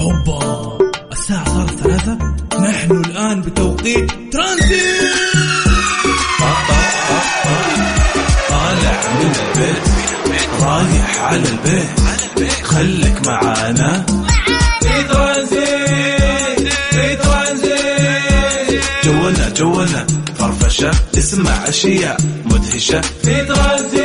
أوبا 0.00 0.78
الساعة 1.12 1.44
صارت 1.44 1.70
ثلاثة. 1.70 2.18
نحن 2.60 2.90
الآن 2.90 3.40
بتوقيت 3.40 4.10
ترانزيت. 4.32 5.00
طالع 8.48 9.02
من 9.20 9.32
البيت 9.46 9.82
رايح 10.60 11.18
على 11.18 11.42
البيت. 11.48 12.64
خليك 12.64 13.26
معانا. 13.26 14.06
في 14.82 15.02
ترانزيت 15.02 16.68
في 16.90 17.16
ترانزيت. 17.16 18.84
جولنا 19.04 19.48
جولنا 19.48 20.06
فرفشة 20.38 20.90
اسمع 21.18 21.68
أشياء 21.68 22.16
مدهشة. 22.44 23.00
في 23.00 23.44
ترانزيت. 23.44 24.03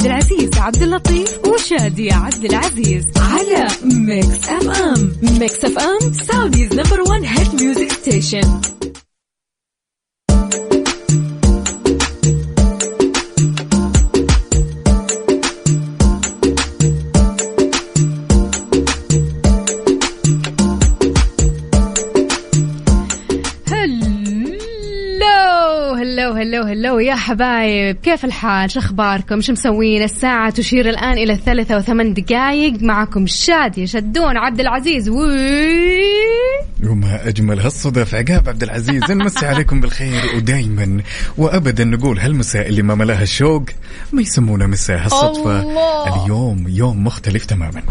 عبد 0.00 0.06
العزيز 0.08 0.50
عبد 0.58 0.82
اللطيف 0.82 1.38
وشادية 1.48 2.14
عبد 2.14 2.44
العزيز 2.44 3.04
على 3.16 3.66
Mix 3.84 4.48
FM 4.48 5.12
Mix 5.22 5.64
FM 5.64 6.12
Saudi's 6.12 6.72
number 6.72 7.00
حبايب 27.30 27.96
كيف 27.96 28.24
الحال؟ 28.24 28.70
شو 28.70 28.80
أخباركم؟ 28.80 29.40
شو 29.40 29.52
مسوين؟ 29.52 30.02
الساعة 30.02 30.50
تشير 30.50 30.88
الآن 30.88 31.18
إلى 31.18 31.32
الثالثة 31.32 31.76
وثمان 31.76 32.14
دقائق 32.14 32.82
معكم 32.82 33.26
شادي 33.26 33.86
شدون 33.86 34.36
عبد 34.36 34.60
العزيز. 34.60 35.08
و 35.08 35.14
وما 36.90 37.28
أجمل 37.28 37.60
هالصدف. 37.60 38.14
عقاب 38.14 38.48
عبد 38.48 38.62
العزيز 38.62 39.10
نمسي 39.10 39.46
عليكم 39.46 39.80
بالخير 39.80 40.36
ودايما. 40.36 41.02
وأبدا 41.38 41.84
نقول 41.84 42.18
هالمساء 42.18 42.68
اللي 42.68 42.82
ما 42.82 42.94
ملاها 42.94 43.22
الشوق؟ 43.22 43.64
ما 44.12 44.22
يسمونه 44.22 44.66
مساء 44.66 44.98
هالصدفة. 45.04 45.60
الله. 45.60 46.24
اليوم 46.24 46.64
يوم 46.68 47.04
مختلف 47.04 47.44
تماما. 47.44 47.82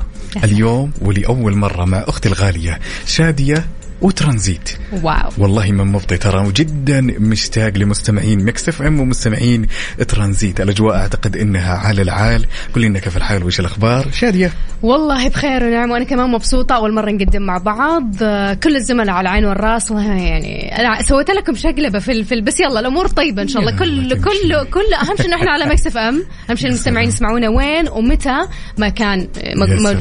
اليوم 0.43 0.91
ولأول 1.01 1.55
مرة 1.55 1.85
مع 1.85 2.03
أختي 2.07 2.29
الغالية 2.29 2.79
شادية 3.05 3.65
وترانزيت. 4.01 4.69
Wow. 5.03 5.29
والله 5.37 5.71
من 5.71 5.87
مبطي 5.87 6.17
ترى 6.17 6.47
وجدا 6.47 7.01
مشتاق 7.01 7.77
لمستمعين. 7.77 8.45
Mix 8.45 8.69
FM 8.69 8.99
ومستمعين 8.99 9.67
ترانزيت. 10.07 10.61
الأجواء 10.61 10.95
أعتقد 10.95 11.37
إنها 11.37 11.73
على 11.73 12.01
العال. 12.01 12.45
قول 12.75 12.83
لنا 12.83 12.99
كيف 12.99 13.17
الحال 13.17 13.43
وش 13.43 13.59
الأخبار؟ 13.59 14.11
شادية. 14.11 14.51
والله 14.81 15.29
بخير 15.29 15.63
ونعم 15.63 15.91
وأنا 15.91 16.03
كمان 16.03 16.29
مبسوطة. 16.29 16.75
أول 16.75 16.93
مرة 16.93 17.11
نقدم 17.11 17.41
مع 17.41 17.57
بعض. 17.57 18.15
كل 18.63 18.75
الزملاء 18.75 19.15
على 19.15 19.29
العين 19.29 19.45
والرأس. 19.45 19.91
يعني 19.91 20.79
أنا 20.79 21.01
سويت 21.01 21.31
لكم 21.31 21.55
شقلبة 21.55 21.99
في 21.99 22.23
في 22.23 22.41
بس 22.41 22.59
يلا 22.59 22.79
الأمور 22.79 23.07
طيبة 23.07 23.41
إن 23.41 23.47
شاء 23.47 23.61
الله. 23.61 23.77
كل 23.77 24.09
تمشي. 24.09 24.23
كل 24.23 24.65
كل 24.71 24.93
أهم 24.93 25.15
شيء 25.17 25.25
ان 25.25 25.33
إحنا 25.33 25.51
على 25.51 25.65
Mix 25.65 25.87
FM. 25.87 26.23
أهم 26.49 26.55
شيء 26.55 26.69
المستمعين 26.69 27.07
يسمعونا 27.07 27.49
وين 27.49 27.87
ومتى 27.89 28.37
ما 28.77 28.89
كان. 28.89 29.27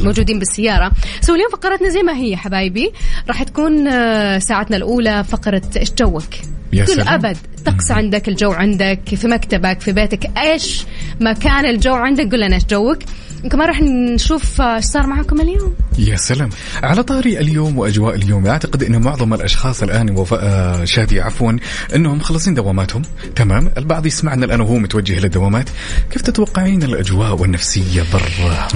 موجودين 0.04 0.38
بالسيارة. 0.38 0.92
سو 1.20 1.34
اليوم 1.34 1.50
فقرتنا 1.52 1.88
زي 1.88 2.02
ما 2.02 2.16
هي 2.16 2.36
حبايبي. 2.36 2.92
راح 3.28 3.42
تكون 3.42 3.87
ساعتنا 4.38 4.76
الأولى 4.76 5.24
فقرة 5.24 5.62
إيش 5.76 5.92
جوك 5.92 6.24
يا 6.72 6.84
كل 6.84 6.92
سلام. 6.92 7.08
أبد 7.08 7.36
طقس 7.66 7.90
عندك 7.90 8.28
الجو 8.28 8.50
عندك 8.50 9.00
في 9.16 9.28
مكتبك 9.28 9.80
في 9.80 9.92
بيتك 9.92 10.38
إيش 10.38 10.84
ما 11.20 11.32
كان 11.32 11.66
الجو 11.66 11.94
عندك؟ 11.94 12.30
قول 12.30 12.40
لنا 12.40 12.54
إيش 12.54 12.64
جوك. 12.64 12.98
وكمان 13.44 13.68
راح 13.68 13.80
نشوف 13.82 14.60
آه، 14.60 14.76
إيش 14.76 14.84
صار 14.84 15.06
معكم 15.06 15.40
اليوم. 15.40 15.74
يا 15.98 16.16
سلام. 16.16 16.50
على 16.82 17.02
طاري 17.02 17.38
اليوم 17.38 17.78
وأجواء 17.78 18.14
اليوم 18.14 18.46
أعتقد 18.46 18.82
إن 18.82 19.02
معظم 19.02 19.34
الأشخاص 19.34 19.82
الآن 19.82 20.10
وفاء 20.10 20.40
آه، 20.42 20.84
شادي 20.84 21.20
عفوا 21.20 21.52
إنهم 21.94 22.16
مخلصين 22.16 22.54
دواماتهم. 22.54 23.02
تمام. 23.36 23.70
البعض 23.78 24.06
يسمعنا 24.06 24.44
الآن 24.44 24.60
وهو 24.60 24.78
متوجه 24.78 25.20
للدوامات. 25.20 25.68
كيف 26.10 26.22
تتوقعين 26.22 26.82
الأجواء 26.82 27.40
والنفسية 27.40 28.04
برا؟ 28.12 28.68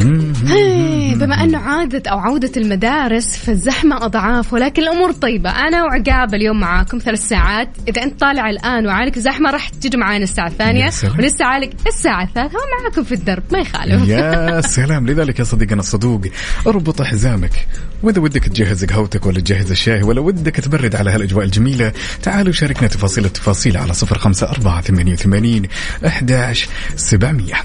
بما 1.15 1.45
أنه 1.45 1.59
عادت 1.59 2.07
أو 2.07 2.19
عودة 2.19 2.53
المدارس 2.57 3.37
فالزحمة 3.37 4.05
أضعاف 4.05 4.53
ولكن 4.53 4.83
الأمور 4.83 5.13
طيبة. 5.13 5.51
أنا 5.51 5.85
وعقاب 5.85 6.35
اليوم 6.35 6.61
معاكم 6.61 6.99
ثلاث 6.99 7.29
ساعات. 7.29 7.69
إذا 7.89 8.03
أنت 8.03 8.21
طالع 8.21 8.51
الآن 8.51 8.87
وعالك 8.87 9.19
زحمة 9.19 9.51
راح 9.51 9.69
تجي 9.69 9.97
معانا 9.97 10.25
الساعة 10.25 10.47
الثانية. 10.49 10.91
ولسه 11.19 11.45
عالك 11.45 11.75
الساعة 11.87 12.23
الثالثه 12.25 12.57
هو 12.57 12.83
معاكم 12.83 13.05
في 13.05 13.15
الدرب 13.15 13.43
ما 13.53 13.59
يخالف. 13.59 14.09
يا 14.09 14.61
سلام. 14.61 15.07
لذلك 15.07 15.39
يا 15.39 15.45
صديقنا 15.45 15.81
الصدوق 15.81 16.21
اربط 16.67 17.03
حزامك. 17.03 17.67
وإذا 18.03 18.21
ودك 18.21 18.45
تجهز 18.45 18.85
قهوتك 18.85 19.27
ولا 19.27 19.41
تجهز 19.41 19.71
الشاي 19.71 20.03
ولا 20.03 20.21
ودك 20.21 20.57
تبرد 20.57 20.97
على 20.97 21.11
هالأجواء 21.11 21.45
الجميلة 21.45 21.93
تعالوا 22.23 22.53
شاركنا 22.53 22.89
تفاصيل 22.89 23.25
التفاصيل 23.25 23.77
على 23.77 23.95
صفر 23.95 24.19
خمسة 24.19 24.49
أربعة 24.49 24.81
ثمانية 24.81 25.13
وثمانين 25.13 25.69
احداش 26.07 26.69
سبعمئه 26.97 27.57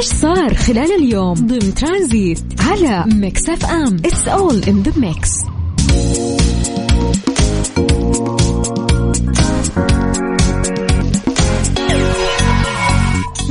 إيش 0.00 0.08
صار 0.08 0.54
خلال 0.54 0.92
اليوم 1.02 1.34
ضمن 1.34 1.74
ترانزيت 1.74 2.40
على 2.60 3.04
Mix 3.14 3.48
FM؟ 3.48 3.96
It's 3.96 4.28
all 4.28 4.62
in 4.68 4.82
the 4.82 4.92
mix 4.96 5.30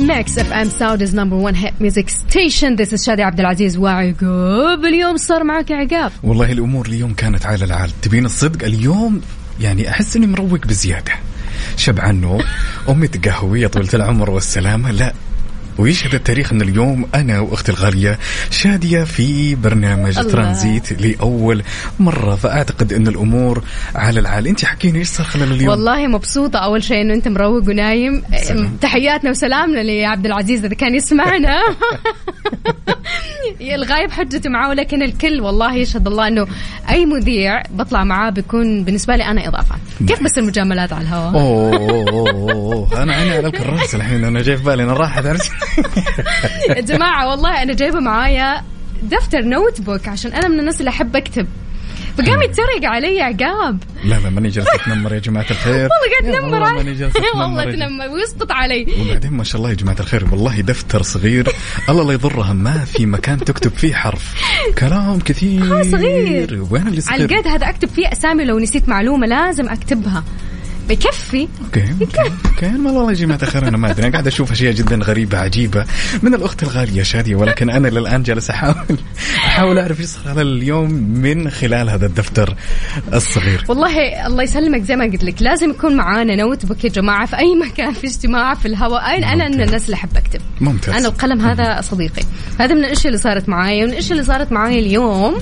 Mix 0.00 0.38
FM 0.38 0.68
Saudi's 0.68 1.14
number 1.14 1.36
1 1.36 1.56
hit 1.56 1.74
music 1.80 2.08
station 2.08 2.74
this 2.76 2.92
is 2.94 3.04
شادية 3.04 3.22
عبد 3.22 3.40
العزيز 3.40 3.76
وعقاب. 3.76 4.84
اليوم 4.84 5.16
صار 5.16 5.44
معك 5.44 5.72
عقاب. 5.72 6.12
والله 6.22 6.52
الأمور 6.52 6.86
اليوم 6.86 7.14
كانت 7.14 7.46
على 7.46 7.64
العال. 7.64 7.90
تبين 8.02 8.24
الصدق 8.24 8.64
اليوم 8.64 9.20
يعني 9.60 9.90
أحس 9.90 10.16
إني 10.16 10.26
مروق 10.26 10.66
بزيادة. 10.66 11.12
شبعان 11.76 12.20
نوم 12.20 12.42
أمي 12.88 13.08
تقهوي 13.08 13.60
يا 13.60 13.68
طويله 13.68 13.94
العمر 13.94 14.30
والسلامة. 14.30 14.90
لا 14.90 15.12
ويشهد 15.80 16.14
التاريخ 16.14 16.52
أن 16.52 16.62
اليوم 16.62 17.06
أنا 17.14 17.40
وأختي 17.40 17.72
الغالية 17.72 18.18
شادية 18.50 19.04
في 19.04 19.54
برنامج 19.54 20.18
الله. 20.18 20.32
ترانزيت 20.32 20.92
لأول 21.00 21.62
مرة. 21.98 22.34
فأعتقد 22.34 22.92
أن 22.92 23.08
الأمور 23.08 23.64
على 23.94 24.20
العال. 24.20 24.46
أنت 24.46 24.64
حكيني 24.64 24.98
إيش 24.98 25.08
صار 25.08 25.26
خلال 25.26 25.52
اليوم؟ 25.52 25.68
والله 25.68 26.06
مبسوطة 26.06 26.58
أول 26.58 26.82
شيء 26.82 27.00
إنه 27.00 27.14
أنت 27.14 27.28
مروق 27.28 27.68
ونايم. 27.68 28.22
سلام. 28.42 28.76
تحياتنا 28.80 29.30
وسلامنا 29.30 29.80
لعبد 29.80 30.26
العزيز 30.26 30.64
إذا 30.64 30.74
كان 30.74 30.94
يسمعنا. 30.94 31.60
الغايب 33.60 34.10
حجته 34.10 34.50
معاه 34.50 34.68
ولكن 34.68 35.02
الكل 35.02 35.40
والله 35.40 35.74
يشهد 35.74 36.06
الله 36.06 36.28
إنه 36.28 36.46
أي 36.90 37.06
مذيع 37.06 37.62
بطلع 37.70 38.04
معاه 38.04 38.30
بيكون 38.30 38.84
بالنسبة 38.84 39.16
لي 39.16 39.24
أنا 39.24 39.48
إضافة. 39.48 39.74
كيف 40.08 40.22
بس 40.22 40.38
المجاملات 40.38 40.92
على 40.92 41.02
الهواء؟ 41.02 41.34
أوه, 41.34 41.76
أوه, 41.76 42.10
أوه, 42.10 42.52
أوه 42.52 43.02
أنا 43.02 43.14
عيني 43.14 43.30
على 43.30 43.46
الكراس 43.46 43.94
الحين. 43.94 44.24
أنا 44.24 44.42
جاي 44.42 44.56
في 44.56 44.64
بالي 44.64 44.82
أنا 44.82 44.92
راحت. 44.92 45.20
يا 46.68 46.80
جماعة 46.90 47.28
والله 47.30 47.62
أنا 47.62 47.74
جايبة 47.74 48.00
معايا 48.00 48.62
دفتر 49.02 49.40
notebook 49.42 50.08
عشان 50.08 50.32
أنا 50.32 50.48
من 50.48 50.60
الناس 50.60 50.80
اللي 50.80 50.90
أحب 50.90 51.16
أكتب. 51.16 51.46
فقام 52.18 52.42
يتريق 52.42 52.84
علي 52.90 53.20
عقاب. 53.20 53.78
لا 54.04 54.14
لا 54.14 54.30
ماني 54.30 54.48
جالس 54.48 54.66
اتنمر 54.74 55.14
يا 55.14 55.18
جماعة 55.18 55.46
الخير. 55.50 55.74
والله 55.88 56.20
قاعد 56.20 56.40
تنمر. 56.40 56.62
والله 56.62 56.72
ماني 56.76 57.10
والله. 57.34 57.64
تنمر 57.72 58.08
ويسقط 58.08 58.52
علي. 58.52 58.86
وبعدين 59.00 59.32
ما 59.32 59.44
شاء 59.44 59.56
الله 59.56 59.70
يا 59.70 59.74
جماعة 59.74 59.96
الخير 60.00 60.24
والله 60.30 60.60
دفتر 60.60 61.02
صغير. 61.02 61.48
الله 61.88 62.04
لا 62.04 62.12
يضرها 62.12 62.52
ما 62.52 62.84
في 62.84 63.06
مكان 63.06 63.38
تكتب 63.44 63.72
فيه 63.72 63.94
حرف. 63.94 64.34
كلام 64.78 65.18
كثير. 65.20 65.82
صغير. 65.82 66.66
وين 66.70 66.86
اللي 66.88 67.02
على 67.08 67.26
صغير 67.26 67.30
القد 67.30 67.46
هذا 67.46 67.68
أكتب 67.68 67.88
فيه 67.88 68.12
أسامي 68.12 68.44
لو 68.44 68.58
نسيت 68.58 68.88
معلومة 68.88 69.26
لازم 69.26 69.68
أكتبها. 69.68 70.24
بكفي. 70.90 71.48
okay 71.64 71.84
okay 72.46 72.68
ما 72.68 72.90
والله 72.90 73.10
يا 73.10 73.14
جماعة 73.16 73.38
الخير 73.42 73.68
أنا 73.68 73.76
ما 73.76 73.90
أدري. 73.90 74.02
أنا 74.06 74.12
قاعد 74.12 74.26
أشوف 74.26 74.52
أشياء 74.52 74.72
جدا 74.72 74.96
غريبة 74.96 75.38
عجيبة. 75.38 75.84
من 76.22 76.34
الأخت 76.34 76.62
الغالية 76.62 77.02
شادية 77.02 77.34
ولكن 77.36 77.70
أنا 77.70 77.88
للآن 77.88 78.22
جالس 78.22 78.50
احاول 78.50 78.74
أحاول 79.36 79.78
أعرف 79.78 80.00
إيش 80.00 80.08
صار 80.08 80.28
على 80.28 80.42
اليوم 80.42 80.90
من 80.92 81.50
خلال 81.50 81.90
هذا 81.90 82.06
الدفتر 82.06 82.54
الصغير. 83.14 83.64
والله 83.68 84.26
الله 84.26 84.42
يسلمك 84.42 84.82
زي 84.82 84.96
ما 84.96 85.04
قلت 85.04 85.24
لك 85.24 85.42
لازم 85.42 85.70
يكون 85.70 85.96
معانا 85.96 86.36
notebook 86.36 86.84
يا 86.84 86.88
جماعة 86.90 87.26
في 87.26 87.38
أي 87.38 87.54
مكان 87.54 87.92
في 87.92 88.06
اجتماع 88.06 88.54
في 88.54 88.66
الهواء 88.68 89.02
أنا- 89.20 89.24
أنا 89.26 89.48
من. 89.48 89.60
الناس 89.62 89.84
اللي 89.84 89.94
أحب 89.94 90.16
أكتب. 90.16 90.40
ممتاز. 90.60 90.94
أنا 90.94 91.08
القلم 91.08 91.40
هذا 91.40 91.80
صديقي. 91.80 92.22
هذا 92.60 92.74
من 92.74 92.84
الأشياء 92.84 93.06
اللي 93.06 93.18
صارت 93.18 93.48
معايا 93.48 93.84
ومن 93.84 93.92
الأشياء 93.92 94.12
اللي 94.12 94.24
صارت 94.24 94.52
معايا 94.52 94.78
اليوم 94.78 95.34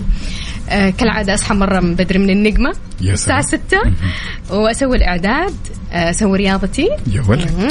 آه 0.69 0.91
كالعادة 0.91 1.35
أصحى 1.35 1.55
مرة 1.55 1.81
من 1.81 1.95
بدري 1.95 2.19
من 2.19 2.31
النجمه 2.31 2.73
يا 3.01 3.13
الساعة 3.13 3.43
سلام. 3.43 3.63
6 3.69 4.57
وأسوي 4.57 4.97
الإعداد 4.97 5.55
آه، 5.93 6.11
أسوي 6.11 6.39
رياضتي. 6.39 6.89
يا 7.13 7.23
ولد. 7.29 7.53
مم، 7.59 7.69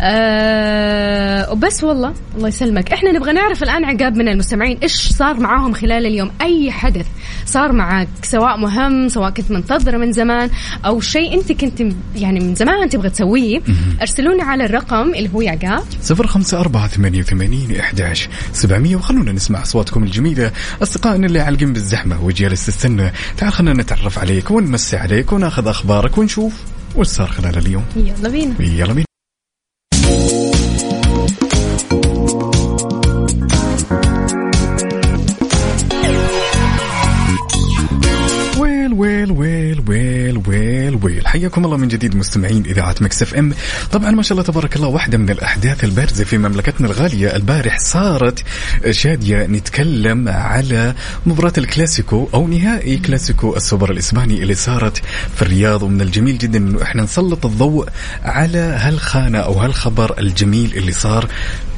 آه 0.00 1.52
وبس 1.52 1.84
والله 1.84 2.14
الله 2.36 2.48
يسلمك. 2.48 2.92
إحنا 2.92 3.12
نبغى 3.12 3.32
نعرف 3.32 3.62
الآن 3.62 3.84
عقاب 3.84 4.16
من 4.16 4.28
المستمعين. 4.28 4.78
إيش 4.82 5.12
صار 5.12 5.40
معاهم 5.40 5.72
خلال 5.72 6.06
اليوم؟ 6.06 6.30
أي 6.40 6.70
حدث 6.70 7.06
صار 7.46 7.72
معك 7.72 8.08
سواء 8.22 8.56
مهم 8.56 9.08
سواء 9.08 9.30
كنت 9.30 9.50
منتظره 9.50 9.98
من 9.98 10.12
زمان 10.12 10.50
أو 10.86 11.00
شيء 11.00 11.34
أنت 11.34 11.52
كنت 11.52 11.82
يعني 12.16 12.40
من 12.40 12.54
زمان 12.54 12.88
تبغى 12.88 13.10
تسويه؟ 13.10 13.60
أرسلونا 14.00 14.44
على 14.44 14.64
الرقم 14.64 15.14
اللي 15.14 15.30
هو 15.34 15.40
عقاب. 15.40 15.84
صفر 16.02 16.26
خمسة 16.26 16.60
أربعة 16.60 16.88
ثمانية 16.88 17.20
وثمانين 17.20 17.76
إحداش 17.80 18.28
سبعمية 18.52 18.96
وخلونا 18.96 19.32
نسمع 19.32 19.62
أصواتكم 19.62 20.02
الجميلة. 20.04 20.52
أصدقائنا 20.82 21.26
اللي 21.26 21.40
عالقين 21.40 21.72
بالزحمة 21.72 22.24
وجالس 22.24 22.66
تستنى 22.66 23.12
تعال 23.36 23.52
خلينا 23.52 23.82
نتعرف 23.82 24.18
عليك 24.18 24.50
ونمسي 24.50 24.96
عليك 24.96 25.32
وناخذ 25.32 25.66
أخبارك 25.66 26.18
ونشوف 26.18 26.54
وش 26.96 27.06
صار 27.06 27.26
خلال 27.26 27.58
اليوم. 27.58 27.84
يلا 27.96 28.28
بينا. 28.28 28.54
يلا 28.60 28.92
بينا. 28.92 29.09
حياكم 41.30 41.64
الله 41.64 41.76
من 41.76 41.88
جديد 41.88 42.16
مستمعين 42.16 42.62
إذاعة 42.66 42.94
مكس 43.00 43.22
إف 43.22 43.34
إم. 43.34 43.52
طبعا 43.92 44.10
ما 44.10 44.22
شاء 44.22 44.32
الله 44.32 44.42
تبارك 44.42 44.76
الله 44.76 44.88
واحدة 44.88 45.18
من 45.18 45.30
الأحداث 45.30 45.84
البارزة 45.84 46.24
في 46.24 46.38
مملكتنا 46.38 46.86
الغالية 46.86 47.36
البارح 47.36 47.78
صارت 47.78 48.44
شادية 48.90 49.46
نتكلم 49.46 50.28
على 50.28 50.94
مباراة 51.26 51.52
الكلاسيكو 51.58 52.28
أو 52.34 52.48
نهائي 52.48 52.96
كلاسيكو 52.96 53.56
السوبر 53.56 53.90
الإسباني 53.90 54.42
اللي 54.42 54.54
صارت 54.54 55.02
في 55.36 55.42
الرياض 55.42 55.82
ومن 55.82 56.00
الجميل 56.00 56.38
جدا 56.38 56.58
إنه 56.58 56.82
إحنا 56.82 57.02
نسلط 57.02 57.46
الضوء 57.46 57.88
على 58.22 58.58
هالخانة 58.58 59.38
أو 59.38 59.52
هالخبر 59.52 60.18
الجميل 60.18 60.72
اللي 60.76 60.92
صار. 60.92 61.28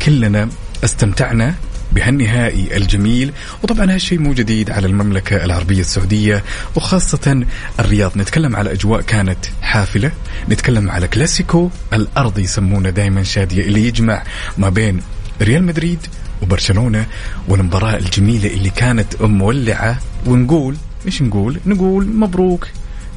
كلنا 0.06 0.48
استمتعنا 0.84 1.54
بهالنهائي 1.94 2.76
الجميل. 2.76 3.32
وطبعا 3.62 3.94
هالشيء 3.94 4.18
مو 4.18 4.32
جديد 4.32 4.70
على 4.70 4.86
المملكة 4.86 5.44
العربية 5.44 5.80
السعودية 5.80 6.42
وخاصة 6.76 7.44
الرياض. 7.80 8.18
نتكلم 8.18 8.56
على 8.56 8.72
أجواء 8.72 9.00
كانت 9.00 9.38
حافلة. 9.62 10.12
نتكلم 10.50 10.90
على 10.90 11.08
كلاسيكو 11.08 11.70
الأرض 11.92 12.38
يسمونه 12.38 12.90
دائما 12.90 13.22
شادية 13.22 13.62
اللي 13.62 13.86
يجمع 13.86 14.22
ما 14.58 14.68
بين 14.68 15.00
ريال 15.42 15.64
مدريد 15.64 15.98
وبرشلونة 16.42 17.06
والمباراة 17.48 17.96
الجميلة 17.96 18.54
اللي 18.54 18.70
كانت 18.70 19.22
مولعة. 19.22 19.98
ونقول 20.26 20.76
مش 21.06 21.22
نقول؟ 21.22 21.60
نقول 21.66 22.06
مبروك 22.06 22.68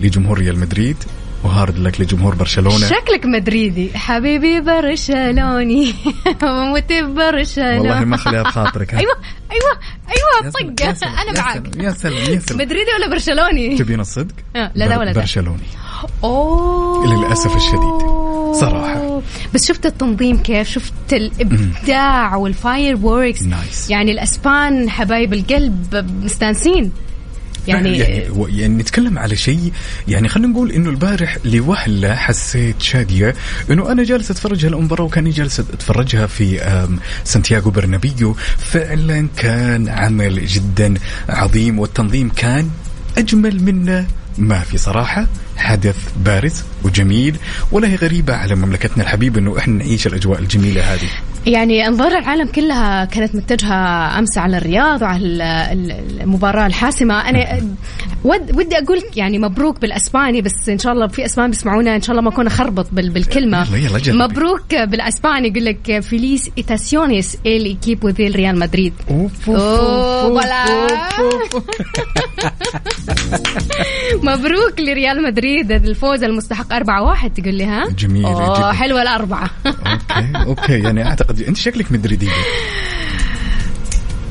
لجمهور 0.01 0.39
ريال 0.39 0.59
مدريد. 0.59 0.97
وهارد 1.45 1.79
لك 1.79 2.01
لجمهور 2.01 2.35
برشلونة 2.35 2.87
شكلك 2.87 3.25
مدريدي 3.25 3.89
حبيبي 3.97 4.61
برشلوني 4.61 5.93
وموت 6.43 6.93
برشلونة 6.93 7.79
والله 7.81 8.05
ما 8.05 8.17
خليها 8.17 8.43
بخاطرك؟ 8.43 8.93
أيوه 8.93 9.11
أيوه 9.51 9.79
أيوه 10.09 10.45
يا 10.45 10.49
سلام، 10.51 10.75
طق 10.75 10.85
يا 10.85 10.93
سلام، 10.93 11.13
أنا 11.15 11.33
سلام، 11.35 11.63
يا 11.85 11.91
سلام 11.91 12.13
يا 12.33 12.39
سلام 12.39 12.59
مدريدي 12.61 12.89
ولا 12.99 13.09
برشلوني؟ 13.09 13.77
تبين 13.77 13.99
الصدق؟ 13.99 14.35
آه، 14.55 14.71
لا 14.75 14.87
بر- 14.87 14.99
ولا. 14.99 15.11
برشلوني 15.13 15.57
أوه 16.23 17.05
للأسف 17.07 17.55
الشديد. 17.55 18.15
صراحة. 18.61 19.21
بس 19.53 19.67
شفت 19.67 19.85
التنظيم 19.85 20.37
كيف 20.37 20.69
شفت 20.69 21.13
الإبداع 21.13 22.35
وال 22.35 22.95
fireworks 23.03 23.41
nice. 23.43 23.89
يعني 23.89 24.11
الأسبان 24.11 24.89
حبايب 24.89 25.33
القلب 25.33 26.05
مستانسين 26.23 26.91
يعني, 27.67 27.97
يعني, 27.97 28.29
يعني 28.49 28.73
نتكلم 28.75 29.19
على 29.19 29.35
شيء 29.35 29.71
يعني 30.07 30.27
خلينا 30.27 30.47
نقول 30.53 30.71
إنه 30.71 30.89
البارح 30.89 31.37
لوهلة 31.45 32.15
حسيت 32.15 32.81
شادية 32.81 33.35
إنه 33.71 33.91
أنا 33.91 34.03
جالس 34.03 34.31
أتفرج 34.31 34.65
هالمباراه 34.65 35.03
وكأني 35.03 35.29
جالس 35.29 35.59
أتفرجها 35.59 36.27
في 36.27 36.59
سانتياغو 37.23 37.71
برنابيو. 37.71 38.33
فعلا 38.57 39.27
كان 39.37 39.89
عمل 39.89 40.45
جدا 40.45 40.93
عظيم 41.29 41.79
والتنظيم 41.79 42.29
كان 42.29 42.69
أجمل 43.17 43.63
منه 43.63 44.07
ما 44.37 44.59
في 44.59 44.77
صراحة. 44.77 45.27
حدث 45.57 45.97
بارز 46.25 46.63
وجميل 46.83 47.35
ولا 47.71 47.87
هي 47.87 47.95
غريبة 47.95 48.35
على 48.35 48.55
مملكتنا 48.55 49.03
الحبيبه 49.03 49.39
إنه 49.39 49.57
إحنا 49.57 49.73
نعيش 49.73 50.07
الأجواء 50.07 50.39
الجميلة 50.39 50.93
هذه. 50.93 51.09
يعني 51.45 51.87
انظار 51.87 52.07
العالم 52.17 52.47
كلها 52.47 53.05
كانت 53.05 53.35
متجهة 53.35 54.19
أمس 54.19 54.37
على 54.37 54.57
الرياض 54.57 55.01
وعلى 55.01 55.25
ال- 55.25 55.41
ال- 55.41 56.21
المباراة 56.21 56.65
الحاسمة 56.67 57.29
أنا 57.29 57.61
ود 58.23 58.55
ودي 58.57 58.77
أقول 58.77 59.01
يعني 59.15 59.39
مبروك 59.39 59.81
بالأسباني 59.81 60.41
بس 60.41 60.69
إن 60.69 60.79
شاء 60.79 60.93
الله 60.93 61.07
في 61.07 61.25
أسبان 61.25 61.49
بيسمعونا 61.49 61.95
إن 61.95 62.01
شاء 62.01 62.11
الله 62.11 62.21
ما 62.21 62.29
أكون 62.29 62.47
أخربط 62.47 62.87
بال- 62.91 63.09
بالكلمة. 63.09 63.63
مبروك 64.27 64.75
بالأسباني 64.75 65.47
يقول 65.47 65.65
لك 65.65 65.99
felicitaciones 65.99 67.35
el 67.35 67.75
equipo 67.75 68.07
del 68.11 68.35
ريال 68.35 68.59
مدريد. 68.59 68.93
مبروك 74.23 74.79
لريال 74.79 75.23
مدريد 75.23 75.71
الفوز 75.71 76.23
المستحق 76.23 76.73
4-1 76.73 76.79
تقول 77.35 77.55
لي 77.55 77.65
ها 77.65 77.89
جميل. 77.97 78.25
حلوة 78.73 79.01
الأربعة 79.01 79.49
okay 79.67 80.45
okay 80.45 80.73
يعني 80.79 81.05
أعتقد 81.07 81.34
انت 81.41 81.57
شكلك 81.57 81.91
مدريدية. 81.91 82.29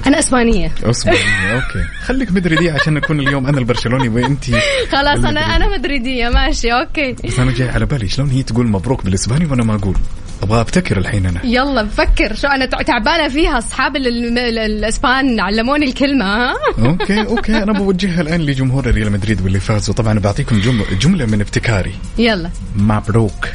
أنا 0.06 0.18
أسبانية. 0.18 0.72
اصبر 0.84 1.12
okay. 1.52 1.84
خليك 2.04 2.32
مدريدية 2.32 2.72
عشان 2.72 2.94
نكون 2.94 3.20
اليوم 3.20 3.46
أنا 3.46 3.58
البرشلوني 3.58 4.08
وانت 4.08 4.44
خلاص 4.92 5.24
أنا. 5.24 5.56
أنا 5.56 5.68
مدريدية 5.78 6.28
ماشي 6.28 6.72
okay. 6.72 7.12
بس 7.24 7.38
أنا 7.38 7.52
جاي 7.52 7.68
على 7.68 7.86
بالي 7.86 8.08
شلون 8.08 8.30
هي 8.30 8.42
تقول 8.42 8.66
مبروك 8.68 9.04
بالإسباني 9.04 9.46
وأنا 9.46 9.64
ما 9.64 9.74
أقول؟ 9.74 9.96
أبغى 10.42 10.60
أبتكر 10.60 10.98
الحين 10.98 11.26
أنا. 11.26 11.40
يلا 11.46 11.82
بفكر. 11.82 12.34
شو 12.34 12.46
أنا 12.46 12.66
تع- 12.66 12.82
تعبانة 12.82 13.28
فيها 13.28 13.58
أصحاب 13.58 13.96
ال- 13.96 14.06
ال- 14.06 14.38
ال- 14.38 14.58
الإسبان 14.58 15.40
علموني 15.40 15.86
الكلمة 15.86 16.24
ها؟ 16.24 16.54
okay 16.78 17.20
okay. 17.20 17.62
أنا 17.62 17.72
بوجهها 17.72 18.20
الآن 18.20 18.40
لجمهور 18.40 18.86
ريال 18.86 19.12
مدريد 19.12 19.40
واللي 19.40 19.60
فاز. 19.60 19.90
وطبعا 19.90 20.18
بعطيكم 20.18 20.60
جمله 20.60 20.84
جملة 21.00 21.26
من 21.26 21.40
ابتكاري. 21.40 21.94
يلا. 22.18 22.50
مبروك. 22.76 23.48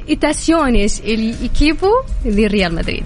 felicitaciones 0.09 1.01
al 1.01 1.23
equipo 1.23 1.91
de 2.25 2.47
ريال 2.47 2.75
مدريد 2.75 3.05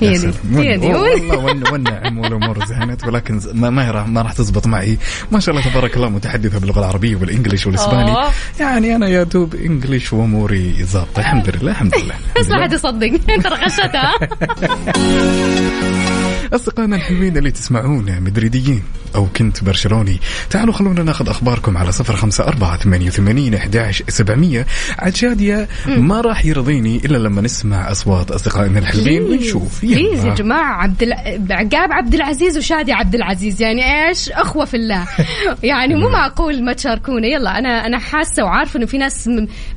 هي 0.00 0.18
دي. 0.18 0.30
هي 0.54 0.76
دي 0.76 0.86
والله 0.86 1.38
ون- 1.38 1.62
والنعم 1.72 2.18
والأمور 2.18 2.66
زهنت 2.66 3.06
ولكن 3.06 3.40
ما 3.54 3.70
ما 3.70 3.90
راح 3.90 4.08
ما 4.08 4.22
راح 4.22 4.32
تزبط 4.32 4.66
معي. 4.66 4.98
ما 5.32 5.40
شاء 5.40 5.54
الله 5.54 5.70
تبارك 5.70 5.96
الله 5.96 6.08
متحدثة 6.08 6.58
باللغة 6.60 6.78
العربية 6.78 7.16
وال 7.16 7.27
English 7.27 7.66
والإسباني. 7.66 8.16
يعني 8.60 8.96
أنا 8.96 9.08
يا 9.08 9.22
دوب 9.22 9.54
English 9.54 10.12
وأموري 10.12 10.84
ظابطه 10.84 11.20
الحمد 11.20 11.56
لله 11.56 11.70
الحمد 11.70 11.94
لله. 11.98 12.14
بس 12.40 12.48
ما. 12.48 12.62
حد 12.62 12.72
يصدق. 12.72 13.06
انت 13.36 13.46
رغشتها 13.46 14.12
أصدقائنا 16.52 16.96
الحلوين 16.96 17.36
اللي 17.36 17.50
تسمعونا 17.50 18.20
مدريديين 18.20 18.82
أو 19.14 19.26
كنت 19.36 19.64
برشلوني 19.64 20.20
تعالوا 20.50 20.72
خلونا 20.74 21.02
ناخذ 21.02 21.28
أخباركم 21.28 21.76
على 21.76 21.92
صفر 21.92 22.16
خمسة 22.16 22.44
أربعة 22.44 22.76
ثمانية 22.76 23.06
وثمانين 23.06 23.54
أحداش 23.54 24.02
سبعمية. 24.08 24.66
عاد 24.98 25.14
شادية 25.14 25.68
ما 25.86 26.20
راح 26.20 26.44
يرضيني 26.44 26.96
إلا 26.96 27.18
لما 27.18 27.42
نسمع 27.42 27.90
أصوات 27.90 28.30
أصدقائنا 28.30 28.78
الحلوين 28.78 29.22
ونشوف. 29.22 29.82
please 29.82 30.18
يا 30.20 30.24
يلا. 30.24 30.34
جماعة 30.34 30.82
عبد. 30.82 31.04
عقاب 31.50 31.92
عبد 31.92 32.14
العزيز 32.14 32.58
وشادي 32.58 32.92
عبد 32.92 33.14
العزيز 33.14 33.62
يعني 33.62 34.08
إيش؟ 34.08 34.30
أخوة 34.30 34.64
في 34.64 34.76
الله. 34.76 35.06
يعني 35.62 35.94
مو 35.94 36.08
معقول 36.08 36.64
ما 36.64 36.72
تشاركونا. 36.72 37.26
يلا 37.26 37.58
أنا 37.58 37.86
أنا 37.86 37.98
حاسة 37.98 38.44
وعارفة 38.44 38.78
إنه 38.78 38.86
في 38.86 38.98
ناس 38.98 39.30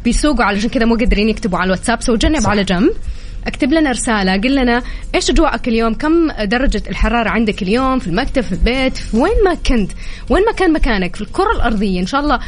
بيسوقوا 0.03 0.43
علشان 0.43 0.69
كذا 0.69 0.85
مو 0.85 0.95
قادرين 0.95 1.29
يكتبوا 1.29 1.57
على 1.59 1.65
الواتساب. 1.65 2.01
so 2.01 2.15
جنب. 2.15 2.47
على 2.47 2.63
جنب. 2.63 2.91
اكتب 3.47 3.73
لنا 3.73 3.91
رسالة 3.91 4.33
قل 4.33 4.55
لنا 4.55 4.83
إيش 5.15 5.29
اجواءك 5.29 5.67
اليوم؟ 5.67 5.93
كم 5.93 6.31
درجة 6.31 6.83
الحرارة 6.89 7.29
عندك 7.29 7.61
اليوم 7.61 7.99
في 7.99 8.07
المكتب 8.07 8.41
في 8.41 8.51
البيت 8.51 8.97
في 8.97 9.17
وين 9.17 9.43
ما 9.45 9.53
كنت؟ 9.53 9.91
وين 10.29 10.45
ما 10.45 10.51
كان 10.51 10.73
مكانك 10.73 11.15
في 11.15 11.21
الكرة 11.21 11.51
الأرضية. 11.55 11.99
إن 11.99 12.05
شاء 12.05 12.21
الله 12.21 12.39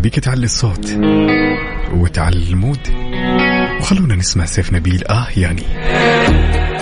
أبيك 0.00 0.18
تعلي 0.18 0.44
الصوت 0.44 0.92
وتعلي 1.94 2.50
ال 2.50 2.55
mood. 2.55 2.78
وخلونا 3.80 4.14
نسمع 4.16 4.44
سيف 4.44 4.72
نبيل. 4.72 5.04
آه 5.08 5.26
يعني. 5.36 5.62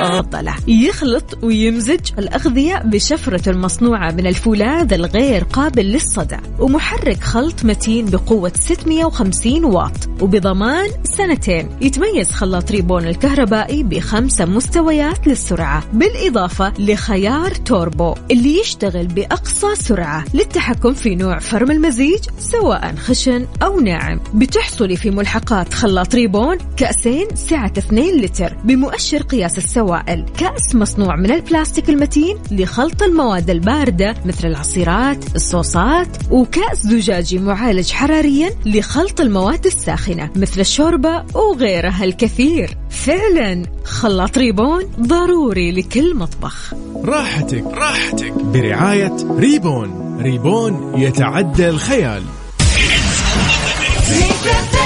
مفضلة 0.03 0.55
يخلط 0.69 1.39
ويمزج 1.43 2.01
الأغذية 2.19 2.83
بشفرة 2.85 3.53
مصنوعة 3.53 4.11
من 4.11 4.27
الفولاذ 4.27 4.93
الغير 4.93 5.45
قابل 5.45 5.87
للصدأ 5.87 6.37
ومحرك 6.59 7.23
خلط 7.25 7.65
متين 7.65 8.07
بقوة 8.07 8.53
650 8.55 9.65
واط 9.65 10.09
وبضمان 10.21 10.89
سنتين. 11.05 11.69
يتميز 11.81 12.31
خلاط 12.31 12.71
ريبون 12.71 13.05
الكهربائي 13.07 13.83
بخمسة 13.83 14.45
مستويات 14.45 15.27
للسرعة 15.27 15.85
بالإضافة 15.93 16.73
لخيار 16.79 17.51
توربو 17.51 18.15
اللي 18.31 18.61
يشتغل 18.61 19.07
بأقصى 19.07 19.75
سرعة 19.75 20.25
للتحكم 20.35 20.93
في 20.93 21.15
نوع 21.15 21.39
فرم 21.39 21.71
المزيج 21.71 22.21
سواء 22.39 22.95
خشن 22.97 23.47
أو 23.63 23.81
ناعم. 23.81 24.21
بتحصلي 24.35 24.97
في 24.97 25.11
ملحقات 25.11 25.75
خلاط 25.75 26.15
ريبون 26.15 26.59
كأسين 26.77 27.27
سعة 27.35 27.73
2 27.79 28.21
لتر 28.21 28.57
بمؤشر 28.65 29.23
قياس 29.23 29.59
السوائل 29.59 29.88
كأس 30.39 30.75
مصنوع 30.75 31.17
من 31.17 31.31
البلاستيك 31.31 31.89
المتين 31.89 32.37
لخلط 32.51 33.03
المواد 33.03 33.51
الباردة 33.51 34.15
مثل 34.25 34.49
العصيرات 34.49 35.37
الصوصات 35.37 36.09
وكأس 36.31 36.79
زجاجي 36.79 37.39
معالج 37.39 37.91
حراريا 37.91 38.51
لخلط 38.67 39.21
المواد 39.21 39.67
الساخنة 39.67 40.31
مثل 40.37 40.61
الشوربة 40.61 41.25
وغيرها 41.35 42.05
الكثير. 42.05 42.77
فعلا 42.91 43.63
خلاط 43.85 44.39
ريبون 44.39 44.83
ضروري 45.01 45.73
لكل 45.73 46.17
مطبخ. 46.17 46.75
راحتك 47.05 47.65
راحتك. 47.67 48.33
برعاية 48.33 49.17
ريبون. 49.39 50.19
ريبون 50.23 51.01
يتعدى 51.01 51.69
الخيال. 51.69 52.23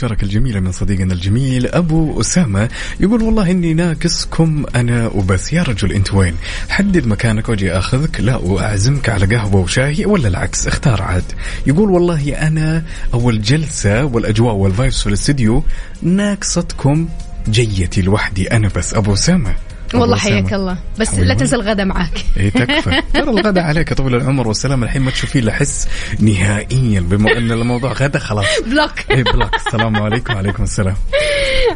عندنا 0.00 0.12
هالمشاركة 0.12 0.24
الجميلة 0.24 0.60
من 0.60 0.72
صديقنا 0.72 1.14
الجميل 1.14 1.66
أبو 1.66 2.20
أسامة 2.20 2.68
يقول 3.00 3.22
والله 3.22 3.50
إني 3.50 3.74
ناقصكم 3.74 4.64
أنا 4.74 5.06
وبس. 5.08 5.52
يا 5.52 5.62
رجل 5.62 5.92
أنت 5.92 6.14
وين؟ 6.14 6.34
حدد 6.68 7.06
مكانك 7.06 7.48
وأجي 7.48 7.72
أخذك. 7.72 8.20
لا 8.20 8.36
وأعزمك 8.36 9.08
على 9.08 9.36
قهوة 9.36 9.56
وشاي 9.56 10.04
ولا 10.04 10.28
العكس؟ 10.28 10.66
اختار 10.66 11.02
عاد. 11.02 11.24
يقول 11.66 11.90
والله 11.90 12.46
أنا 12.46 12.84
أول 13.14 13.42
جلسة 13.42 14.04
والأجواء 14.04 14.54
والفايبس 14.54 15.00
في 15.00 15.06
الاستديو 15.06 15.64
ناقصتكم 16.02 17.08
جيتي 17.48 18.02
لوحدي. 18.02 18.52
أنا 18.52 18.70
بس 18.76 18.94
أبو 18.94 19.12
أسامة. 19.12 19.54
والله. 19.94 20.16
حياك 20.16 20.52
الله. 20.52 20.76
بس. 20.98 21.14
لا 21.14 21.34
تنسى 21.34 21.56
الغدا 21.56 21.84
معك. 21.84 22.24
إيه 22.36 22.50
تكفى. 22.50 23.02
ترى 23.14 23.30
الغداء 23.30 23.64
عليك 23.64 23.92
طول 23.92 24.14
العمر 24.14 24.48
والسلام. 24.48 24.82
الحين 24.84 25.02
ما 25.02 25.10
تشوفين 25.10 25.44
له 25.44 25.52
حس 25.52 25.88
نهائيا 26.20 27.00
بما 27.00 27.32
أن 27.38 27.52
الموضوع 27.52 27.92
غدا 27.92 28.18
خلاص. 28.18 28.46
بلوك. 28.66 28.90
إيه 29.10 29.22
بلوك. 29.24 29.54
السلام 29.54 29.96
عليكم. 29.96 30.34
وعليكم 30.34 30.62
السلام. 30.62 30.96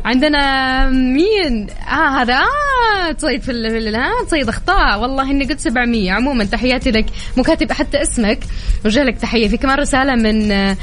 عندنا 0.04 0.86
مين؟ 0.90 1.66
آه 1.88 2.22
هذا. 2.22 2.34
آه 2.34 3.12
تصيد 3.12 3.42
في 3.42 3.50
ال- 3.50 3.90
في 3.92 3.96
ها 3.96 4.10
تصيد 4.26 4.48
أخطاء. 4.48 5.00
والله 5.00 5.30
إني 5.30 5.44
قلت 5.44 5.60
700 5.60 6.12
عموما 6.12 6.44
تحياتي 6.44 6.90
لك. 6.90 7.06
مو 7.36 7.42
كاتب 7.42 7.72
حتى 7.72 8.02
اسمك. 8.02 8.38
وجه 8.84 9.02
لك 9.02 9.16
تحية. 9.18 9.48
في 9.48 9.56
كمان 9.56 9.78
رسالة 9.78 10.14
من 10.14 10.52
آه، 10.52 10.76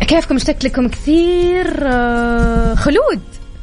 كيفكم؟ 0.00 0.36
اشتقت 0.36 0.64
لكم 0.64 0.88
كثير. 0.88 1.66
آه، 1.86 2.74
خلود. 2.74 3.20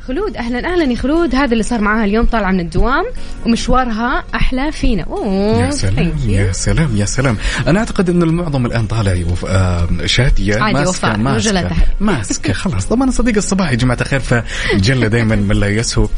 خلود. 0.10 0.38
أهلا 0.38 0.74
أهلا 0.74 0.92
يا 0.92 0.96
خلود. 0.96 1.36
هذا 1.36 1.52
اللي 1.54 1.64
صار 1.64 1.82
معاها 1.82 2.06
اليوم 2.06 2.26
طالعة 2.26 2.52
من 2.52 2.60
الدوام 2.60 3.06
ومشوارها 3.46 4.24
أحلى 4.36 4.72
فينا. 4.72 5.04
أوه 5.04 5.66
يا 5.66 5.72
سلام. 5.72 6.14
يا 6.28 6.52
سلام 6.52 6.98
يا 6.98 7.06
سلام. 7.06 7.38
أنا 7.68 7.80
أعتقد 7.80 8.10
إن 8.10 8.24
المعظم 8.24 8.66
الآن 8.66 8.88
طالع 8.88 9.14
يوف... 9.14 9.46
آه 9.46 9.88
شادية 10.06 10.62
عادي، 10.62 10.74
ماسكة 10.74 11.18
ماسكة. 11.18 11.70
ماسكة 12.00 12.54
خلاص. 12.54 12.86
طبعا 12.86 13.12
صديق 13.12 13.36
الصباح 13.38 13.72
يا 13.72 13.76
جماعة 13.76 13.98
الخير 14.02 14.20
فجلة 14.20 15.08
دائما 15.08 15.36
من 15.36 15.56
لا 15.56 15.68
يسهو. 15.68 16.10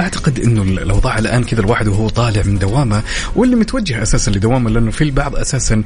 أعتقد 0.00 0.38
إنه 0.38 0.62
الأوضاع 0.62 1.18
الآن 1.18 1.44
كذا 1.44 1.60
الواحد 1.60 1.88
وهو 1.88 2.08
طالع 2.08 2.42
من 2.42 2.58
دوامه 2.58 3.02
واللي 3.36 3.56
متوجه 3.56 4.02
أساسا 4.02 4.30
لدوامه 4.30 4.70
لأنه 4.70 4.90
في 4.90 5.04
البعض 5.04 5.36
أساسا 5.36 5.82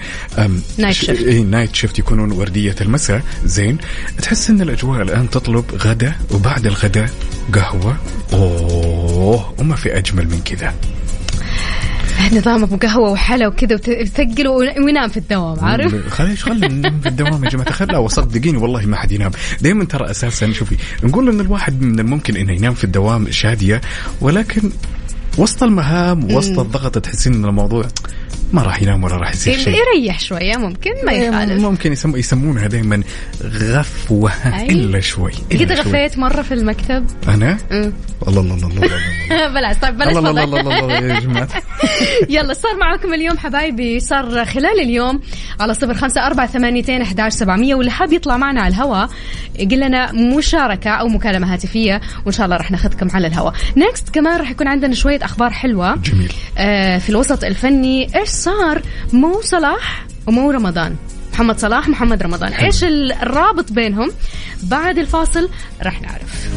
night 0.78 0.94
shift. 0.94 1.22
اي 1.22 1.42
night 1.42 1.74
shift 1.74 1.98
يكونون 1.98 2.32
وردية 2.32 2.76
المساء. 2.80 3.22
زين. 3.44 3.78
تحس 4.22 4.50
إن 4.50 4.60
الأجواء 4.60 5.02
الآن 5.02 5.30
تطلب 5.30 5.64
غدا 5.74 6.12
وبعد 6.30 6.66
الغداء 6.66 7.10
قهوة؟ 7.54 7.96
أوه 8.32 9.54
وما 9.58 9.76
في 9.76 9.98
أجمل 9.98 10.24
من 10.28 10.40
كذا. 10.44 10.74
نظام 12.32 12.62
ابو 12.62 12.76
قهوة 12.76 13.10
وحلا 13.10 13.46
وكذا 13.48 13.74
وت- 13.74 13.88
وتثقل 13.88 14.48
وينام 14.48 15.08
في 15.08 15.16
الدوام 15.16 15.60
عارف؟ 15.64 16.08
خليش 16.08 16.44
خلينا 16.44 16.68
ننام 16.68 17.00
في 17.00 17.08
الدوام 17.08 17.44
يا 17.44 17.50
جماعة. 17.50 17.68
الخير 17.68 17.92
لا 17.92 17.98
وصدقيني 17.98 18.56
والله 18.58 18.86
ما 18.86 18.96
حد 18.96 19.12
ينام. 19.12 19.30
دائما 19.60 19.84
ترى 19.84 20.10
أساسا 20.10 20.52
شوفي 20.52 20.76
نقول 21.02 21.28
إن 21.28 21.40
الواحد 21.40 21.82
من 21.82 22.00
الممكن 22.00 22.36
إنه 22.36 22.52
ينام 22.52 22.74
في 22.74 22.84
الدوام 22.84 23.30
شادية 23.30 23.80
ولكن 24.20 24.70
وسط 25.38 25.62
المهام 25.62 26.34
وسط 26.34 26.58
الضغط 26.58 26.98
تحسين 26.98 27.34
إن 27.34 27.44
الموضوع 27.44 27.84
ما 28.52 28.62
راح 28.62 28.82
ينام 28.82 29.04
ولا 29.04 29.16
راح 29.16 29.32
يصير 29.32 29.58
شيء 29.58 29.74
يريح 29.74 30.20
شوية 30.20 30.56
ممكن 30.56 30.90
ما 31.06 31.12
يخالف 31.12 31.62
ممكن 31.62 31.92
يسمو 31.92 32.16
يسمونها 32.16 32.66
دائما 32.66 33.02
غفوة 33.42 34.32
أي. 34.44 34.66
إلا 34.66 35.00
شوي 35.00 35.32
قد. 35.52 35.72
غفيت 35.72 36.18
مرة 36.18 36.42
في 36.42 36.54
المكتب 36.54 37.06
أنا. 37.28 37.58
الله 38.28 38.40
الله 38.40 38.54
الله 38.54 38.66
الله 38.66 38.98
بلاش 39.54 39.76
طيب 39.76 39.96
بلاش 39.96 40.16
الله 40.16 40.44
الله. 40.44 40.60
الله 40.60 40.94
يا 40.94 41.20
جماعة 41.20 41.48
يلا 42.28 42.52
صار 42.52 42.76
معكم 42.76 43.14
اليوم 43.14 43.38
حبايبي 43.38 44.00
صار 44.00 44.44
خلال 44.44 44.80
اليوم 44.80 45.20
على 45.60 45.74
صفر 45.74 45.94
خمسة 45.94 46.26
أربعة 46.26 46.46
ثمانيتين 46.46 47.02
أحداش 47.02 47.32
سبعمية 47.32 47.74
واللي 47.74 47.90
حاب 47.90 48.12
يطلع 48.12 48.36
معنا 48.36 48.60
على 48.60 48.74
الهواء 48.74 49.08
يقول 49.58 49.80
لنا 49.80 50.12
مشاركة 50.12 50.90
أو 50.90 51.08
مكالمة 51.08 51.52
هاتفية 51.52 52.00
وإن 52.24 52.32
شاء 52.32 52.44
الله 52.44 52.56
رح 52.56 52.70
ناخذكم 52.70 53.08
على 53.14 53.26
الهواء 53.26 53.54
نيكست 53.76 54.08
كمان 54.08 54.40
رح 54.40 54.50
يكون 54.50 54.68
عندنا 54.68 54.94
شوية 54.94 55.21
أخبار 55.24 55.50
حلوة. 55.50 55.96
جميل. 55.96 56.32
آه 56.58 56.98
في 56.98 57.08
الوسط 57.08 57.44
الفني 57.44 58.16
إيش 58.16 58.28
صار؟ 58.28 58.82
مو 59.12 59.40
صلاح 59.40 60.06
ومو 60.26 60.50
رمضان. 60.50 60.96
محمد 61.32 61.58
صلاح 61.58 61.88
محمد 61.88 62.22
رمضان. 62.22 62.54
حلو. 62.54 62.66
إيش 62.66 62.84
ال- 62.84 63.12
الرابط 63.12 63.72
بينهم؟ 63.72 64.10
بعد 64.62 64.98
الفاصل 64.98 65.48
رح 65.82 66.02
نعرف. 66.02 66.48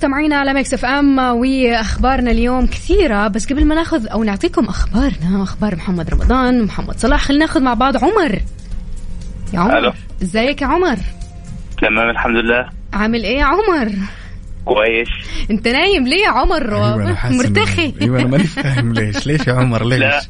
مستمعينا 0.00 0.36
على 0.36 0.54
Mix 0.54 0.74
FM 0.74 1.18
وأخبارنا 1.18 2.30
اليوم 2.30 2.66
كثيرة. 2.66 3.28
بس 3.28 3.52
قبل 3.52 3.64
ما 3.64 3.74
ناخذ 3.74 4.06
أو 4.06 4.24
نعطيكم 4.24 4.64
أخبارنا 4.64 5.42
أخبار 5.42 5.76
محمد 5.76 6.10
رمضان 6.10 6.60
ومحمد 6.60 6.98
صلاح 6.98 7.24
خلينا 7.24 7.44
ناخذ 7.44 7.62
مع 7.62 7.74
بعض 7.74 7.96
عمر. 7.96 8.38
يا 9.54 9.58
عمر. 9.60 9.94
إزيك 10.22 10.62
يا 10.62 10.66
عمر؟ 10.66 10.96
تمام 11.82 12.10
الحمد 12.10 12.36
لله. 12.36 12.68
عامل 12.92 13.24
إيه 13.24 13.38
يا 13.38 13.44
عمر؟ 13.44 13.92
كويس. 14.64 15.08
أنت 15.50 15.68
نايم 15.68 16.06
ليه 16.06 16.22
يا 16.24 16.30
عمر؟ 16.30 16.74
أيوة 16.74 17.30
مرتخي. 17.30 17.94
أيوه 18.02 18.20
أنا 18.20 18.28
ماني 18.28 18.44
فاهم 18.44 18.92
ليش. 18.92 19.26
ليش 19.26 19.46
يا 19.46 19.52
عمر؟ 19.52 19.84
ليش؟ 19.84 20.00
لا 20.00 20.20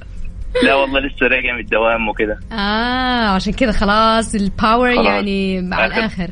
لا 0.65 0.75
والله 0.75 1.00
لسه 1.00 1.27
راجع 1.27 1.55
من 1.55 1.61
الدوام 1.61 2.09
وكده. 2.09 2.41
آه 2.53 3.29
عشان 3.29 3.53
كذا 3.53 3.73
خلاص 3.73 4.35
ال 4.35 4.45
power 4.45 4.95
خلاص. 4.95 5.07
يعني 5.07 5.61
مع 5.62 5.87
آخر. 5.87 5.97
الآخر. 5.97 6.31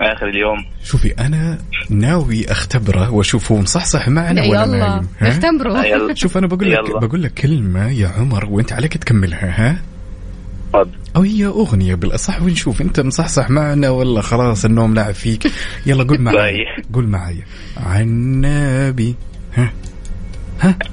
آخر 0.00 0.28
اليوم. 0.28 0.64
شوفي 0.84 1.12
أنا 1.18 1.58
ناوي 1.90 2.50
أختبره 2.50 3.10
واشوف 3.10 3.52
هو 3.52 3.58
مصحصح 3.58 4.08
معنا 4.08 4.42
ولا 4.42 4.62
يلا. 4.62 5.02
ها؟ 5.20 5.84
يلا. 5.86 6.14
شوف 6.22 6.38
أنا 6.38 6.46
بقول 6.46 6.70
لك. 6.72 6.90
بقول 7.02 7.22
لك 7.22 7.34
كلمة 7.34 7.90
يا 7.90 8.08
عمر 8.08 8.44
وأنت 8.44 8.72
عليك 8.72 8.96
تكملها 8.96 9.70
ها؟ 9.70 9.82
أو 11.16 11.22
هي 11.22 11.46
أغنية 11.46 11.94
بالأصح 11.94 12.42
ونشوف. 12.42 12.80
أنت 12.82 13.00
مصحصح 13.00 13.50
معنا 13.50 13.90
ولا 13.90 14.20
خلاص 14.20 14.64
النوم 14.64 14.94
لعب 14.94 15.14
فيك؟ 15.14 15.52
يلا 15.86 16.04
قول 16.04 16.20
معايا. 16.20 16.40
طيب. 16.40 16.94
قول 16.94 17.06
معايا. 17.06 17.42
عنابي. 17.76 19.14
ها؟ 19.54 19.72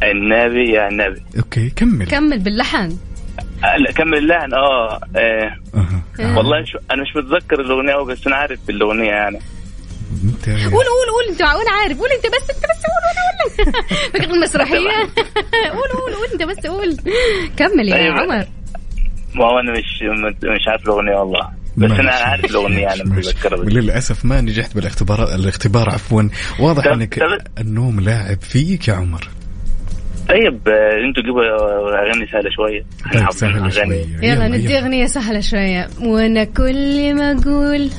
النبي 0.03 0.71
يا 0.71 0.87
النبي 0.87 1.21
أوكي 1.37 1.69
كمل. 1.69 2.07
كمل 2.07 2.39
باللحن. 2.39 2.97
كمل 3.95 4.17
اللحن 4.17 4.53
آه, 4.53 4.99
آه. 5.15 5.55
أها. 5.75 6.37
والله 6.37 6.61
مش 6.61 6.77
أنا 6.91 7.01
مش 7.01 7.15
متذكر 7.15 7.59
الأغنية 7.61 7.93
أوي، 7.93 8.13
بس 8.13 8.27
أنا 8.27 8.35
عارف 8.35 8.59
الاغنيه 8.69 9.09
يعني 9.09 9.39
قول 10.47 10.71
قول 10.71 11.09
قول 11.13 11.29
أنت 11.29 11.41
وأنا 11.41 11.71
عارف 11.81 11.99
قول 11.99 12.09
أنت 12.11 12.25
بس 12.25 12.49
أنت 12.55 12.63
بس 12.63 12.83
قول 12.85 13.03
وأنا 13.05 13.21
أقول 13.25 13.73
لك 13.73 13.85
فكرة 14.13 14.33
المسرحية 14.35 14.89
قول 15.75 15.89
قول 16.01 16.13
قول 16.15 16.27
أنت 16.33 16.43
بس 16.43 16.65
قول 16.67 16.97
كمل 17.57 17.87
يا 17.89 17.95
أيوة. 17.95 18.19
عمر 18.19 18.45
ما 19.35 19.45
هو 19.45 19.59
أنا 19.59 19.71
مش 19.71 20.03
مش 20.43 20.67
عارف 20.67 20.83
الأغنية 20.83 21.15
والله 21.15 21.49
بس 21.77 21.91
أنا. 21.91 22.11
عارف 22.11 22.45
الأغنية 22.45 22.79
يعني 22.81 23.03
ماشي. 23.03 23.29
متذكرها 23.29 23.57
بس. 23.57 23.65
وللأسف 23.65 24.25
ما 24.25 24.41
نجحت 24.41 24.75
بالاختبار 24.75 25.35
الاختبار 25.35 25.89
عفوا 25.89 26.23
واضح 26.59 26.85
أنك 26.87 27.19
النوم 27.59 27.99
لاعب 27.99 28.41
فيك 28.41 28.87
يا 28.87 28.93
عمر 28.93 29.27
طيب 30.29 30.67
آه، 30.67 31.07
أنتوا 31.07 31.23
جيبوا 31.23 31.43
أغاني 32.01 32.27
سهلة 32.31 32.49
شوية. 32.49 32.85
طيب 33.13 33.23
حافظين 33.23 33.51
سهل 33.51 33.59
أغاني. 33.59 34.03
شوي 34.03 34.27
يلا 34.29 34.47
ندي 34.47 34.77
أغنية 34.79 35.05
سهلة 35.05 35.39
شوية. 35.39 35.87
وأنا 36.01 36.43
كل 36.43 37.13
ما 37.15 37.31
أقول 37.31 37.89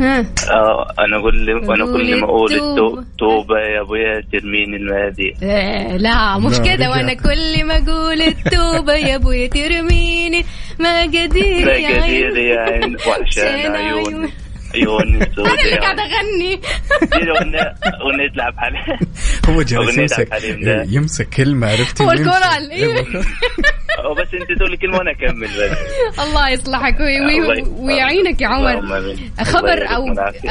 ها؟ 0.00 0.20
آه 0.50 0.86
أنا 0.98 1.16
أقول 1.16 1.50
وأنا 1.68 1.84
كل 1.84 2.20
ما 2.20 2.24
أقول 2.24 2.52
التوبة. 2.52 3.00
التو- 3.02 3.04
توبة 3.18 3.58
يا 3.58 3.80
ابويا 3.80 4.22
ترميني 4.32 4.76
المناديل 4.76 5.34
إيه، 5.42 5.96
لا 5.96 6.38
مش 6.38 6.58
كده. 6.60 6.90
وأنا 6.90 7.14
كل 7.14 7.64
ما 7.64 7.74
أقول 7.78 8.20
التوبة 8.22 8.92
يا 8.94 9.16
ابويا 9.16 9.46
ترميني 9.48 10.44
ما 10.80 11.02
قدير 11.02 11.68
يا 11.68 12.02
عين 12.02 12.36
يا 12.36 12.60
عين 12.60 12.96
وحشان 13.08 13.72
عشان 13.76 14.28
أنا 14.84 15.62
اللي 15.64 15.76
قاعدة 15.80 16.02
أغني. 16.02 16.56
دي 17.02 17.30
اغنيه 18.02 18.32
لعب 18.36 18.54
حالي 18.58 18.78
هو 19.48 19.62
جالس 19.62 19.98
يمسك 19.98 20.28
ده. 20.62 20.86
يمسك 20.88 21.28
كلمة 21.28 21.70
عرفتي 21.70 22.04
هو. 22.04 22.10
الكورال، 22.12 22.70
أيوة. 22.70 23.02
بس 24.20 24.34
أنت 24.34 24.58
تقولي 24.58 24.76
كلمة 24.76 24.98
وأنا 24.98 25.10
أكمل 25.10 25.46
بس. 25.46 26.18
الله 26.18 26.48
يصلحك. 26.48 26.96
ويعينك 27.78 28.40
يا 28.40 28.46
عمر. 28.46 28.70
اللهم 28.70 28.92
آمين. 28.92 29.32
الله 29.40 29.44
خبر 29.52 29.86
أو. 29.94 30.04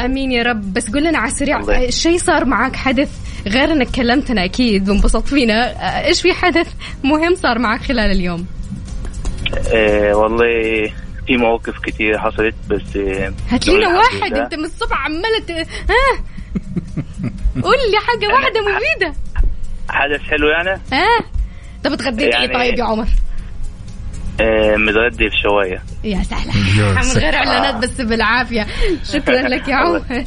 آمين 0.05 0.31
يا 0.31 0.43
رب. 0.43 0.73
بس 0.73 0.91
قول 0.91 1.03
لنا 1.03 1.17
على 1.19 1.31
السريع. 1.31 1.89
شيء 1.89 2.17
صار 2.17 2.45
معك 2.45 2.75
حدث 2.75 3.09
غير 3.47 3.71
إنك 3.71 3.87
كلمتنا؟ 3.87 4.45
أكيد 4.45 4.89
وانبسطت 4.89 5.27
فينا. 5.27 5.75
إيش 6.07 6.21
في 6.21 6.33
حدث 6.33 6.67
مهم 7.03 7.35
صار 7.35 7.59
معك 7.59 7.81
خلال 7.81 8.11
اليوم؟ 8.11 8.45
آه 9.73 10.13
والله 10.15 10.91
في 11.27 11.37
مواقف 11.37 11.79
كتير 11.79 12.17
حصلت 12.19 12.55
بس 12.69 12.97
هات 13.49 13.67
لنا 13.67 13.97
واحد. 13.97 14.33
انت 14.33 14.53
من 14.55 14.65
الصبح 14.65 15.05
عمالة 15.05 15.39
ت- 15.47 15.51
ها؟ 15.91 16.23
قول 17.63 17.75
لي 17.91 17.97
حاجة 18.07 18.27
واحدة 18.33 18.61
مفيدة. 18.67 19.13
حدث 19.89 20.21
حلو 20.21 20.47
يعني؟ 20.47 20.81
ها؟ 20.91 21.19
طب 21.83 21.95
تغديت 21.95 22.21
إيه 22.35 22.41
يعني- 22.41 22.53
طيب 22.53 22.79
يا 22.79 22.83
عمر؟ 22.83 23.07
آه 24.41 24.75
متغدي 24.75 25.29
في 25.29 25.35
شواية. 25.43 25.83
يا 26.03 26.23
سهلة 26.23 26.53
من. 27.03 27.11
غير 27.21 27.35
إعلانات 27.35 27.75
بس 27.83 28.01
بالعافية. 28.01 28.67
شكرا 29.13 29.41
لك 29.41 29.67
يا 29.67 29.75
عمر. 29.75 30.01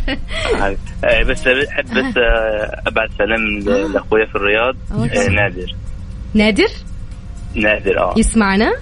آه 1.05 1.23
بس 1.23 1.47
احب 1.47 1.85
بس 1.95 2.17
آه 2.17 2.83
ابعت 2.87 3.09
سلام 3.19 3.59
لأخويا 3.93 4.26
في 4.26 4.35
الرياض. 4.35 4.76
آه 4.93 5.28
نادر. 5.28 5.75
نادر؟ 6.35 6.69
نادر 7.55 7.99
آه. 7.99 8.14
يسمعنا؟ 8.17 8.73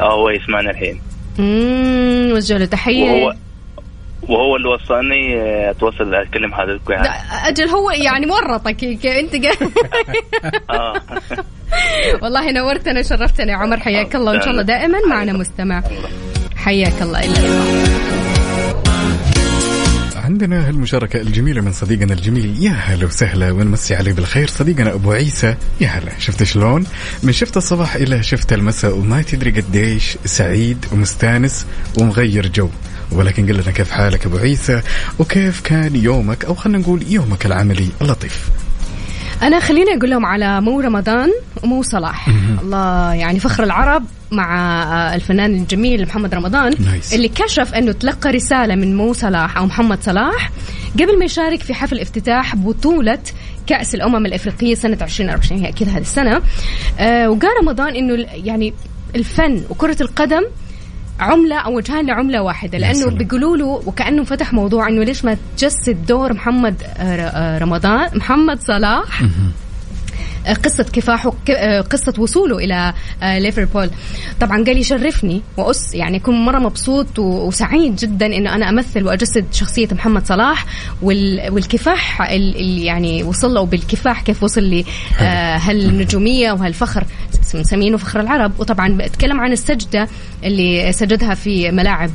آه 0.00 0.12
هو 0.14 0.30
يسمعنا 0.30 0.70
الحين. 0.70 1.00
امم 1.38 2.32
وجه 2.32 2.58
له 2.58 2.64
تحية. 2.64 3.10
وهو 3.10 3.34
وهو 4.28 4.56
اللي 4.56 4.68
وصلني 4.68 5.40
آه، 5.40 5.70
اتواصل 5.70 6.14
اكلم 6.14 6.54
حضرتكم 6.54 6.86
ده 6.88 6.94
يعني 6.94 7.48
أجل 7.48 7.68
هو 7.68 7.90
يعني 7.90 8.26
ورطك 8.30 8.76
ك- 8.76 9.06
أنت 9.06 9.34
آه. 10.70 10.94
والله 12.22 12.50
نورتنا 12.52 13.02
شرفتنا 13.02 13.52
يا 13.52 13.56
عمر 13.56 13.80
حياك 13.80 14.14
الله 14.14 14.32
وإن 14.32 14.40
شاء 14.40 14.50
الله 14.50 14.62
دائما 14.62 14.98
معنا 15.08 15.32
مستمع. 15.32 15.82
حياك 16.56 17.02
الله 17.02 17.18
الا 17.20 17.38
الله 17.38 18.01
عندنا 20.32 20.68
هالمشاركة 20.68 21.20
الجميلة 21.20 21.60
من 21.60 21.72
صديقنا 21.72 22.14
الجميل. 22.14 22.64
يا 22.64 22.70
هلا 22.70 23.06
وسهلا 23.06 23.52
ونمسي 23.52 23.94
عليه 23.94 24.12
بالخير؟ 24.12 24.48
صديقنا 24.48 24.94
أبو 24.94 25.12
عيسى 25.12 25.54
يا 25.80 25.88
هلا. 25.88 26.18
شفت 26.18 26.42
شلون؟ 26.42 26.86
من 27.22 27.32
شفت 27.32 27.56
الصباح 27.56 27.94
إلى 27.94 28.22
شفت 28.22 28.52
المساء 28.52 28.96
وما 28.96 29.22
تدري 29.22 29.50
قديش 29.50 30.16
سعيد 30.24 30.86
ومستانس 30.92 31.66
ومغير 31.98 32.46
جو. 32.46 32.68
ولكن 33.10 33.46
قل 33.46 33.54
لنا 33.54 33.70
كيف 33.70 33.90
حالك 33.90 34.26
أبو 34.26 34.36
عيسى؟ 34.36 34.82
وكيف 35.18 35.60
كان 35.60 35.96
يومك؟ 35.96 36.44
أو 36.44 36.54
خلينا 36.54 36.78
نقول 36.78 37.04
يومك 37.08 37.46
العملي 37.46 37.88
اللطيف. 38.02 38.61
أنا 39.42 39.60
خليني 39.60 39.94
أقول 39.96 40.10
لهم 40.10 40.26
على 40.26 40.60
مو 40.60 40.80
رمضان 40.80 41.30
ومو 41.64 41.82
صلاح. 41.82 42.28
الله 42.62 43.14
يعني 43.14 43.38
فخر 43.38 43.62
العرب 43.64 44.04
مع 44.30 44.82
آه، 44.82 45.14
الفنان 45.14 45.54
الجميل 45.54 46.02
محمد 46.06 46.34
رمضان 46.34 46.74
نايس. 46.84 47.14
اللي 47.14 47.28
كشف 47.28 47.74
أنه 47.74 47.92
تلقى 47.92 48.30
رسالة 48.32 48.74
من 48.74 48.96
مو 48.96 49.12
صلاح 49.12 49.56
أو 49.56 49.66
محمد 49.66 50.02
صلاح 50.02 50.50
قبل 50.94 51.18
ما 51.18 51.24
يشارك 51.24 51.60
في 51.60 51.74
حفل 51.74 51.98
افتتاح 52.00 52.56
بطولة 52.56 53.18
كأس 53.66 53.94
الأمم 53.94 54.26
الأفريقية 54.26 54.74
سنة 54.74 54.98
2024 55.02 55.60
هي 55.60 55.68
أكيد 55.68 55.88
هذه 55.88 55.98
السنة. 56.00 56.42
آه 57.00 57.30
وقال 57.30 57.50
رمضان 57.62 57.94
إنه 57.96 58.14
ال- 58.14 58.28
يعني 58.46 58.74
الفن 59.16 59.62
وكرة 59.70 59.96
القدم 60.00 60.42
عملة 61.20 61.56
أو 61.58 61.76
وجهان 61.76 62.06
لعملة 62.06 62.42
واحدة 62.42 62.78
لأنه 62.78 62.92
سلام. 62.94 63.14
بيقولوا 63.14 63.56
له 63.56 63.66
وكأنه 63.86 64.24
فتح 64.24 64.52
موضوع 64.52 64.88
إنه 64.88 65.04
ليش 65.04 65.24
ما 65.24 65.36
تجسد 65.56 66.06
دور 66.06 66.32
محمد 66.32 66.82
آه، 66.82 67.02
آه، 67.02 67.58
رمضان 67.58 68.08
محمد 68.18 68.60
صلاح 68.60 69.22
قصة 70.64 70.84
كفاحه 70.92 71.32
آه، 71.50 71.80
قصة 71.80 72.14
وصوله 72.18 72.58
إلى 72.58 72.92
آه، 73.22 73.38
ليفربول. 73.38 73.90
طبعا 74.40 74.64
قال 74.64 74.78
يشرفني 74.78 75.42
وأس 75.56 75.94
يعني 75.94 76.16
أكون 76.16 76.44
مرة 76.44 76.58
مبسوط 76.58 77.18
وسعيد 77.18 77.96
جدا 77.96 78.26
إنه 78.26 78.54
أنا 78.54 78.68
أمثل 78.68 79.04
وأجسد 79.04 79.46
شخصية 79.52 79.88
محمد 79.92 80.26
صلاح 80.26 80.66
وال- 81.02 81.52
والكفاح 81.52 82.22
ال- 82.22 82.56
اللي 82.56 82.84
يعني 82.84 83.22
وصل 83.22 83.54
له 83.54 83.64
بالكفاح 83.66 84.20
كيف 84.22 84.42
وصل 84.42 84.62
لي 84.62 84.84
آه، 85.20 85.56
هالنجومية 85.64 86.52
وهالفخر 86.52 87.04
مسمينه 87.54 87.96
فخر 87.96 88.20
العرب. 88.20 88.52
وطبعا 88.60 88.96
بتكلم 88.96 89.40
عن 89.40 89.52
السجدة 89.52 90.08
اللي 90.44 90.92
سجدها 90.92 91.34
في 91.34 91.70
ملاعب 91.70 92.10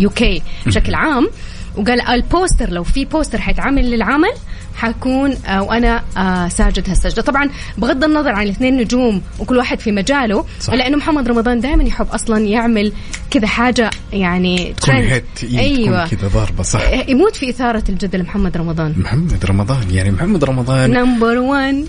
UK 0.00 0.42
بشكل 0.66 0.94
عام. 0.94 1.28
وقال 1.76 2.00
البوستر 2.00 2.70
لو 2.70 2.84
في 2.84 3.04
بوستر 3.04 3.40
حيتعمل 3.40 3.90
للعمل 3.90 4.32
حكون 4.76 5.36
آه، 5.46 5.62
وأنا 5.62 6.02
آه، 6.16 6.48
ساجد 6.48 6.88
هالسجدة. 6.90 7.22
طبعا 7.22 7.50
بغض 7.78 8.04
النظر 8.04 8.30
عن 8.30 8.42
الاثنين 8.42 8.76
نجوم 8.76 9.22
وكل 9.38 9.56
واحد 9.56 9.80
في 9.80 9.92
مجاله 9.92 10.44
صح. 10.60 10.72
لأنه 10.72 10.96
محمد 10.96 11.28
رمضان 11.28 11.60
دائما 11.60 11.82
يحب 11.84 12.06
أصلا 12.08 12.38
يعمل 12.38 12.92
كذا 13.30 13.46
حاجة 13.46 13.90
يعني 14.12 14.74
تكون. 14.80 14.94
hit 14.94 15.24
أيوه. 15.58 16.08
كذا 16.08 16.28
ضاربة 16.28 16.62
صح. 16.62 16.80
آه، 16.80 17.04
يموت 17.10 17.36
في 17.36 17.50
إثارة 17.50 17.84
الجدل 17.88 18.22
محمد 18.22 18.56
رمضان. 18.56 18.94
محمد 18.96 19.44
رمضان 19.46 19.90
يعني 19.90 20.10
محمد 20.10 20.44
رمضان. 20.44 20.90
number 20.90 21.38
1 21.38 21.84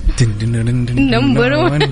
Number 0.98 1.52
one. 1.70 1.84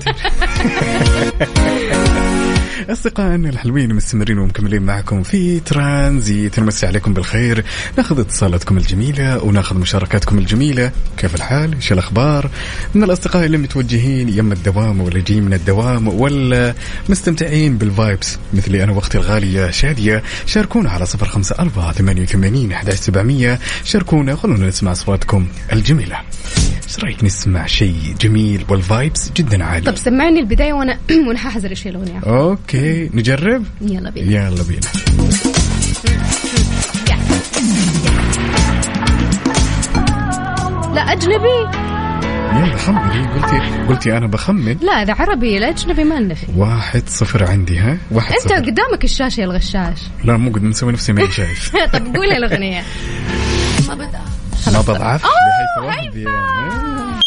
أصدقائنا 2.90 3.48
الحلوين 3.48 3.94
مستمرين 3.94 4.38
ومكملين 4.38 4.82
معكم 4.82 5.22
في 5.22 5.60
ترانزيت 5.60 6.60
نمسي 6.60 6.86
عليكم 6.86 7.14
بالخير. 7.14 7.64
ناخذ 7.96 8.20
اتصالاتكم 8.20 8.78
الجميلة 8.78 9.44
وناخذ 9.44 9.78
مشاركاتكم 9.78 10.38
الجميلة. 10.38 10.92
كيف 11.16 11.34
الحال؟ 11.34 11.74
إيش 11.74 11.92
الأخبار؟ 11.92 12.50
من 12.94 13.04
الأصدقاء 13.04 13.44
اللي 13.44 13.58
متوجهين 13.58 14.28
يم 14.28 14.52
الدوام 14.52 15.00
ولا 15.00 15.20
جايين 15.20 15.44
من 15.44 15.52
الدوام 15.52 16.08
ولا 16.08 16.74
مستمتعين 17.08 17.78
بال 17.78 17.95
vibes 17.95 18.38
مثلي 18.54 18.84
أنا 18.84 18.92
وأختي 18.92 19.18
الغالية 19.18 19.70
شادية. 19.70 20.22
شاركونا 20.46 20.90
على 20.90 21.06
صفر 21.06 21.28
خمسة 21.28 21.56
أربعة 21.58 21.92
ثمانية 21.92 22.22
وثمانين 22.22 22.72
شاركونا 23.84 24.36
خلونا 24.36 24.68
نسمع 24.68 24.92
أصواتكم 24.92 25.46
الجميلة. 25.72 26.20
إيش 26.84 26.98
رأيك 27.04 27.24
نسمع 27.24 27.66
شيء 27.66 28.14
جميل 28.20 28.64
وال 28.68 28.86
vibes 28.86 29.32
جدا 29.36 29.64
عالي؟ 29.64 29.86
طب 29.86 29.96
سمعني 29.96 30.40
البداية 30.40 30.72
وأنا 30.72 30.98
وأنا 31.26 31.38
ححزر 31.38 31.70
إيش 31.70 31.86
الأغنية. 31.86 32.20
أوكي 32.26 33.10
نجرب؟ 33.14 33.64
يلا 33.80 34.10
بينا. 34.10 34.32
يلا 34.32 34.62
بينا. 34.62 34.80
لا 40.94 41.12
أجنبي. 41.12 41.86
يلا 42.56 42.76
خمني 42.76 43.26
قلتي 43.26 43.60
قلتي 43.88 44.16
أنا 44.16 44.26
بخمن. 44.26 44.76
لا 44.82 44.92
إذا 45.02 45.14
عربي 45.14 45.58
الاجنبي 45.58 46.04
ما 46.04 46.14
لنا 46.14 46.34
فيه 46.34 46.46
واحد 46.56 47.02
صفر 47.08 47.44
عندي 47.50 47.78
ها؟ 47.78 47.98
واحد 48.10 48.32
أنت 48.32 48.42
صفر. 48.42 48.54
قدامك 48.54 49.04
الشاشة 49.04 49.40
يا 49.40 49.44
الغشاش. 49.44 49.98
لا 50.24 50.36
مو 50.36 50.50
قد 50.50 50.62
نسوي 50.62 50.92
نفسي 50.92 51.12
ما 51.12 51.30
شايف 51.30 51.76
طب 51.92 52.16
قول 52.16 52.32
الأغنية. 52.32 52.82
ما 53.88 53.94
بدا 54.04 54.20
ما 54.72 54.80
بضعف. 54.80 55.24
أوه، 55.24 55.32
بحيث 55.46 55.84
واحد 55.86 56.16
يعني 56.16 57.20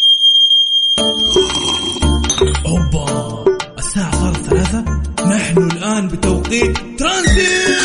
أوبا 2.66 3.46
الساعة 3.80 4.12
صارت 4.12 4.38
ثلاثة. 4.38 4.80
نحن 5.26 5.58
الآن 5.58 6.08
بتوقيت 6.08 6.78
ترانزيت. 7.00 7.80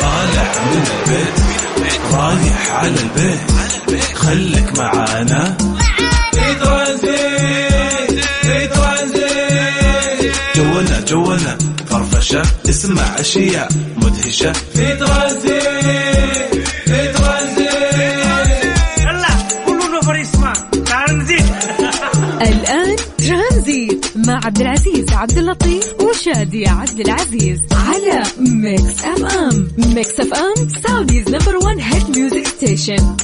طالع 0.00 0.52
من 0.66 0.82
البيت 0.86 1.36
رايح 2.12 2.72
على 2.72 2.88
البيت 2.88 3.40
خليك 4.14 4.78
معانا. 4.78 5.56
في 6.32 6.54
ترانزيت 6.54 8.24
في 8.42 8.66
ترانزيت. 8.66 10.34
جولنا 10.56 11.00
جولنا 11.00 11.58
فرفشة 12.24 12.42
اسمع 12.70 13.20
أشياء 13.20 13.68
مدهشة. 13.96 14.52
في 14.52 14.92
الآن 22.42 22.96
مع 24.26 24.40
عبد 24.44 24.60
العزيز 24.60 25.12
عبد 25.12 25.38
اللطيف 25.38 25.94
وشادية 26.00 26.68
عبد 26.68 27.00
العزيز 27.00 27.60
على 27.72 28.22
Mix 28.38 29.04
FM 29.04 29.68
Mix 29.78 30.20
FM 30.20 30.68
Saudi's 30.86 31.28
number 31.28 31.56
1 31.56 31.78
hit 31.80 32.16
music 32.16 32.46
station 32.46 33.16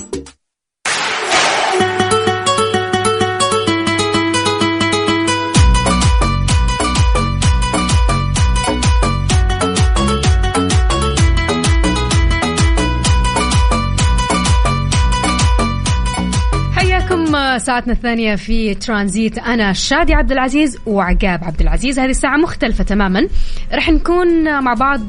ساعتنا 17.60 17.92
الثانية 17.92 18.36
في 18.36 18.74
ترانزيت. 18.74 19.38
أنا 19.38 19.72
شادي 19.72 20.14
عبد 20.14 20.32
العزيز 20.32 20.78
وعقاب 20.86 21.44
عبد 21.44 21.60
العزيز. 21.60 21.98
هذه 21.98 22.10
الساعة 22.10 22.36
مختلفة 22.36 22.84
تماما. 22.84 23.28
رح 23.72 23.88
نكون 23.88 24.62
مع 24.62 24.74
بعض 24.74 25.00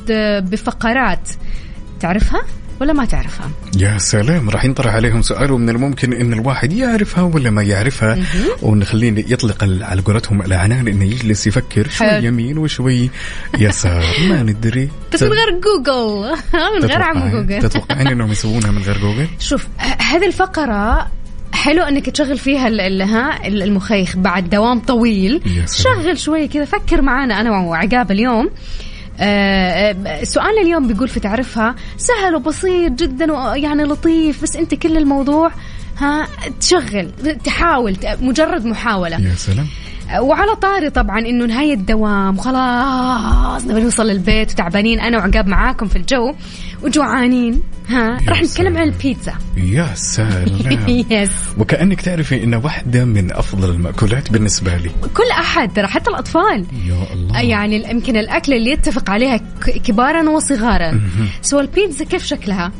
بفقرات. 0.41 1.29
تعرفها 1.99 2.41
ولا 2.81 2.93
ما 2.93 3.05
تعرفها؟ 3.05 3.51
يا 3.77 3.97
سلام 3.97 4.49
راح 4.49 4.65
ينطرح 4.65 4.93
عليهم 4.93 5.21
سؤال 5.21 5.51
ومن 5.51 5.69
الممكن 5.69 6.13
إن 6.13 6.33
الواحد 6.33 6.73
يعرفها 6.73 7.23
ولا 7.23 7.49
ما 7.49 7.63
يعرفها. 7.63 8.17
ونخليه 8.61 9.25
يطلق 9.33 9.63
على 9.63 10.01
قولتهم 10.01 10.41
الاعنان 10.41 10.87
إنه 10.87 11.05
يجلس 11.05 11.47
يفكر 11.47 11.89
شوي. 11.89 12.07
يمين 12.07 12.57
وشوي 12.57 13.09
يسار. 13.59 14.03
ما 14.29 14.43
ندري. 14.43 14.89
بس 15.13 15.23
من 15.23 15.29
غير 15.29 15.49
جوجل 15.49 16.35
من 16.81 16.85
غير 16.85 17.01
عم 17.01 17.31
جوجل 17.31 17.61
تتوقعين 17.61 18.07
إنهم 18.07 18.31
يسوونها 18.31 18.71
من 18.71 18.81
غير 18.81 18.97
جوجل؟ 18.97 19.27
شوف 19.39 19.67
هذه 19.79 20.25
الفقرة 20.25 21.07
حلو 21.61 21.83
إنك 21.83 22.09
تشغل 22.09 22.37
فيها 22.37 22.67
ال- 22.67 22.81
ال- 22.81 23.01
ها 23.01 23.47
ال- 23.47 23.63
المخيخ 23.63 24.17
بعد 24.17 24.49
دوام 24.49 24.79
طويل. 24.79 25.41
شغل 25.83 26.17
شوي 26.17 26.47
كذا 26.47 26.65
فكر 26.65 27.01
معانا 27.01 27.41
أنا 27.41 27.51
وعقاب 27.59 28.11
اليوم. 28.11 28.49
آه، 29.19 29.95
آه، 30.05 30.23
سؤالنا 30.23 30.61
اليوم 30.61 30.87
بيقول 30.87 31.07
في 31.07 31.19
تعرفها 31.19 31.75
سهل 31.97 32.35
وبسيط 32.35 32.91
جدا 32.91 33.31
ويعني 33.33 33.83
لطيف 33.83 34.43
بس 34.43 34.55
أنت 34.55 34.73
كل 34.75 34.97
الموضوع 34.97 35.51
ها 35.97 36.27
تشغل 36.59 37.11
تحاول 37.43 37.95
مجرد 38.21 38.65
محاولة. 38.65 39.21
يا 39.21 39.35
سلام. 39.35 39.67
وعلى 40.19 40.55
طاري 40.55 40.89
طبعا 40.89 41.19
إنه 41.19 41.45
نهاية 41.45 41.73
الدوام 41.73 42.37
وخلاص 42.37 43.65
نبي 43.65 43.81
نوصل 43.81 44.07
للبيت 44.07 44.51
وتعبانين 44.51 44.99
أنا 44.99 45.17
وعقاب 45.17 45.47
معاكم 45.47 45.87
في 45.87 45.95
الجو 45.95 46.33
وجوعانين. 46.83 47.61
ها 47.91 48.17
راح 48.27 48.41
نتكلم. 48.41 48.77
عن 48.77 48.83
البيتزا. 48.83 49.33
يا 49.57 49.89
سلام. 49.95 50.47
yes 51.11 51.31
وكأنك 51.57 52.01
تعرفي 52.01 52.43
إن 52.43 52.53
واحدة 52.55 53.05
من 53.05 53.31
أفضل 53.31 53.69
المأكولات 53.69 54.31
بالنسبة 54.31 54.77
لي. 54.77 54.91
كل 55.13 55.29
أحد 55.31 55.73
ترى 55.73 55.87
حتى 55.87 56.09
الأطفال. 56.09 56.65
يا 56.85 57.13
الله. 57.13 57.41
يعني 57.41 57.89
يمكن 57.89 58.17
الأكل 58.17 58.53
اللي 58.53 58.71
يتفق 58.71 59.09
عليها 59.09 59.37
كبارا 59.85 60.29
وصغارا. 60.29 61.01
سوى 61.41 61.61
البيتزا 61.61 62.05
كيف 62.05 62.25
شكلها؟ 62.25 62.71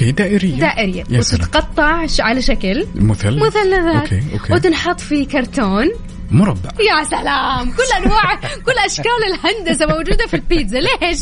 دائرية. 0.00 0.58
دائرية. 0.58 1.04
يا 1.10 1.20
سلام. 1.20 1.42
وتتقطع 1.42 2.06
على 2.20 2.42
شكل. 2.42 2.86
مثلث. 2.94 3.42
مثلثات 3.42 4.12
أوكي 4.12 4.22
أوكي. 4.32 4.52
وتنحط 4.52 5.00
في 5.00 5.24
كرتون. 5.24 5.90
مربع. 6.30 6.70
يا 6.80 7.04
سلام. 7.04 7.70
كل 7.70 8.04
أنواع 8.04 8.34
كل 8.36 8.78
أشكال 8.86 9.20
الهندسة 9.34 9.86
موجودة 9.86 10.26
في 10.26 10.34
البيتزا. 10.34 10.78
ليش؟ 10.78 11.20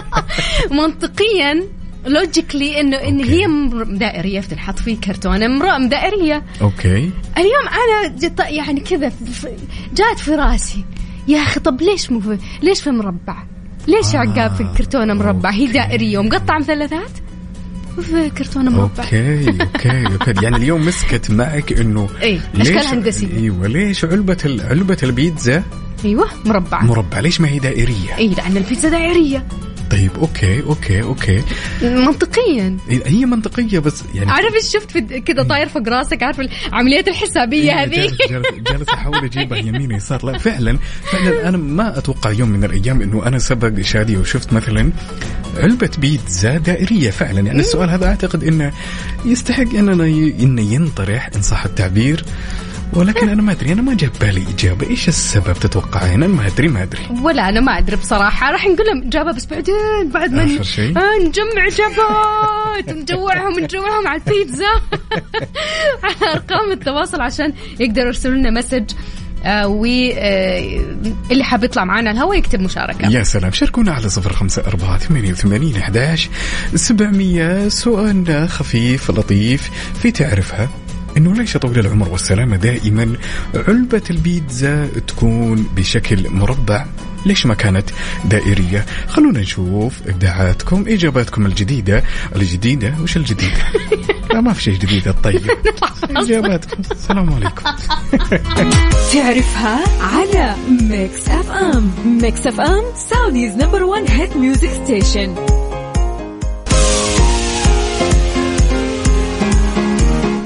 منطقيا 0.80 1.64
logically 2.06 2.80
انه 2.80 2.96
إن. 2.96 3.24
هي 3.24 3.46
دائرية 3.98 4.40
فتنحط 4.40 4.78
في 4.78 4.96
كرتونه 4.96 5.46
مرة 5.46 5.78
دائرية. 5.78 6.42
okay 6.62 7.10
اليوم 7.38 7.64
أنا 7.68 8.08
جت 8.18 8.40
يعني 8.40 8.80
كذا 8.80 9.12
جات 9.94 10.18
في 10.18 10.30
راسي. 10.34 10.84
يا 11.28 11.38
أخي 11.42 11.60
طب 11.60 11.82
ليش 11.82 12.10
مو 12.12 12.20
في 12.20 12.38
ليش 12.62 12.80
في 12.82 12.90
مربع؟ 12.90 13.36
ليش 13.88 14.14
آه، 14.14 14.18
عقاب 14.18 14.54
في 14.54 14.64
كرتونه 14.78 15.14
مربع؟ 15.14 15.50
هي 15.50 15.60
okay. 15.66 15.72
دائرية. 15.72 16.18
ومقطعه 16.18 16.58
مثلثات 16.58 17.10
وفي 17.98 18.30
كرتونه 18.30 18.70
مربع. 18.70 19.04
okay 19.04 19.46
okay 19.48 20.06
okay 20.06 20.44
يعني 20.44 20.56
اليوم 20.56 20.86
مسكت 20.86 21.30
معك 21.30 21.72
إنه 21.80 22.08
ليش- 22.54 22.68
أشكال 22.68 22.86
هندسية. 22.86 23.36
أيوه 23.36 23.66
ليش 23.66 24.04
علبة 24.04 24.36
ال- 24.44 24.60
علبة 24.60 24.96
البيتزا 25.02 25.62
أيوه 26.04 26.28
مربع. 26.44 26.82
مربع؟ 26.82 27.20
ليش 27.20 27.40
ما 27.40 27.48
هي 27.48 27.58
دائرية؟ 27.58 28.16
اي 28.18 28.28
لأن 28.28 28.56
البيتزا 28.56 28.88
دائرية. 28.88 29.46
طيب 29.94 30.10
okay 30.20 30.62
okay 30.62 31.02
okay. 31.02 31.42
منطقيا. 31.82 32.76
هي 32.88 33.26
منطقية 33.26 33.78
بس 33.78 34.02
يعني 34.14 34.30
عارف 34.30 34.54
إيش 34.54 34.64
شفت 34.64 34.98
كذا 34.98 35.42
طاير 35.42 35.68
فوق 35.68 35.88
راسك؟ 35.88 36.22
عارف 36.22 36.40
العمليات 36.40 37.08
الحسابية 37.08 37.72
هذيك 37.72 38.10
جالس- 38.70 38.88
أحاول 38.88 39.24
أجيبها 39.24 39.58
يمين 39.58 39.90
يسار. 39.90 40.26
لا 40.26 40.38
فعلا 40.38 40.78
فعلا 41.12 41.48
أنا 41.48 41.56
ما 41.56 41.98
أتوقع 41.98 42.30
يوم 42.30 42.48
من 42.48 42.64
الأيام 42.64 43.02
إنه 43.02 43.26
أنا 43.26 43.38
سبق 43.38 43.80
شادية 43.80 44.16
وشفت 44.16 44.52
مثلا 44.52 44.92
علبة 45.56 45.90
بيتزا 45.98 46.56
دائرية. 46.58 47.10
فعلا 47.10 47.40
يعني 47.40 47.60
السؤال 47.60 47.90
هذا 47.90 48.06
أعتقد 48.06 48.44
إنه 48.44 48.72
يستحق 49.24 49.74
إننا 49.74 50.04
إنه 50.40 50.62
ينطرح 50.74 51.30
إن 51.36 51.42
صح 51.42 51.64
التعبير. 51.64 52.24
ولكن 52.96 53.28
أنا 53.28 53.42
ما 53.42 53.52
أدري 53.52 53.72
أنا 53.72 53.82
ما 53.82 53.94
جاب 53.94 54.10
بالي 54.20 54.44
إجابة. 54.54 54.90
إيش 54.90 55.08
السبب 55.08 55.52
تتوقعين 55.52 56.22
أنا 56.22 56.26
ما 56.26 56.46
أدري 56.46 56.68
ما 56.68 56.82
أدري. 56.82 57.00
ولا 57.22 57.48
أنا 57.48 57.60
ما 57.60 57.78
أدري 57.78 57.96
بصراحة. 57.96 58.50
راح 58.52 58.66
نقول 58.66 58.86
لهم 58.86 59.02
اجابه 59.06 59.32
بس 59.32 59.46
بعدين 59.46 59.74
بعد 60.14 60.32
ما 60.32 60.44
آخر 60.44 60.62
شيء؟ 60.62 60.98
آه 60.98 61.18
نجمع 61.26 61.66
اجابات 61.66 62.88
نجوعهم 63.02 63.60
نجوعهم 63.60 64.06
على 64.06 64.20
البيتزا. 64.26 64.66
على 66.02 66.32
أرقام 66.34 66.72
التواصل 66.72 67.20
عشان 67.20 67.52
يقدروا 67.80 68.06
يرسلوا 68.06 68.34
لنا 68.34 68.50
مسج 68.50 68.84
آه 69.44 69.66
واللي 69.68 71.44
حاب 71.44 71.64
يطلع 71.64 71.84
معنا 71.84 72.10
الهواء 72.10 72.38
يكتب 72.38 72.60
مشاركة. 72.60 73.08
يا 73.08 73.22
سلام. 73.22 73.52
شاركونا 73.52 73.92
على 73.92 74.08
صفر 74.08 74.32
خمسة 74.32 74.62
أربعة 74.66 74.98
ثمانية 74.98 75.32
وثمانين 75.32 75.76
أحداش 75.76 76.28
سبعمية. 76.74 77.68
سؤالنا 77.68 78.46
خفيف 78.46 79.10
لطيف. 79.10 79.70
في 80.02 80.10
تعرفها؟ 80.10 80.68
إنه 81.16 81.34
ليش 81.34 81.56
طويل 81.56 81.78
العمر 81.78 82.08
والسلامة 82.08 82.56
دائما؟ 82.56 83.12
علبة 83.68 84.02
البيتزا 84.10 84.86
تكون 85.06 85.66
بشكل 85.76 86.30
مربع. 86.30 86.86
ليش 87.26 87.46
ما 87.46 87.54
كانت 87.54 87.90
دائرية؟ 88.24 88.86
خلونا 89.08 89.40
نشوف 89.40 89.94
إبداعاتكم 90.08 90.84
إجاباتكم 90.88 91.46
الجديدة. 91.46 92.02
الجديدة؟ 92.36 92.94
وش 93.02 93.16
الجديدة 93.16 93.56
لا 94.34 94.40
ما 94.40 94.52
في 94.52 94.62
شيء 94.62 94.74
جديد 94.78 95.12
طيب 95.24 95.40
إجاباتكم. 96.16 96.82
السلام 96.90 97.32
عليكم. 97.32 97.62
تعرفها 99.12 99.80
على 100.00 100.54
Mix 100.82 101.28
FM 101.28 101.90
Mix 102.22 102.46
FM 102.46 102.82
Saudi's 103.10 103.52
number 103.56 103.82
1 103.82 104.04
hit 104.10 104.36
music 104.36 104.70
station 104.84 105.34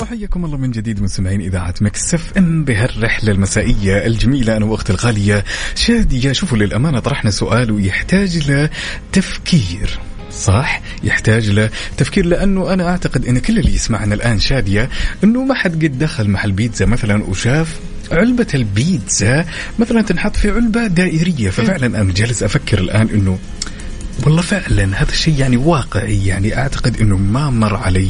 وحياكم 0.08 0.44
الله 0.44 0.56
من 0.56 0.70
جديد 0.70 1.02
مستمعين 1.02 1.40
إذاعة 1.40 1.74
مكسف 1.80 2.38
إم 2.38 2.64
بهالرحلة 2.64 3.32
المسائية 3.32 4.06
الجميلة 4.06 4.56
أنا 4.56 4.64
وأختي 4.64 4.92
الغالية. 4.92 5.44
شادية 5.74 6.32
شوفوا 6.32 6.58
للأمانة 6.58 6.98
طرحنا 6.98 7.30
سؤال 7.30 7.70
ويحتاج 7.70 8.50
له 8.50 8.70
تفكير. 9.12 9.98
صح؟ 10.30 10.82
يحتاج 11.04 11.50
له 11.50 11.70
تفكير 11.96 12.26
لأنه 12.26 12.72
أنا 12.72 12.88
أعتقد 12.88 13.26
إن 13.26 13.38
كل 13.38 13.58
اللي 13.58 13.74
يسمعنا 13.74 14.14
الآن 14.14 14.40
شادية 14.40 14.88
إنه 15.24 15.44
ما 15.44 15.54
حد 15.54 15.84
قد 15.84 15.98
دخل 15.98 16.30
محل 16.30 16.52
بيتزا 16.52 16.86
مثلا 16.86 17.24
وشاف 17.24 17.80
علبة 18.12 18.46
البيتزا 18.54 19.44
مثلا 19.78 20.02
تنحط 20.02 20.36
في 20.36 20.50
علبة 20.50 20.86
دائرية. 20.86 21.50
ففعلا 21.50 22.00
أنا 22.00 22.12
جالس 22.12 22.42
أفكر 22.42 22.78
الآن 22.78 23.08
أنه 23.08 23.38
والله 24.26 24.42
فعلا 24.42 24.84
هذا 24.84 25.10
الشيء 25.10 25.34
يعني 25.38 25.56
واقعي 25.56 26.26
يعني 26.26 26.58
أعتقد 26.58 27.00
إنه 27.00 27.16
ما 27.16 27.50
مر 27.50 27.76
علي 27.76 28.08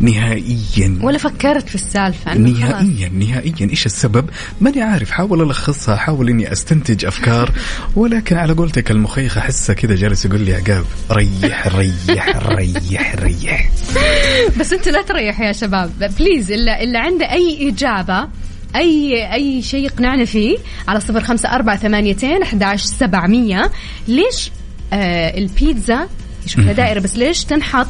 نهائيا. 0.00 0.98
ولا 1.02 1.18
فكرت 1.18 1.68
في 1.68 1.74
السالفة. 1.74 2.34
نهائيا 2.34 3.08
نهائيا. 3.08 3.70
إيش 3.70 3.86
السبب؟ 3.86 4.30
ماني 4.60 4.82
عارف. 4.82 5.10
حاول 5.10 5.42
ألخصها 5.42 5.96
حاول 5.96 6.28
إني 6.28 6.52
أستنتج 6.52 7.04
أفكار. 7.04 7.50
ولكن 7.96 8.36
على 8.36 8.52
قولتك 8.52 8.90
المخيخ 8.90 9.38
احسه 9.38 9.74
كذا 9.74 9.94
جالس 9.94 10.24
يقول 10.24 10.40
لي 10.40 10.54
عقاب. 10.54 10.84
ريح 11.10 11.66
ريح 11.66 12.36
ريح 12.36 13.14
ريح. 13.14 13.70
بس 14.60 14.72
أنتوا 14.72 14.92
لا 14.92 15.02
تريحوا 15.02 15.46
يا 15.46 15.52
شباب. 15.52 16.14
بليز 16.18 16.52
اللي, 16.52 16.82
اللي 16.82 16.98
عنده 16.98 17.32
أي 17.32 17.68
إجابة 17.68 18.28
أي 18.76 19.32
أي 19.32 19.62
شيء 19.62 19.84
يقنعنا 19.84 20.24
فيه 20.24 20.58
على 20.88 21.00
صفر 21.00 21.20
خمسة 21.20 21.48
أربعة 21.48 21.76
ثمانيتين 21.76 22.42
احداش 22.42 22.82
سبعمية. 22.82 23.70
ليش 24.08 24.50
البيتزا 24.92 26.08
شكلها 26.46 26.72
دائرة 26.82 27.00
بس 27.00 27.16
ليش 27.16 27.44
تنحط 27.44 27.88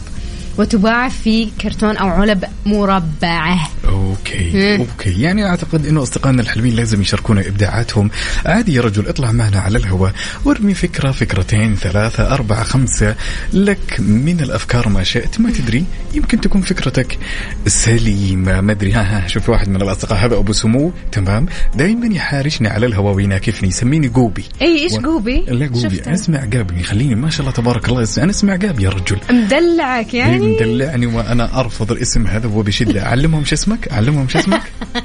وتباع 0.58 1.08
في 1.08 1.48
كرتون 1.60 1.96
أو 1.96 2.08
علب 2.08 2.44
مربعة. 2.66 3.68
okay. 3.88 4.76
okay. 4.76 5.20
يعني 5.22 5.46
أعتقد 5.46 5.86
إنه 5.86 6.02
أصدقائنا 6.02 6.42
الحلوين 6.42 6.76
لازم 6.76 7.00
يشاركونا 7.00 7.48
إبداعاتهم. 7.48 8.10
عادي 8.46 8.74
يا 8.74 8.82
رجل 8.82 9.08
اطلع 9.08 9.32
معنا 9.32 9.60
على 9.60 9.78
الهواء. 9.78 10.12
وارمي 10.44 10.74
فكرة 10.74 11.10
فكرتين 11.10 11.76
ثلاثة 11.76 12.34
أربعة 12.34 12.64
خمسة. 12.64 13.14
لك 13.52 14.00
من 14.00 14.40
الأفكار 14.40 14.88
ما 14.88 15.02
شئت 15.02 15.40
ما 15.40 15.50
تدري 15.50 15.84
يمكن 16.14 16.40
تكون 16.40 16.60
فكرتك 16.60 17.18
سليمة. 17.66 18.60
ما 18.60 18.72
أدري. 18.72 18.92
ها 18.92 19.24
ها 19.24 19.28
شوف 19.28 19.48
واحد 19.48 19.68
من 19.68 19.82
الأصدقاء 19.82 20.18
هذا 20.26 20.36
أبو 20.36 20.52
سمو. 20.52 20.92
تمام. 21.12 21.46
دائما 21.74 22.14
يحارشني 22.14 22.68
على 22.68 22.86
الهواء 22.86 23.14
ويناكفني. 23.14 23.68
يسميني 23.68 24.08
جوبي 24.08 24.44
اي 24.62 24.78
إيش 24.78 24.92
و- 24.92 25.00
قوبي؟ 25.00 25.44
لا 25.48 25.66
جوبي 25.66 25.96
شفتها. 25.96 26.14
أسمع 26.14 26.38
عقابي 26.38 26.80
يخليني 26.80 27.14
ما 27.14 27.30
شاء 27.30 27.40
الله 27.40 27.52
تبارك 27.52 27.88
الله 27.88 28.08
أنا 28.18 28.30
أسمع 28.30 28.52
عقاب 28.52 28.80
يا 28.80 28.90
رجل. 28.90 29.18
مدلعك 29.30 30.14
يعني؟ 30.14 30.43
مدلعني 30.44 31.06
وأنا 31.06 31.60
أرفض 31.60 31.92
الاسم 31.92 32.26
هذا 32.26 32.46
وبشده 32.46 33.06
اعلمهم 33.06 33.44
شو 33.44 33.54
اسمك؟ 33.54 33.88
اعلمهم 33.88 34.28
شو 34.28 34.38
اسمك؟ 34.38 34.62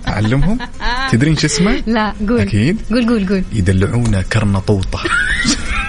اعلمهم 0.08 0.58
تدرين 1.12 1.38
شو 1.38 1.48
اسمه 1.48 1.84
لا 1.88 2.14
قول. 2.30 2.40
أكيد. 2.40 2.78
قول 2.90 3.08
قول 3.10 3.28
قول. 3.28 3.44
يدلعونا 3.54 4.22
كرنطوطة. 4.22 5.00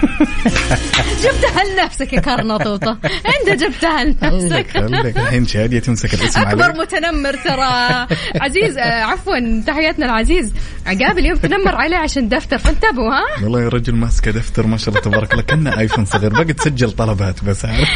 جبتها 1.23 1.63
لنفسك 1.63 2.13
يا 2.13 2.19
كرنطوطة 2.19 2.97
انت 3.05 3.61
جبتها 3.63 4.03
لنفسك. 4.03 4.65
خليك 4.73 5.17
الحين 5.17 5.47
شاديه 5.47 5.79
تمسك 5.79 6.13
الاسم 6.13 6.41
أكبر 6.41 6.73
متنمر 6.81 7.33
ترى. 7.33 8.07
عزيز 8.41 8.77
آه، 8.77 9.03
عفوا 9.03 9.61
تحياتنا 9.67 10.05
العزيز 10.05 10.53
عقاب 10.85 11.17
اليوم 11.17 11.37
تنمر 11.37 11.75
عليه 11.75 11.97
عشان 11.97 12.29
دفتر. 12.29 12.57
فانتبهوا 12.57 13.13
ها؟ 13.13 13.43
والله 13.43 13.61
يا 13.61 13.69
رجل 13.69 13.95
ماسكه 13.95 14.31
دفتر 14.31 14.67
ما 14.67 14.77
شاء 14.77 14.89
الله 14.89 15.01
تبارك 15.01 15.31
الله. 15.31 15.43
كأنه 15.43 15.79
iPhone 15.79 16.05
صغير. 16.05 16.29
باقي 16.33 16.53
تسجل 16.53 16.91
طلبات 16.91 17.43
بس 17.43 17.65
عارف؟ 17.65 17.89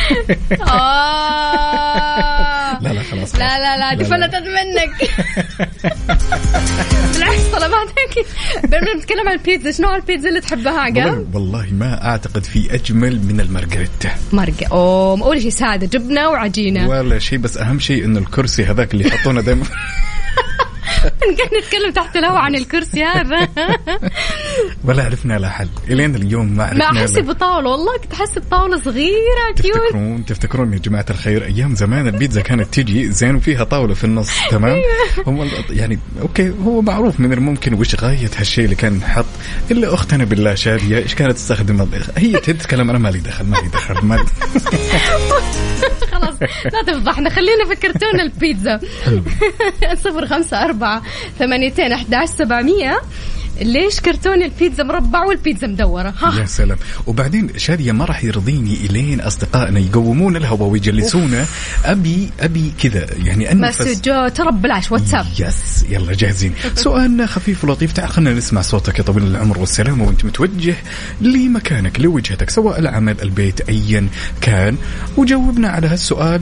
آه. 0.71 2.54
لا 2.81 2.89
لا 2.93 3.03
خلاص 3.03 3.35
لا 3.35 3.59
لا 3.59 3.77
لا 3.77 3.93
دي 3.93 4.03
لا، 4.03 4.09
لا. 4.09 4.27
فلتت 4.27 4.43
منك. 4.47 5.09
بالعكس 7.13 7.41
طلباتك. 7.53 8.25
بدنا 8.63 8.95
نتكلم 8.97 9.27
عن 9.29 9.33
البيتزا. 9.35 9.71
شنو 9.71 9.95
البيتزا 9.95 10.29
اللي 10.29 10.41
تحبها 10.41 10.79
عقاب؟ 10.79 11.35
والله, 11.35 11.67
ما 11.71 12.05
أعتقد 12.09 12.43
في 12.43 12.73
أجمل 12.75 13.19
من 13.25 13.39
المارغريتا. 13.41 14.11
مرقة 14.33 14.67
اوه 14.71 15.21
أول 15.21 15.41
شيء 15.41 15.49
سادة 15.51 15.87
جبنة 15.99 16.29
وعجينة. 16.29 16.89
ولا 16.89 17.19
شيء 17.19 17.39
بس 17.39 17.57
أهم 17.57 17.79
شيء 17.79 18.05
إنه 18.05 18.19
الكرسي 18.19 18.65
هذاك 18.65 18.93
اللي 18.93 19.07
يحطونه 19.07 19.41
دائما 19.41 19.65
قاعد 21.37 21.63
نتكلم 21.63 21.91
تحت 21.95 22.17
الهواء 22.17 22.37
عن 22.37 22.55
الكرسي 22.55 23.03
هذا. 23.03 23.47
ولا 24.83 25.03
عرفنا 25.03 25.33
له 25.39 25.49
حل 25.49 25.67
الين 25.89 26.15
اليوم؟ 26.15 26.47
ما 26.57 26.63
عرفنا 26.63 26.91
ما 26.91 26.99
له 26.99 27.01
احسب 27.01 27.31
طاولة 27.31 27.69
والله 27.69 27.97
كنت 27.97 28.13
احسب 28.13 28.43
طاولة 28.51 28.81
صغيرة 28.81 29.53
cute. 29.55 29.75
تفتكرون 29.77 30.25
تفتكرون 30.25 30.73
يا 30.73 30.77
جماعة 30.77 31.05
الخير 31.09 31.45
أيام 31.45 31.75
زمان 31.75 32.07
البيتزا 32.07 32.41
كانت 32.41 32.73
تجي 32.73 33.11
زين 33.11 33.35
وفيها 33.35 33.63
طاولة 33.63 33.93
في 33.93 34.03
النص 34.03 34.31
تمام؟ 34.51 34.71
أيوة. 34.73 35.27
هم 35.27 35.49
يعني 35.69 35.99
okay 36.21 36.53
هو 36.65 36.81
معروف 36.81 37.19
من 37.19 37.33
الممكن 37.33 37.73
وش 37.73 37.95
غاية 37.95 38.29
هالشيء 38.37 38.65
اللي 38.65 38.75
كان 38.75 38.93
نحط 38.93 39.25
إلا 39.71 39.93
أختنا 39.93 40.23
بالله 40.23 40.55
شادية 40.55 40.97
إيش 40.97 41.15
كانت 41.15 41.31
تستخدم؟ 41.31 41.87
هي 42.17 42.33
تتكلم 42.33 42.89
أنا 42.89 42.99
مالي 42.99 43.19
دخل 43.19 43.45
مالي 43.45 43.67
دخل 43.67 44.05
مالي 44.05 44.25
خلاص 46.11 46.35
لا 46.73 46.93
تفضحنا 46.93 47.29
خلينا 47.29 47.65
في 47.69 47.75
كرتون 47.75 48.19
البيتزا. 48.19 48.79
صفر 50.03 50.27
خمسة 50.27 50.63
أربعة 50.65 50.74
ثمانيتين 51.39 51.91
أحداش 51.91 52.29
سبعمية. 52.29 53.01
ليش 53.61 53.99
كرتون 53.99 54.43
البيتزا 54.43 54.83
مربع 54.83 55.25
والبيتزا 55.25 55.67
مدورة؟ 55.67 56.13
ها. 56.19 56.39
يا 56.39 56.45
سلام. 56.45 56.77
وبعدين 57.07 57.49
شاديه 57.57 57.91
ما 57.91 58.05
راح 58.05 58.23
يرضيني 58.23 58.73
إلين 58.73 59.21
أصدقائنا 59.21 59.79
يقومون 59.79 60.35
الهواء 60.35 60.69
ويجلسونا 60.69 61.45
أبي 61.85 62.29
أبي 62.39 62.73
كذا 62.83 63.07
يعني 63.23 63.51
أنفس. 63.51 63.81
مسجو 63.81 64.27
ترى 64.27 64.51
بلاش 64.51 64.91
واتساب. 64.91 65.25
يس 65.39 65.85
يلا 65.89 66.13
جاهزين. 66.13 66.53
سؤالنا 66.75 67.25
خفيف 67.25 67.63
ولطيف. 67.63 67.91
تعال 67.91 68.09
خلينا 68.09 68.33
نسمع 68.33 68.61
صوتك 68.61 68.99
يا 68.99 69.03
طويل 69.03 69.23
العمر 69.23 69.59
والسلامة 69.59 70.07
وأنت 70.07 70.25
متوجه 70.25 70.75
لمكانك 71.21 71.99
لوجهتك 71.99 72.49
سواء 72.49 72.79
العمل 72.79 73.15
البيت 73.21 73.69
ايا 73.69 74.07
كان. 74.41 74.77
وجاوبنا 75.17 75.69
على 75.69 75.87
هالسؤال 75.87 76.41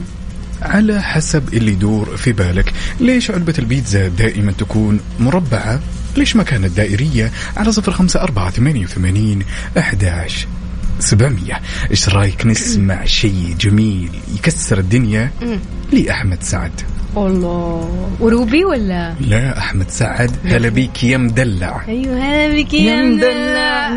على 0.64 1.02
حسب 1.02 1.54
اللي 1.54 1.72
يدور 1.72 2.16
في 2.16 2.32
بالك. 2.32 2.72
ليش 3.00 3.30
علبة 3.30 3.54
البيتزا 3.58 4.08
دائما 4.08 4.52
تكون 4.52 5.00
مربعة؟ 5.20 5.80
ليش 6.16 6.36
ما 6.36 6.42
كانت 6.42 6.76
دائرية؟ 6.76 7.32
على 7.56 7.72
صفر 7.72 7.92
خمسة 7.92 8.20
أربعة 8.20 8.50
ثمانية 8.50 8.84
وثمانين 8.84 9.42
أحداش 9.78 10.46
سبعمية. 10.98 11.60
إيش 11.90 12.08
رأيك 12.08 12.46
نسمع 12.46 13.04
شيء 13.04 13.56
جميل 13.60 14.10
يكسر 14.34 14.78
الدنيا؟ 14.78 15.30
لأحمد 15.92 16.42
سعد. 16.42 16.80
الله 17.16 18.08
وروبي 18.20 18.64
ولا؟ 18.64 19.14
لا 19.20 19.58
أحمد 19.58 19.90
سعد. 19.90 20.30
هلا 20.44 20.68
بيك 20.68 21.04
يا 21.04 21.16
مدلع. 21.16 21.84
أيوه 21.88 22.18
هلا 22.18 22.62
بك 22.62 22.74
يا 22.74 23.02
مدلع. 23.02 23.90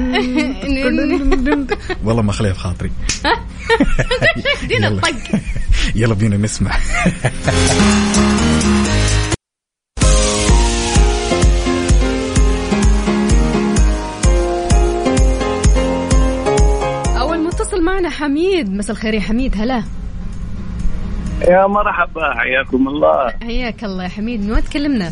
والله 2.06 2.22
ما 2.22 2.32
خليها 2.32 2.54
في 2.54 2.60
خاطري. 2.60 2.92
دينا. 4.70 4.88
الطق. 4.88 5.16
يلا 5.96 6.14
بينا 6.14 6.38
نسمع. 6.38 6.72
أول 17.18 17.40
متصل 17.44 17.84
معنا 17.84 18.10
حميد. 18.10 18.70
مساء 18.70 18.96
الخير 18.96 19.14
يا 19.14 19.22
حميد. 19.22 19.56
هلا. 19.58 19.84
يا 21.42 21.68
مرحبا 21.68 22.34
حياكم 22.34 22.88
الله 22.88 23.30
حياك 23.44 23.84
الله 23.84 24.04
يا 24.04 24.10
حميد 24.10 24.46
من 24.46 24.52
وين 24.52 24.64
تكلمنا؟ 24.64 25.12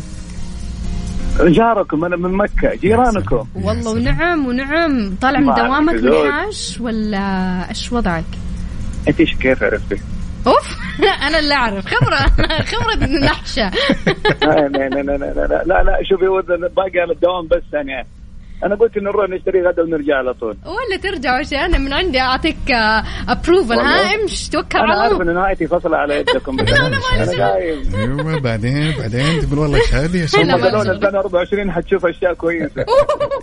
جاركم 1.40 2.04
أنا 2.04 2.16
من 2.16 2.32
مكة 2.32 2.74
جيرانكم 2.74 3.46
والله 3.54 3.90
ونعم 3.90 4.46
ونعم 4.46 5.16
طالع 5.22 5.40
من 5.40 5.54
دوامك. 5.54 6.02
معاش 6.04 6.78
ولا 6.80 7.18
إيش 7.68 7.92
وضعك؟ 7.92 8.24
أنت 9.08 9.20
إيش 9.20 9.34
كيف 9.34 9.62
عرفتي؟ 9.62 9.96
أوف 10.46 10.76
أنا 11.28 11.38
اللي 11.38 11.54
أعرف 11.54 11.86
خبرة 11.86 12.16
خبرة 12.72 13.06
نحشة 13.06 13.70
لا 14.42 14.68
لا 14.68 14.88
لا 14.88 15.02
لا 15.02 15.16
لا 15.16 15.46
لا, 15.46 15.62
لا, 15.66 15.82
لا 15.82 15.98
شوفي 16.02 16.24
باقي 16.76 17.00
على 17.00 17.12
الدوام 17.12 17.46
بس 17.46 17.62
يعني 17.72 18.06
أنا 18.64 18.74
قلت 18.74 18.98
نروح 18.98 19.30
نشتري 19.30 19.62
غدا 19.68 19.82
ونرجع 19.82 20.16
على 20.16 20.34
طول. 20.34 20.56
ولا 20.66 20.96
ترجع 21.02 21.40
وش 21.40 21.52
أنا 21.52 21.78
من 21.78 21.92
عندي 21.92 22.20
أعطيك 22.20 22.56
ابروفل 23.28 23.72
ها 23.72 23.78
والله. 23.78 24.14
امش 24.22 24.48
توكل 24.48 24.78
أنا 24.78 24.92
على 24.92 25.00
عارف 25.02 25.20
الله. 25.20 25.30
إن 25.32 25.34
نهايتي 25.36 25.66
فصلة 25.66 25.96
على 25.96 26.20
يدكم 26.20 26.56
بس 26.56 26.68
لا، 26.70 26.74
لا، 26.76 26.88
ما 26.88 27.32
أنا 27.34 27.52
قايم. 27.52 27.82
أيوه 27.94 28.40
بعدين 28.40 28.94
بعدين 28.98 29.40
تقول 29.40 29.58
والله 29.58 29.80
شادي 29.90 30.16
يا 30.18 30.22
ما 30.22 30.26
شاء 30.26 30.42
الله. 30.42 30.82
2024 30.92 31.72
حتشوف 31.72 32.06
أشياء 32.06 32.34
كويسة. 32.34 32.84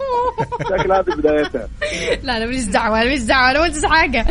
شكل 0.70 0.92
هذه 0.92 1.16
بدايتها. 1.18 1.68
لا 2.24 2.38
أنا 2.38 2.46
ماليش 2.46 2.64
دعوة 2.64 2.96
أنا 2.98 3.06
ماليش 3.06 3.22
دعوة 3.24 3.52
أنا 3.52 3.60
ما 3.60 3.66
قلت 3.66 3.86
حاجة. 3.86 4.26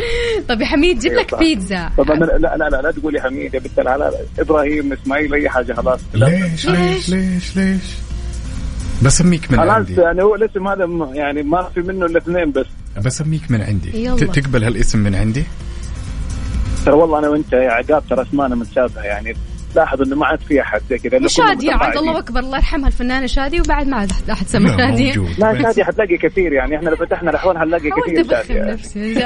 طب 0.49 0.61
يا 0.61 0.65
حميد 0.65 0.99
جيب 0.99 1.13
لك. 1.13 1.35
بيتزا. 1.39 1.89
طبعا 1.97 2.15
لا 2.17 2.37
لا 2.37 2.69
لا 2.69 2.81
لا 2.81 2.91
تقولي 2.91 3.21
حميد 3.21 3.53
يا 3.53 3.59
بنت 3.59 3.79
الحلال 3.79 4.13
إبراهيم 4.39 4.93
إسماعيل 4.93 5.33
أي 5.33 5.49
حاجة 5.49 5.73
خلاص. 5.73 5.99
لا 6.13 6.25
ليش؟ 6.25 6.65
ليش 6.69 7.09
ليش 7.09 7.57
ليش؟ 7.57 7.81
بسميك 9.05 9.51
من 9.51 9.57
خلاص 9.57 9.69
عندي. 9.75 9.93
يعني 10.01 10.23
هو 10.23 10.35
الاسم 10.35 10.67
هذا 10.67 10.85
م- 10.85 11.13
يعني 11.13 11.43
ما 11.43 11.63
في 11.63 11.81
منه 11.81 12.05
إلا 12.05 12.17
اثنين 12.17 12.51
بس. 12.51 12.65
بسميك 13.05 13.51
من 13.51 13.61
عندي. 13.61 14.03
يلا. 14.05 14.15
تقبل 14.25 14.63
هالاسم 14.63 14.99
من 14.99 15.15
عندي؟ 15.15 15.43
ترى 16.85 16.93
والله 16.95 17.19
أنا 17.19 17.29
وأنت 17.29 17.53
يا 17.53 17.71
عقاب 17.71 18.03
ترى 18.09 18.21
اسمانا 18.21 18.55
متشابهة 18.55 19.01
يعني 19.03 19.33
لاحظ 19.75 20.01
إنه 20.01 20.15
ما 20.15 20.25
عاد 20.25 20.39
في 20.39 20.61
أحد 20.61 20.81
زي 20.89 20.97
كذا 20.97 21.23
وشادية 21.23 21.73
عاد. 21.73 21.97
الله 21.97 22.19
أكبر 22.19 22.39
الله 22.39 22.57
يرحمها 22.57 22.87
الفنانه 22.87 23.25
شادية 23.25 23.61
وبعد 23.61 23.87
ما 23.87 23.97
عاد 23.97 24.11
أحد 24.31 24.47
سمى 24.47 24.71
موجود. 24.71 25.39
لا 25.39 25.61
شادي 25.61 25.83
حتلاقي 25.83 26.17
كثير 26.17 26.53
يعني 26.53 26.75
إحنا 26.77 26.89
لو 26.89 26.95
فتحنا 26.95 27.29
الأحوال 27.29 27.57
حنلاقي 27.57 27.89
كثير 27.89 28.23
شادي. 28.29 28.59
نفسي. 28.59 29.25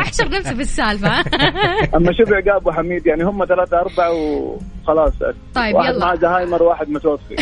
أحشر 0.00 0.28
نفسي 0.30 0.54
في 0.54 0.60
السالفة. 0.62 1.20
أما 1.96 2.12
شوف 2.12 2.32
عقاب 2.32 2.66
وحميد 2.66 3.06
يعني 3.06 3.24
هم 3.24 3.44
ثلاثة 3.44 3.78
أربعة 3.80 4.12
وخلاص. 4.12 5.12
طيب، 5.54 5.74
واحد 5.74 5.94
يلا. 5.94 6.06
مع 6.06 6.14
زهايمر 6.14 6.62
وواحد 6.62 6.88
متوفي. 6.88 7.36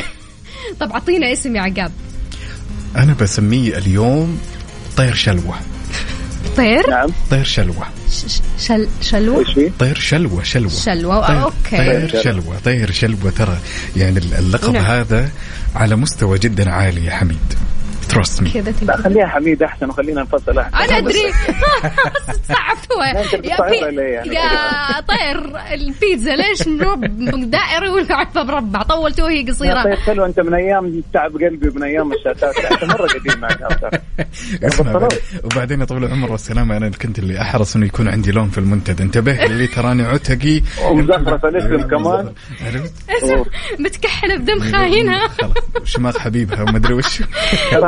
طب 0.81 0.92
أعطينا 0.92 1.33
اسم 1.33 1.57
يا 1.57 1.61
عقاب. 1.61 1.92
أنا 2.97 3.14
بسميه 3.14 3.79
اليوم 3.79 4.38
طير 4.97 5.14
شلوة. 5.14 5.55
طير؟ 6.57 6.90
نعم. 6.90 7.11
طير 7.31 7.45
شلوة. 7.45 7.87
شل 8.59 8.88
فيه؟ 9.55 9.71
طير 9.79 9.99
شلوة 9.99 10.42
شلوة. 10.42 10.71
شلوة؟ 10.71 11.27
طير 11.27 11.42
أوكي. 11.42 11.77
طير 11.77 12.23
شلوة. 12.23 12.59
طير 12.64 12.90
شلوة 12.90 13.31
ترى. 13.31 13.59
يعني 13.97 14.19
اللقب 14.19 14.73
نعم. 14.73 14.85
هذا 14.85 15.31
على 15.75 15.97
مستوى 15.97 16.38
جدا 16.38 16.71
عالي 16.71 17.05
يا 17.05 17.11
حميد. 17.11 17.55
تراست 18.09 18.42
مي 18.42 18.51
كذا 18.51 18.75
لا 18.83 18.97
خليها 18.97 19.27
حميد 19.27 19.62
أحسن 19.62 19.88
وخلينا 19.88 20.23
نفصل 20.23 20.59
أحسن. 20.59 20.77
أنا 20.77 20.99
أدري. 20.99 21.12
صعبتوها. 22.49 23.12
ما 23.12 23.21
أنت 23.21 23.33
يا 23.33 24.03
يعني؟ 24.03 24.35
يا 24.35 25.01
طير 25.01 25.61
البيتزا 25.75 26.37
ليش 26.37 26.69
مرب 26.69 27.51
دائري 27.51 27.88
والعفة 27.88 28.42
مربع 28.42 28.83
طولتوه 28.83 29.31
هي 29.31 29.42
يا 29.42 29.53
قصيرة. 29.53 29.83
طيب 29.83 29.95
حلو 29.99 30.25
أنت 30.25 30.40
من 30.40 30.55
أيام 30.55 31.03
تعب 31.12 31.33
قلبي 31.33 31.69
ومن 31.69 31.83
أيام 31.83 32.12
الشاتات 32.12 32.57
أنت 32.59 32.85
مرة 32.85 33.07
قديم 33.07 33.40
معك 33.40 33.57
وبعدين 35.45 35.81
يا 35.81 35.85
طويل 35.85 36.05
العمر 36.05 36.33
والسلامة 36.33 36.77
أنا 36.77 36.88
كنت 36.88 37.19
اللي 37.19 37.40
أحرص 37.40 37.77
إنه 37.77 37.87
يكون 37.87 38.09
عندي 38.09 38.33
لون 38.33 38.49
في 38.49 38.59
المنتدى. 38.59 39.03
انتبه 39.03 39.45
اللي 39.45 39.66
تراني 39.66 40.03
عتقي. 40.03 40.62
ومزخرف 40.85 41.45
الاسم 41.45 41.88
كمان. 41.88 42.33
متكحلة 43.79 44.37
بدم 44.37 44.61
خاينها. 44.73 45.29
خلاص 45.29 45.55
شماغ 45.85 46.19
حبيبها 46.19 46.62
وما 46.62 46.77
أدري 46.77 46.95
وش. 46.95 47.23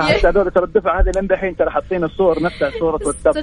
ترى 0.09 0.19
حتى 0.19 0.29
هذول 0.29 0.51
ترى 0.51 0.65
الدفعة 0.65 1.01
هذه 1.01 1.11
لين 1.15 1.27
دحين 1.27 1.57
ترى 1.57 1.71
حاطين 1.71 2.05
الصور 2.05 2.43
نفسها 2.43 2.71
صورة 2.79 3.01
واتساب 3.07 3.35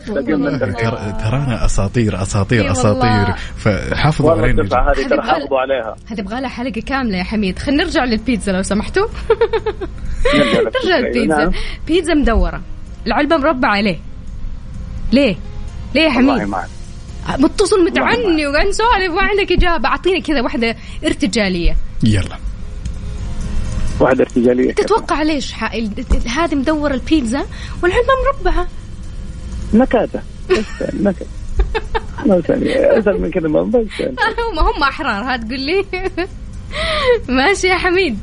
ترانا 1.24 1.66
أساطير 1.66 2.22
أساطير 2.22 2.62
إي 2.64 2.72
أساطير. 2.72 3.12
والله. 3.12 3.36
فحافظوا 3.58 4.32
علينا. 4.32 4.62
الدفعة 4.62 4.92
هذه 4.92 5.08
ترى 5.08 5.22
حافظوا 5.22 5.60
عليها. 5.60 5.96
هتبغى 6.08 6.42
لها 6.42 6.50
حلقة 6.50 6.82
كاملة 6.82 7.18
يا 7.18 7.24
حميد. 7.24 7.60
خلينا 7.60 7.84
نرجع 7.84 8.04
للبيتزا 8.04 8.52
لو 8.52 8.62
سمحتوا. 8.62 9.08
نرجع 10.84 10.98
للبيتزا. 10.98 11.38
نعم. 11.38 11.52
بيتزا 11.88 12.14
مدورة. 12.14 12.62
العلبة 13.08 13.38
مربعة. 13.38 13.82
ليه؟ 13.82 14.00
ليه؟ 15.14 15.36
ليه 15.96 16.02
يا 16.02 16.16
والله 16.16 16.34
حميد؟ 16.38 16.48
معك 16.48 16.70
متصل 17.40 17.86
متعني 17.86 18.48
وقاعد 18.48 18.68
نسولف. 18.68 19.14
وعندك 19.14 19.52
إجابة. 19.52 19.90
أعطيني 19.90 20.22
كذا 20.22 20.42
واحدة 20.42 20.76
ارتجالية. 21.06 21.76
يلا. 22.04 22.38
واحدة 24.00 24.24
ارتجالية. 24.24 24.74
تتوقع 24.74 25.22
ليش 25.22 25.54
ح- 25.54 25.74
هذه 26.38 26.56
مدور 26.56 26.94
البيتزا 26.94 27.46
بس 30.50 30.64
نكته 30.94 31.26
ما 32.26 32.42
ثاني 32.42 32.76
أسهل 33.00 33.22
من 33.22 33.32
كذا 33.32 33.48
ما 33.48 33.62
بس. 33.62 34.02
هم 34.52 34.60
هم 34.60 34.84
أحرار 34.84 35.24
ها 35.24 35.38
تقول 35.38 35.60
لي. 35.60 35.86
ماشي 37.38 37.68
يا 37.68 37.76
حميد. 37.76 38.20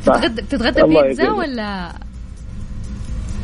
بتتغدى 0.00 0.42
بتتغدى 0.42 0.82
بيتزا. 0.82 1.30
ولا 1.30 1.92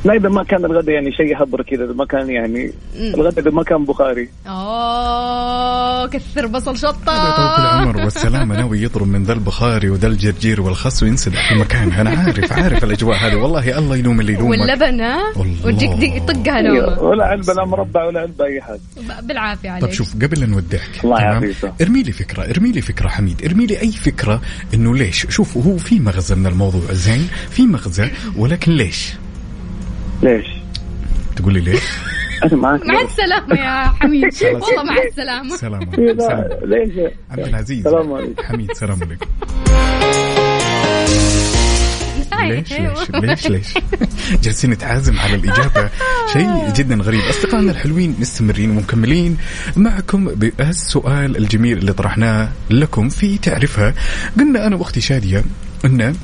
لا 0.04 0.14
إذا 0.14 0.28
ما 0.28 0.42
كان 0.42 0.64
الغداء 0.64 0.94
يعني 0.94 1.12
شيء 1.12 1.42
هبر 1.42 1.62
كذا 1.62 1.84
إذا 1.84 1.92
ما 1.92 2.04
كان 2.04 2.30
يعني 2.30 2.72
الغداء 2.94 3.40
إذا 3.40 3.50
ما 3.50 3.62
كان 3.62 3.84
بخاري. 3.84 4.28
أوه 4.46 6.06
كثر 6.06 6.46
بصل 6.46 6.70
هذا 6.70 6.70
طول 6.70 6.78
شطه 6.78 7.58
العمر 7.58 7.96
والسلامة 7.96 8.56
ناوي 8.56 8.82
يضرب 8.82 9.08
من 9.08 9.24
ذا 9.24 9.32
البخاري 9.32 9.90
وذا 9.90 10.06
الجرجير 10.06 10.60
والخس 10.60 11.02
وينسدح 11.02 11.48
في 11.48 11.54
مكانه. 11.54 12.00
أنا 12.00 12.10
عارف 12.10 12.52
عارف 12.52 12.84
الأجواء 12.84 13.16
هذه. 13.16 13.34
والله 13.34 13.78
الله 13.78 13.96
يلوم 13.96 14.20
اللي 14.20 14.32
يلومك 14.32 14.60
واللبن 14.60 15.00
ها؟ 15.00 15.32
والله. 15.36 15.66
وتجيك 15.66 16.22
طقها 16.22 16.62
نومه 16.62 17.02
ولا 17.02 17.24
علبة 17.24 17.52
لا 17.52 17.64
مربع 17.64 18.04
ولا 18.04 18.20
علبة 18.20 18.44
أي 18.44 18.60
حاجة. 18.60 18.80
بالعافية 19.22 19.68
طب 19.68 19.74
عليك. 19.74 19.92
شوف 19.92 20.14
قبل 20.14 20.40
لا 20.40 20.46
نودعك 20.46 21.04
الله؟ 21.04 21.20
يعافيك. 21.20 21.72
ارمي 21.80 22.02
لي 22.02 22.12
فكرة 22.12 22.42
ارمي 22.50 22.72
لي 22.72 22.80
فكرة 22.80 23.08
حميد. 23.08 23.44
ارمي 23.44 23.66
لي 23.66 23.80
أي 23.80 23.92
فكرة 23.92 24.40
إنه 24.74 24.94
ليش؟ 24.96 25.26
شوف 25.28 25.56
هو 25.56 25.76
في 25.76 26.00
مغزى 26.00 26.34
من 26.34 26.46
الموضوع 26.46 26.92
زين؟ 26.92 27.28
في 27.50 27.66
مغزى 27.66 28.10
ولكن 28.36 28.72
ليش؟ 28.72 29.12
ليش؟ 30.22 30.46
تقول 31.36 31.54
لي 31.54 31.60
ليش؟ 31.60 31.82
أنا 32.44 32.56
معك 32.56 32.86
مع 32.86 33.00
السلامة 33.00 33.54
يا 33.54 33.84
حميد. 34.00 34.24
والله 34.42 34.82
مع 34.82 34.96
السلامة. 35.08 35.56
سلام 35.56 35.90
إيه، 35.98 36.12
ليش؟ 36.64 37.12
عبد 37.30 37.46
العزيز. 37.46 37.84
سلام 37.84 38.12
عليكم. 38.12 38.42
حميد 38.42 38.72
سلام 38.72 38.98
عليكم. 39.02 39.26
هاي، 42.32 42.56
ليش؟ 42.56 42.72
أيوة. 42.72 42.94
ليش؟ 43.10 43.48
ليش؟ 43.48 43.48
ليش 43.48 43.74
جالسين 44.42 44.70
نتعازم 44.70 45.18
على 45.18 45.34
الإجابة. 45.34 45.90
شيء 46.32 46.72
جدا 46.74 46.94
غريب. 46.94 47.20
أصدقائنا 47.20 47.70
الحلوين 47.70 48.16
مستمرين 48.20 48.70
ومكملين 48.70 49.36
معكم 49.76 50.24
بالسؤال 50.24 51.36
الجميل 51.36 51.78
اللي 51.78 51.92
طرحناه 51.92 52.48
لكم 52.70 53.08
في 53.08 53.38
تعرفها 53.38 53.94
قلنا 54.38 54.66
أنا 54.66 54.76
وأختي 54.76 55.00
شادية 55.00 55.44
أن 55.84 56.14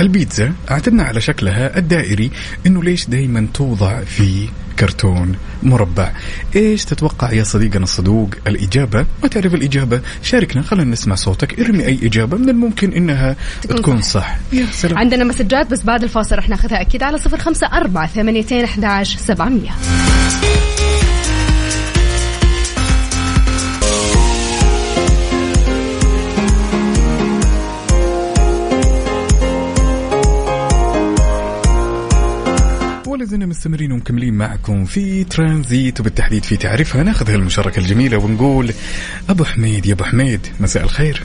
البيتزا 0.00 0.52
اعتدنا 0.70 1.02
على 1.02 1.20
شكلها 1.20 1.78
الدائري 1.78 2.30
انه 2.66 2.82
ليش 2.82 3.06
دائما 3.06 3.46
توضع 3.54 4.00
في 4.04 4.48
كرتون 4.78 5.36
مربع. 5.62 6.12
إيش 6.56 6.84
تتوقع 6.84 7.32
يا 7.32 7.42
صديقنا 7.44 7.84
الصدوق؟ 7.84 8.30
الإجابة؟ 8.46 9.06
ما 9.22 9.28
تعرف 9.28 9.54
الإجابة؟ 9.54 10.00
شاركنا 10.22 10.62
خلينا 10.62 10.90
نسمع 10.90 11.14
صوتك. 11.14 11.60
ارمي 11.60 11.86
أي 11.86 11.98
إجابة 12.02 12.36
من 12.36 12.48
الممكن 12.48 12.92
إنها 12.92 13.36
تكون, 13.62 13.76
تكون 13.76 14.02
صح. 14.02 14.08
صح. 14.10 14.38
يا 14.52 14.66
سلام. 14.72 14.98
عندنا 14.98 15.24
مسجات 15.24 15.70
بس 15.70 15.82
بعد 15.82 16.02
الفاصل 16.02 16.38
رح 16.38 16.48
ناخذها 16.48 16.80
أكيد 16.80 17.02
على 17.02 17.18
054 17.18 18.06
ثمانية 18.06 18.42
700 19.02 19.70
لازلنا 33.18 33.46
مستمرين 33.46 33.92
ومكملين 33.92 34.34
معكم 34.34 34.84
في 34.84 35.24
ترانزيت 35.24 36.00
وبالتحديد 36.00 36.44
في 36.44 36.56
تعريفها 36.56 37.02
ناخذ 37.02 37.30
هالمشاركة 37.30 37.78
الجميلة 37.78 38.18
ونقول 38.18 38.72
أبو 39.28 39.44
حميد 39.44 39.86
يا 39.86 39.92
أبو 39.92 40.04
حميد 40.04 40.46
مساء 40.60 40.82
الخير. 40.82 41.22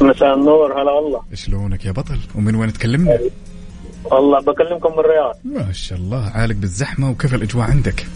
مساء 0.00 0.34
النور 0.34 0.82
هلا 0.82 0.90
والله. 0.92 1.22
شلونك 1.34 1.84
يا 1.84 1.92
بطل؟ 1.92 2.18
ومن 2.34 2.54
وين 2.54 2.72
تكلمنا؟ 2.72 3.18
والله 4.04 4.40
بكلمكم 4.40 4.92
من 4.92 4.98
الرياض. 4.98 5.34
ما 5.44 5.72
شاء 5.72 5.98
الله 5.98 6.30
عالق 6.34 6.54
بالزحمة 6.54 7.10
وكيف 7.10 7.34
الأجواء 7.34 7.70
عندك؟ 7.70 8.06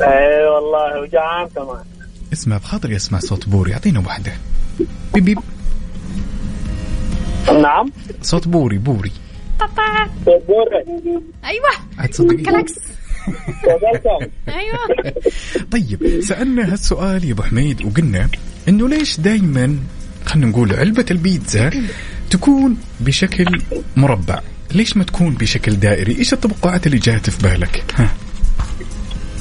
اي 0.00 0.44
والله 0.46 1.00
وجعان 1.00 1.48
كمان. 1.48 1.84
اسمع 2.32 2.56
بخاطري 2.56 2.96
اسمع 2.96 3.18
صوت 3.18 3.48
بور 3.48 3.68
يعطينا 3.68 4.00
واحدة 4.00 4.32
بيب 5.14 5.24
بيب. 5.24 5.38
نعم. 7.62 7.92
صوت 8.22 8.48
بوري 8.48 8.78
بوري. 8.78 9.12
أيوة. 11.44 11.70
عاد 11.98 12.08
تصدقين 12.08 12.42
كلاكس 12.44 12.74
أيوة. 14.48 15.12
طيب 15.72 16.20
سألنا 16.20 16.72
هالسؤال 16.72 17.24
يا 17.24 17.32
أبو 17.32 17.42
حميد 17.42 17.84
وقلنا 17.84 18.28
إنه 18.68 18.88
ليش 18.88 19.20
دايما 19.20 19.78
خلينا 20.26 20.46
نقول 20.46 20.72
علبة 20.72 21.06
البيتزا 21.10 21.70
تكون 22.30 22.76
بشكل 23.00 23.46
مربع؟ 23.96 24.40
ليش 24.74 24.96
ما 24.96 25.04
تكون 25.04 25.34
بشكل 25.34 25.72
دائري؟ 25.72 26.18
إيش 26.18 26.32
التوقعات 26.32 26.86
اللي 26.86 26.98
جات 26.98 27.30
في 27.30 27.42
بالك؟ 27.42 27.84
ها. 27.94 28.08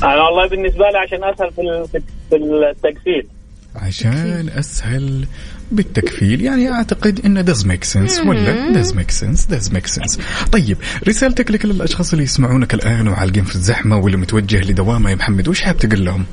أنا 0.04 0.22
والله 0.24 0.48
بالنسبة 0.48 0.86
لي 0.90 0.98
عشان 0.98 1.24
أسهل 1.24 1.52
في 1.52 1.88
في 2.30 2.36
التقفيل 2.36 3.28
عشان 3.76 4.50
أسهل 4.50 5.26
بالتكفيل. 5.72 6.42
يعني 6.42 6.72
أعتقد 6.72 7.20
إن 7.26 7.46
does 7.46 7.60
make 7.60 7.94
sense 7.94 8.26
ولا 8.26 8.84
does 8.84 8.88
make 8.88 9.12
sense 9.12 9.40
does 9.54 9.70
make 9.74 9.88
sense. 10.00 10.20
طيب 10.52 10.78
رسالتك 11.08 11.52
لكل 11.52 11.72
الأشخاص 11.72 12.12
اللي 12.12 12.24
يسمعونك 12.24 12.74
الآن 12.74 13.08
وعالقين 13.08 13.44
في 13.44 13.56
الزحمة 13.56 13.98
واللي 13.98 14.18
متوجه 14.18 14.62
لدوامة 14.62 15.10
يا 15.10 15.16
محمد 15.16 15.48
وش 15.48 15.62
حاب 15.62 15.78
تقول 15.78 16.06
لهم؟ 16.06 16.26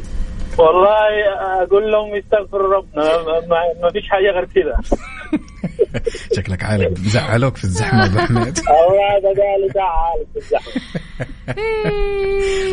والله 0.59 1.09
أقول 1.63 1.93
لهم 1.93 2.17
يستغفروا 2.17 2.75
ربنا 2.77 3.05
ما- 3.83 3.91
فيش 3.93 4.09
حاجة 4.09 4.31
غير 4.31 4.45
كذا 4.45 4.77
شكلك 6.37 6.63
عالق 6.65 6.99
زعلوك 6.99 7.57
في 7.57 7.65
الزحمة 7.65 8.01
يا 8.01 8.07
أبو 8.07 8.19
حميد. 8.19 8.59
الله 8.69 9.21
ده 9.23 9.29
قال 9.43 9.71
زعل 9.75 10.27
في 10.33 10.39
الزحمة. 10.39 10.83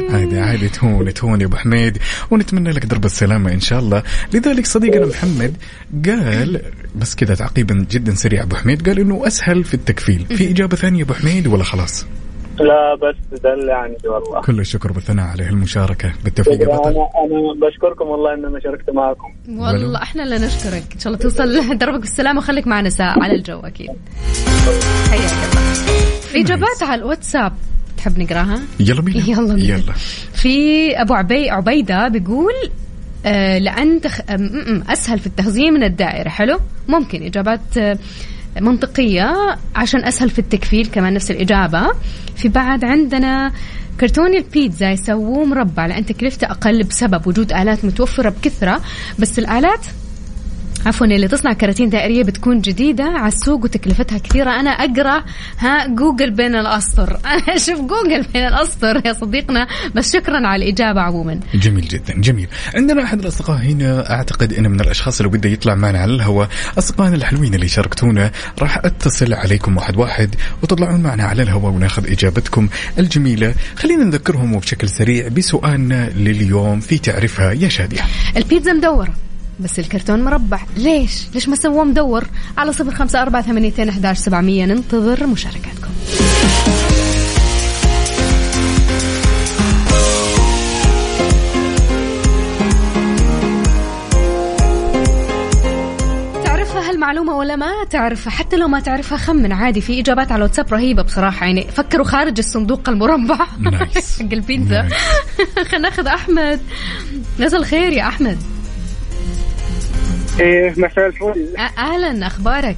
عادي 0.15 0.39
عادي 0.39 0.69
تهون 0.69 1.13
تهون 1.13 1.41
يا 1.41 1.45
أبو 1.45 1.55
حميد. 1.57 1.97
ونتمنى 2.31 2.71
لك 2.71 2.85
درب 2.85 3.05
السلامة 3.05 3.53
إن 3.53 3.59
شاء 3.59 3.79
الله. 3.79 4.03
لذلك 4.33 4.65
صديقنا 4.65 5.05
محمد 5.05 5.57
قال 6.05 6.61
بس 6.95 7.15
كذا 7.15 7.35
تعقيبا 7.35 7.85
جدا 7.91 8.15
سريع 8.15 8.43
أبو 8.43 8.55
حميد 8.55 8.89
قال 8.89 8.99
إنه 8.99 9.27
أسهل 9.27 9.63
في 9.63 9.73
التكفيل. 9.73 10.25
في 10.25 10.51
إجابة 10.51 10.75
ثانية 10.75 11.03
أبو 11.03 11.13
حميد 11.13 11.47
ولا 11.47 11.63
خلاص؟ 11.63 12.05
لا 12.59 12.95
بس 12.95 13.39
ده 13.41 13.53
اللي 13.53 13.73
عندي 13.73 14.07
والله. 14.07 14.41
كل 14.41 14.59
الشكر 14.59 14.91
والثناء 14.91 15.25
على 15.27 15.49
المشاركة. 15.49 16.13
بالتوفيق 16.23 16.61
يا 16.61 16.65
بطل. 16.65 16.89
أنا 16.89 17.07
أنا 17.25 17.67
بشكركم 17.67 18.05
والله 18.05 18.33
ان 18.33 18.45
أنا 18.45 18.59
شاركت 18.59 18.89
معكم. 18.89 19.33
والله 19.49 20.01
إحنا 20.01 20.23
اللي 20.23 20.35
نشكرك. 20.35 20.83
إن 20.93 20.99
شاء 20.99 21.13
الله 21.13 21.23
توصل 21.23 21.77
دربك 21.77 21.99
بالسلامة. 21.99 22.37
وخليك 22.39 22.67
معنا 22.67 22.89
ساعة 22.89 23.15
على 23.23 23.35
الجو 23.35 23.59
أكيد. 23.59 23.89
حياك 25.09 25.31
الله. 26.31 26.45
إجابات 26.45 26.83
على 26.83 27.01
الواتساب 27.01 27.53
تحب 27.97 28.19
نقراها؟ 28.19 28.59
يلا 28.79 29.01
بينا. 29.01 29.23
يلا 29.29 29.53
بينا. 29.53 29.75
يلا. 29.75 29.93
في 30.33 30.91
أبو 31.01 31.13
عبي 31.13 31.49
عبيدة 31.49 32.07
بيقول 32.07 32.53
آه 33.25 33.57
لأن 33.57 34.01
تخ... 34.01 34.19
أسهل 34.89 35.19
في 35.19 35.27
التخزين 35.27 35.73
من 35.73 35.83
الدائرة. 35.83 36.29
حلو؟ 36.29 36.59
ممكن 36.87 37.23
إجابات 37.23 37.77
آه، 37.77 37.97
منطقية 38.61 39.57
عشان 39.75 40.05
أسهل 40.05 40.29
في 40.29 40.39
التكفيل 40.39 40.85
كمان 40.85 41.13
نفس 41.13 41.31
الإجابة. 41.31 41.87
في 42.35 42.49
بعد 42.49 42.85
عندنا 42.85 43.51
كرتون 43.99 44.35
البيتزا 44.35 44.91
يسووه 44.91 45.45
مربع 45.45 45.85
لأن 45.85 46.05
تكلفته 46.05 46.47
أقل 46.51 46.83
بسبب 46.83 47.27
وجود 47.27 47.53
آلات 47.53 47.85
متوفرة 47.85 48.29
بكثرة 48.29 48.81
بس 49.19 49.39
الآلات 49.39 49.85
عفوا 50.85 51.07
اللي 51.07 51.27
تصنع 51.27 51.53
كراتين 51.53 51.89
دائرية 51.89 52.23
بتكون 52.23 52.61
جديدة 52.61 53.03
على 53.03 53.27
السوق 53.27 53.63
وتكلفتها 53.63 54.17
كثيرة. 54.17 54.51
أنا 54.59 54.69
أقرأ 54.69 55.23
ها 55.59 55.87
جوجل 55.87 56.31
بين 56.31 56.55
الأسطر. 56.55 57.19
أنا 57.33 57.55
أشوف 57.55 57.79
جوجل 57.79 58.25
بين 58.33 58.47
الأسطر 58.47 59.01
يا 59.05 59.13
صديقنا. 59.13 59.67
بس 59.95 60.13
شكرا 60.13 60.47
على 60.47 60.63
الإجابة 60.63 61.01
عموما. 61.01 61.39
جميل 61.53 61.87
جدا 61.87 62.13
جميل. 62.17 62.47
عندنا 62.75 63.03
أحد 63.03 63.19
الأصدقاء 63.19 63.57
هنا 63.57 64.11
أعتقد 64.11 64.53
إنه 64.53 64.69
من 64.69 64.81
الأشخاص 64.81 65.21
اللي 65.21 65.37
بده 65.37 65.49
يطلع 65.49 65.75
معنا 65.75 65.99
على 65.99 66.13
الهواء. 66.13 66.49
أصدقائنا 66.77 67.15
الحلوين 67.15 67.53
اللي 67.53 67.67
شاركتونا 67.67 68.31
راح 68.59 68.77
أتصل 68.77 69.33
عليكم 69.33 69.77
واحد 69.77 69.97
واحد 69.97 70.35
وتطلعون 70.63 71.01
معنا 71.01 71.23
على 71.23 71.43
الهواء 71.43 71.73
وناخذ 71.73 72.11
إجابتكم 72.11 72.69
الجميلة. 72.99 73.53
خلينا 73.75 74.03
نذكرهم 74.03 74.59
بشكل 74.59 74.89
سريع 74.89 75.27
بسؤالنا 75.27 76.09
لليوم 76.09 76.79
في 76.79 76.97
تعرفها 76.97 77.51
يا 77.51 77.69
شادية. 77.69 78.01
البيتزا 78.37 78.73
مدورة. 78.73 79.24
بس 79.59 79.79
الكرتون 79.79 80.23
مربع. 80.23 80.59
ليش؟ 80.77 81.27
ليش 81.33 81.49
ما 81.49 81.55
سووه 81.55 81.83
مدور؟ 81.83 82.25
على 82.57 82.73
صفر 82.73 82.91
خمسة 82.91 83.21
أربعة 83.21 83.41
ثمانيتين 83.41 83.89
أحداش 83.89 84.17
سبعمية. 84.17 84.65
ننتظر 84.65 85.27
مشاركاتكم. 85.27 85.89
تعرفها 96.43 96.89
هالمعلومة 96.89 97.37
ولا 97.37 97.55
ما 97.55 97.71
تعرفها؟ 97.89 98.31
حتى 98.31 98.57
لو 98.57 98.67
ما 98.67 98.79
تعرفها 98.79 99.17
خمن 99.17 99.51
عادي 99.51 99.81
في 99.81 99.99
إجابات 99.99 100.31
على 100.31 100.37
الواتساب 100.37 100.73
رهيبة 100.73 101.01
بصراحة. 101.01 101.45
يعني 101.45 101.67
فكروا 101.71 102.05
خارج 102.05 102.37
الصندوق 102.37 102.89
المربع. 102.89 103.35
حق 103.35 104.33
البيتزا. 104.33 104.89
خلينا 105.55 105.77
ناخذ 105.89 106.07
أحمد. 106.07 106.61
مساء 107.39 107.59
الخير 107.59 107.93
يا 107.93 108.07
أحمد. 108.07 108.37
إيه 110.39 110.73
مساء 110.77 111.07
الفل. 111.07 111.53
أخبارك؟ 112.27 112.77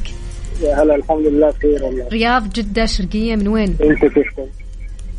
يا 0.62 0.84
هلا 0.84 0.96
الحمد 0.96 1.26
لله 1.26 1.50
بخير 1.52 1.84
والله. 1.84 2.08
رياض 2.08 2.50
جدة 2.50 2.86
شرقية 2.86 3.36
من 3.36 3.48
وين؟ 3.48 3.78
أنت 3.84 4.06
كيف 4.06 4.30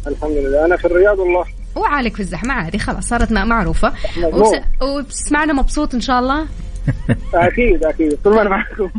الحمد 0.07 0.31
لله. 0.31 0.65
أنا 0.65 0.77
في 0.77 0.85
الرياض 0.85 1.19
والله. 1.19 1.45
وعالك 1.77 2.15
في 2.15 2.21
الزحمة 2.21 2.55
عادي 2.55 2.79
خلاص 2.79 3.09
صارت 3.09 3.33
معروفة. 3.33 3.93
وس... 4.33 4.57
وبتسمعنا 4.83 5.53
مبسوط 5.53 5.95
إن 5.95 6.01
شاء 6.01 6.19
الله؟ 6.19 6.47
أكيد 7.35 7.85
أكيد. 7.85 8.19
طول 8.25 8.35
ما 8.35 8.43
أنا 8.43 8.51
معكم. 8.51 8.91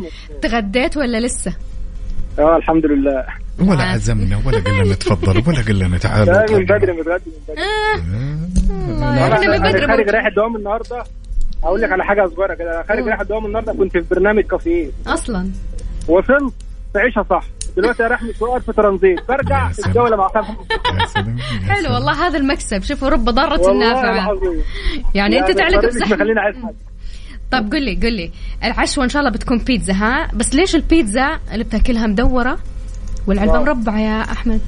تغديت 0.41 0.97
ولا 0.97 1.19
لسه؟ 1.19 1.53
آه 2.39 2.57
الحمد 2.57 2.85
لله. 2.85 3.25
ولا 3.59 3.83
آه. 3.83 3.93
عزمنا 3.93 4.41
ولا 4.45 4.57
قلنا 4.57 4.95
تفضل 4.95 5.43
ولا 5.47 5.61
قلنا 5.61 5.97
تعالوا 5.97 6.33
لا 6.33 6.45
من. 6.57 6.65
بدري 6.65 6.91
متغدي 6.93 7.29
من 7.29 7.43
بدري. 7.47 7.63
إحنا 9.23 9.39
من 9.39 9.53
أنا 9.53 9.69
بدري 9.69 9.87
خارج 9.87 10.03
برضه. 10.03 10.11
رايح 10.11 10.25
الدوام 10.25 10.55
النهارده. 10.55 11.03
أقول 11.63 11.81
لك 11.81 11.91
على 11.91 12.03
حاجة 12.03 12.27
صغيره 12.27 12.53
كده. 12.53 12.75
أنا 12.75 12.83
خارج 12.87 13.07
رايح 13.07 13.19
الدوام 13.21 13.45
النهارده 13.45 13.73
كنت 13.73 13.91
في 13.91 14.05
برنامج 14.11 14.43
كافيه 14.43 14.89
أصلا؟ 15.07 15.49
وصلت 16.07 16.53
في 16.93 16.99
عيشة 16.99 17.25
صح. 17.29 17.43
دلوقتي 17.77 18.03
رايح 18.03 18.23
مشوار 18.23 18.59
في 18.59 18.73
ترانزيت. 18.73 19.19
برجع. 19.29 19.71
الجولة 19.85 20.15
مع 20.15 20.27
حلو. 21.69 21.93
والله 21.93 22.27
هذا 22.27 22.37
المكسب. 22.37 22.83
شوفوا 22.83 23.09
رب 23.09 23.25
ضارة 23.25 23.61
والله 23.61 23.93
نافعة 23.93 24.13
العظيم. 24.13 24.61
يعني 25.15 25.39
أنت 25.39 25.51
تعلق 25.51 25.85
بزحمة 25.85 26.15
مخليني 26.15 26.39
عايز 26.39 26.55
حاجة 26.55 26.75
طب 27.51 27.71
قل 27.73 27.81
لي 27.83 27.95
قل 27.95 28.13
لي. 28.13 28.31
العشوة 28.63 29.03
إن 29.03 29.09
شاء 29.09 29.19
الله 29.19 29.31
بتكون 29.31 29.57
بيتزا 29.57 29.93
ها؟ 29.93 30.27
بس 30.33 30.55
ليش 30.55 30.75
البيتزا 30.75 31.39
اللي 31.53 31.63
بتاكلها 31.63 32.07
مدورة 32.07 32.57
والعلبة 33.27 33.53
واو. 33.53 33.63
مربعة 33.63 33.99
يا 33.99 34.21
أحمد؟ 34.21 34.61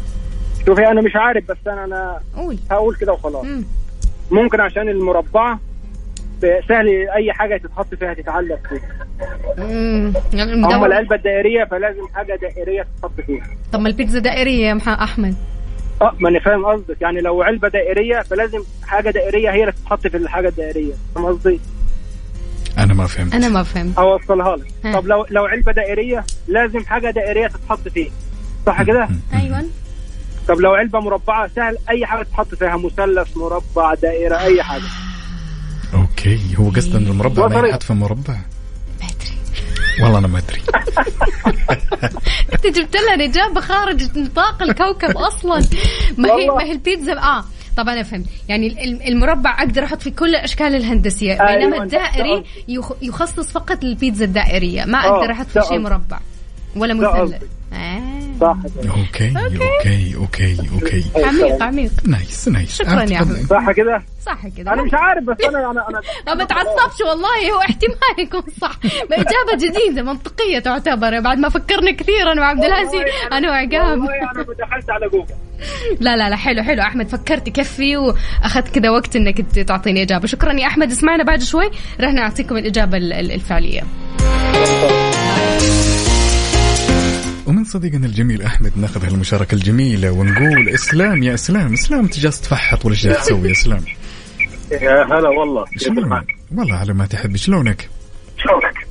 شوفي 0.66 0.88
أنا 0.88 1.02
مش 1.02 1.12
عارف 1.16 1.48
بس 1.52 1.58
أنا 1.68 1.84
أنا 1.86 2.20
قول. 2.36 2.58
هقول 2.72 2.96
كده 2.96 3.14
وخلاص. 3.14 3.46
مم. 3.46 3.64
ممكن 4.32 4.62
عشان 4.62 4.90
المربعة 4.90 5.60
سهل 6.70 7.10
أي 7.16 7.34
حاجة 7.34 7.58
تتحط 7.58 7.96
فيها 7.96 8.14
تتعلق 8.14 8.60
فيها. 8.70 9.08
يعني 10.34 10.54
أما. 10.54 10.86
العلبة 10.86 11.16
الدائرية 11.16 11.64
فلازم 11.64 12.08
حاجة 12.14 12.40
دائرية 12.42 12.88
تتحط 12.98 13.22
فيها. 13.28 13.48
طب 13.72 13.80
ما 13.80 13.90
البيتزا 13.90 14.20
دائرية 14.20 14.68
يا 14.68 14.74
محا 14.74 14.92
أحمد. 14.94 15.36
آه 16.02 16.16
ما 16.20 16.30
أنا 16.30 16.40
فاهم 16.40 16.66
قصدك. 16.66 17.02
يعني 17.02 17.22
لو 17.22 17.42
علبة 17.42 17.68
دائرية 17.68 18.22
فلازم 18.22 18.60
حاجة 18.84 19.10
دائرية 19.10 19.52
هي 19.52 19.62
اللي 19.62 19.72
تتحط 19.72 20.08
في 20.08 20.18
الحاجة 20.18 20.48
الدائرية. 20.48 20.94
فاهم 21.16 21.26
قصدي؟ 21.26 21.60
أنا 22.78 22.94
ما 22.94 23.08
فهمت. 23.08 23.34
أنا 23.34 23.50
ما 23.50 23.64
فهمت. 23.64 23.98
أوصلها 23.98 24.56
لك. 24.56 24.94
طب 24.94 25.08
لو 25.08 25.26
لو 25.30 25.46
علبة 25.46 25.72
دائرية 25.72 26.24
لازم 26.48 26.80
حاجة 26.86 27.10
دائرية 27.10 27.48
تتحط 27.48 27.88
فيها. 27.88 28.12
صح 28.66 28.84
كده؟ 28.84 29.08
أيوه. 29.34 29.64
طب 30.48 30.60
لو 30.60 30.74
علبة 30.74 31.00
مربعة 31.00 31.48
سهل 31.48 31.78
أي 31.90 32.06
حاجة 32.06 32.24
تتحط 32.24 32.56
فيها. 32.56 32.78
مثلث 32.78 33.38
مربع 33.38 33.94
دائرة 33.94 34.40
أي 34.40 34.64
حاجة. 34.64 34.84
أوكي 36.28 36.40
هو 36.58 36.70
قصده 36.70 36.98
ان 37.00 37.08
المربع 37.08 37.48
ما 37.48 37.56
وصلت. 37.56 37.68
ينحط 37.68 37.84
في 37.84 37.94
مربع؟ 37.94 38.34
ما 39.02 39.08
أدري. 39.08 39.38
والله 40.04 40.20
أنا 40.20 40.28
ما 40.28 40.38
أدري. 40.38 40.62
أنت 42.54 42.68
جبت 42.68 42.96
لنا 42.98 43.24
اجابه 43.26 43.62
خارج 43.62 44.18
نطاق 44.20 44.64
الكوكب 44.64 45.18
أصلا. 45.18 45.64
ما 46.18 46.30
هي. 46.30 46.48
ما 46.48 46.64
هي 46.64 46.72
البيتزا؟ 46.72 47.14
آه 47.20 47.44
طب 47.78 47.90
أنا 47.90 48.04
فهمت. 48.04 48.26
يعني 48.50 48.68
ال- 48.68 49.08
المربع 49.08 49.60
أقدر 49.60 49.84
أحط 49.84 50.02
فيه 50.02 50.12
كل 50.12 50.30
الاشكال 50.30 50.76
الهندسية 50.76 51.34
أيوة، 51.48 51.60
بينما 51.60 51.84
الدائري 51.84 52.44
يخصص 53.02 53.52
فقط 53.52 53.84
للبيتزا 53.84 54.26
الدائرية. 54.26 54.86
ما 54.86 55.06
آه، 55.06 55.18
أقدر 55.20 55.32
أحط 55.32 55.46
فيه 55.48 55.62
شيء. 55.62 55.80
مربع 55.80 56.20
ولا 56.76 56.94
مثلث. 56.94 57.42
كده 58.42 58.92
okay 58.92 59.34
okay. 59.38 60.16
okay 60.16 60.58
okay 60.74 61.04
عميق 61.16 61.64
عميق. 61.64 61.92
nice 62.08 62.48
nice. 62.48 62.78
شكراً 62.78 63.04
يا 63.04 63.16
أحمد. 63.18 63.38
صح 63.50 63.72
كده؟ 63.72 64.04
صح 64.26 64.48
كده. 64.58 64.74
أنا 64.74 64.84
مش 64.84 64.94
عارف 64.94 65.24
بس 65.24 65.38
أنا 65.46 65.72
أنا 65.72 65.86
أنا 66.28 66.36
ما 66.36 66.44
تعصبش 66.44 67.02
والله 67.10 67.52
هو 67.56 67.60
احتمال 67.60 68.20
يكون 68.20 68.42
صح. 68.62 68.72
إجابة 69.12 69.56
جديدة 69.58 70.02
منطقية 70.04 70.60
تعتبر. 70.60 71.20
بعد 71.20 71.38
ما 71.38 71.50
فكرنا 71.50 71.92
كثير 71.92 72.32
أنا 72.32 72.42
وعبد 72.42 72.64
العزيز 72.64 73.02
أنا 73.32 73.50
وعقاب. 73.50 74.00
أنا 74.00 74.44
دخلت 74.60 74.90
على 74.90 75.10
جوجل. 75.10 75.34
لا 76.00 76.18
لا 76.18 76.30
لا 76.30 76.36
حلو 76.36 76.64
حلو. 76.64 76.82
أحمد 76.82 77.08
فكرت 77.10 77.48
يكفي 77.48 77.98
وأخذت 77.98 78.68
كذا 78.80 78.90
وقت 78.90 79.16
إنك 79.16 79.42
تعطيني 79.42 80.02
إجابة. 80.04 80.28
شكرا 80.28 80.54
يا 80.54 80.68
أحمد. 80.68 80.92
اسمعنا 80.92 81.24
بعد 81.24 81.42
شوي. 81.42 81.72
رح 82.02 82.14
نعطيكم 82.14 82.58
الإجابة 82.58 82.98
ال- 82.98 83.14
ال- 83.14 83.32
الفعلية. 83.32 83.82
صديقنا 87.72 88.06
الجميل 88.06 88.42
أحمد 88.42 88.72
ناخذ 88.78 89.06
هالمشاركة 89.06 89.56
الجميلة 89.56 90.12
ونقول 90.12 90.70
إسلام 90.70 91.24
يا 91.24 91.34
إسلام 91.34 91.74
إسلام 91.74 92.00
انت 92.00 92.20
جالس 92.20 92.42
تفحط 92.42 92.86
ولا 92.86 92.94
إيش 92.94 93.04
جالس 93.04 93.26
تسوي 93.26 93.48
يا 93.48 93.52
إسلام؟ 93.52 93.86
يا 94.72 95.04
هلا 95.04 95.30
والله 95.30 95.66
كيف 95.66 95.84
شلونك؟ 95.84 96.26
والله 96.56 96.76
على 96.76 96.94
ما 96.94 97.06
تحب 97.06 97.36
شلونك؟ 97.36 97.90
شلونك؟ 98.38 98.88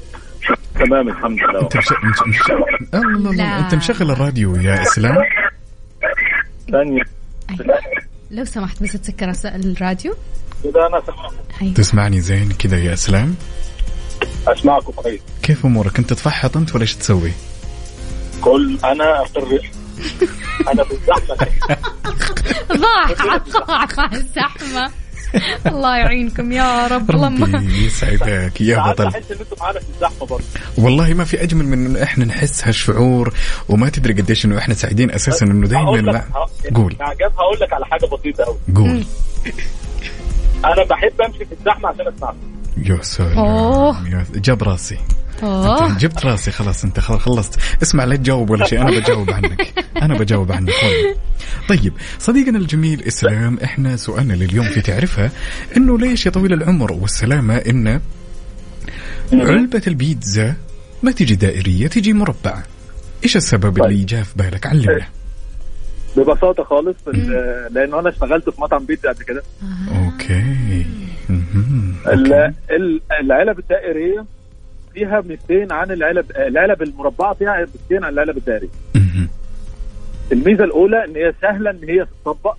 تمام 0.74 1.08
الحمد 1.08 1.38
لله 1.38 1.60
أنت 1.60 1.76
مش... 1.76 1.84
مش... 1.84 2.18
مش... 2.26 2.50
الله 2.50 3.16
الله. 3.16 3.30
الله 3.30 3.58
أنت 3.58 3.74
مشغل 3.74 4.10
الراديو 4.10 4.56
يا 4.56 4.82
إسلام؟ 4.82 5.16
ثانية 6.72 7.02
أيوة. 7.50 7.78
لو 8.30 8.44
سمحت 8.44 8.82
بس 8.82 8.92
تسكر 8.92 9.32
الراديو 9.44 10.14
إذا 10.64 10.86
أنا 10.86 11.02
سمعت 11.06 11.62
أيوة. 11.62 11.74
تسمعني 11.74 12.20
زين 12.20 12.52
كذا 12.52 12.78
يا 12.78 12.92
إسلام؟ 12.92 13.34
أسمعكم 14.46 14.92
كويس 14.92 15.20
كيف 15.42 15.66
أمورك؟ 15.66 15.98
أنت 15.98 16.12
تفحط 16.12 16.56
أنت 16.56 16.74
ولا 16.74 16.82
إيش 16.82 16.94
تسوي؟ 16.94 17.32
كل 18.40 18.78
أنا 18.84 19.20
أقر 19.20 19.60
أنا 20.72 20.84
في 20.84 20.92
الزحمة. 20.92 21.36
ضاع 22.76 23.84
ضاع 23.96 24.10
الزحمة. 24.12 24.90
الله 25.66 25.96
يعينكم 25.96 26.52
يا 26.52 26.86
رب. 26.86 27.10
اللهم 27.10 27.44
ربي 27.56 27.84
يسعدك 27.86 28.60
يا 28.60 28.90
بطل. 28.92 29.04
بحس 29.10 29.30
إن 29.30 29.36
أنتم 29.40 29.56
معانا 29.60 29.80
في 29.80 29.86
الزحمة 29.94 30.26
برضه. 30.26 30.44
والله 30.78 31.14
ما 31.14 31.24
في 31.24 31.42
أجمل 31.42 31.64
من 31.64 31.86
إنه 31.86 32.02
إحنا 32.02 32.24
نحس 32.24 32.64
هالشعور 32.64 33.34
وما 33.68 33.88
تدري 33.88 34.12
قديش 34.12 34.44
إنه 34.44 34.58
إحنا 34.58 34.74
سعيدين 34.74 35.10
أساسا 35.10 35.46
إنه 35.46 35.66
دائما. 35.68 36.18
ه- 36.18 36.48
قول. 36.74 36.96
مع 37.00 37.12
جاب 37.12 37.32
هقول 37.38 37.60
لك 37.60 37.72
على 37.72 37.86
حاجة 37.86 38.06
بسيطة 38.06 38.44
أوي. 38.44 38.56
قول. 38.76 39.04
أنا 40.64 40.84
بحب 40.84 41.20
أمشي 41.20 41.44
في 41.44 41.52
الزحمة 41.60 41.88
عشان 41.88 42.08
أسمعكم 42.16 42.36
يا 42.76 42.98
سلام 43.02 43.38
أوه. 43.38 44.08
يا 44.08 44.26
جاب 44.34 44.62
راسي. 44.62 44.98
اوه 45.42 45.90
أنت 45.90 46.00
جبت 46.00 46.26
راسي 46.26 46.50
خلاص 46.50 46.84
أنت 46.84 47.00
خلصت. 47.00 47.58
اسمع 47.82 48.04
لا 48.04 48.16
تجاوب 48.16 48.50
ولا 48.50 48.66
شيء. 48.66 48.80
أنا 48.80 48.90
بجاوب 49.00 49.30
عنك. 49.30 49.84
أنا 50.02 50.18
بجاوب 50.18 50.52
عنك. 50.52 50.70
والله 50.82 51.16
طيب 51.68 51.92
صديقنا 52.18 52.58
الجميل 52.58 53.02
إسلام 53.02 53.58
إحنا 53.64 53.96
سؤالنا 53.96 54.32
لليوم 54.32 54.66
في 54.66 54.80
تعرفها 54.80 55.30
إنه 55.76 55.98
ليش 55.98 56.26
يا 56.26 56.30
طويل 56.30 56.52
العمر 56.52 56.92
والسلامة 56.92 57.56
إن 57.56 58.00
علبة 59.32 59.82
البيتزا 59.86 60.54
ما 61.02 61.10
تجي 61.12 61.34
دائرية 61.34 61.86
تجي 61.86 62.12
مربعة. 62.12 62.62
إيش 63.24 63.36
السبب 63.36 63.84
اللي 63.84 64.04
جاء 64.04 64.22
في 64.22 64.32
بالك؟ 64.36 64.66
علمنا. 64.66 65.06
ببساطة 66.16 66.64
خالص 66.64 66.96
ال- 67.08 67.68
لأنه 67.74 68.00
أنا 68.00 68.08
اشتغلت 68.08 68.50
في 68.50 68.60
مطعم 68.60 68.84
بيتزا 68.86 69.08
قبل 69.12 69.24
كده. 69.24 69.42
okay. 69.94 70.86
العلب 73.20 73.58
الدائرية 73.58 74.24
فيها 74.94 75.20
ميزتين 75.20 75.72
عن 75.72 75.90
العلب 75.90 76.30
العلب 76.30 76.82
المربعة 76.82 77.34
فيها 77.34 77.58
ميزتين 77.60 78.04
عن 78.04 78.12
العلب 78.12 78.36
الدائرية 78.36 78.68
مهم. 78.94 79.28
الميزة 80.32 80.64
الأولى 80.64 81.04
إن 81.04 81.16
هي 81.16 81.34
سهلة 81.42 81.70
إن 81.70 81.88
هي 81.88 82.06
تطبق 82.24 82.56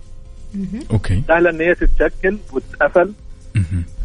okay. 0.90 1.22
سهلة 1.28 1.50
إن 1.50 1.60
هي 1.60 1.74
تتشكل 1.74 2.38
وتتقفل. 2.52 3.12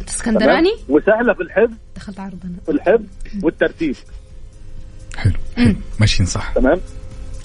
اسكندراني؟ 0.08 0.72
وسهلة 0.88 1.32
في 1.34 1.42
الحفظ. 1.42 1.74
دخلت 1.96 2.20
عرضنا 2.20 2.56
في 2.66 2.72
الحفظ 2.72 3.04
والترتيب. 3.42 3.96
حلو 5.16 5.32
حلو. 5.56 5.74
ماشيين 6.00 6.26
صح. 6.28 6.52
تمام؟ 6.52 6.80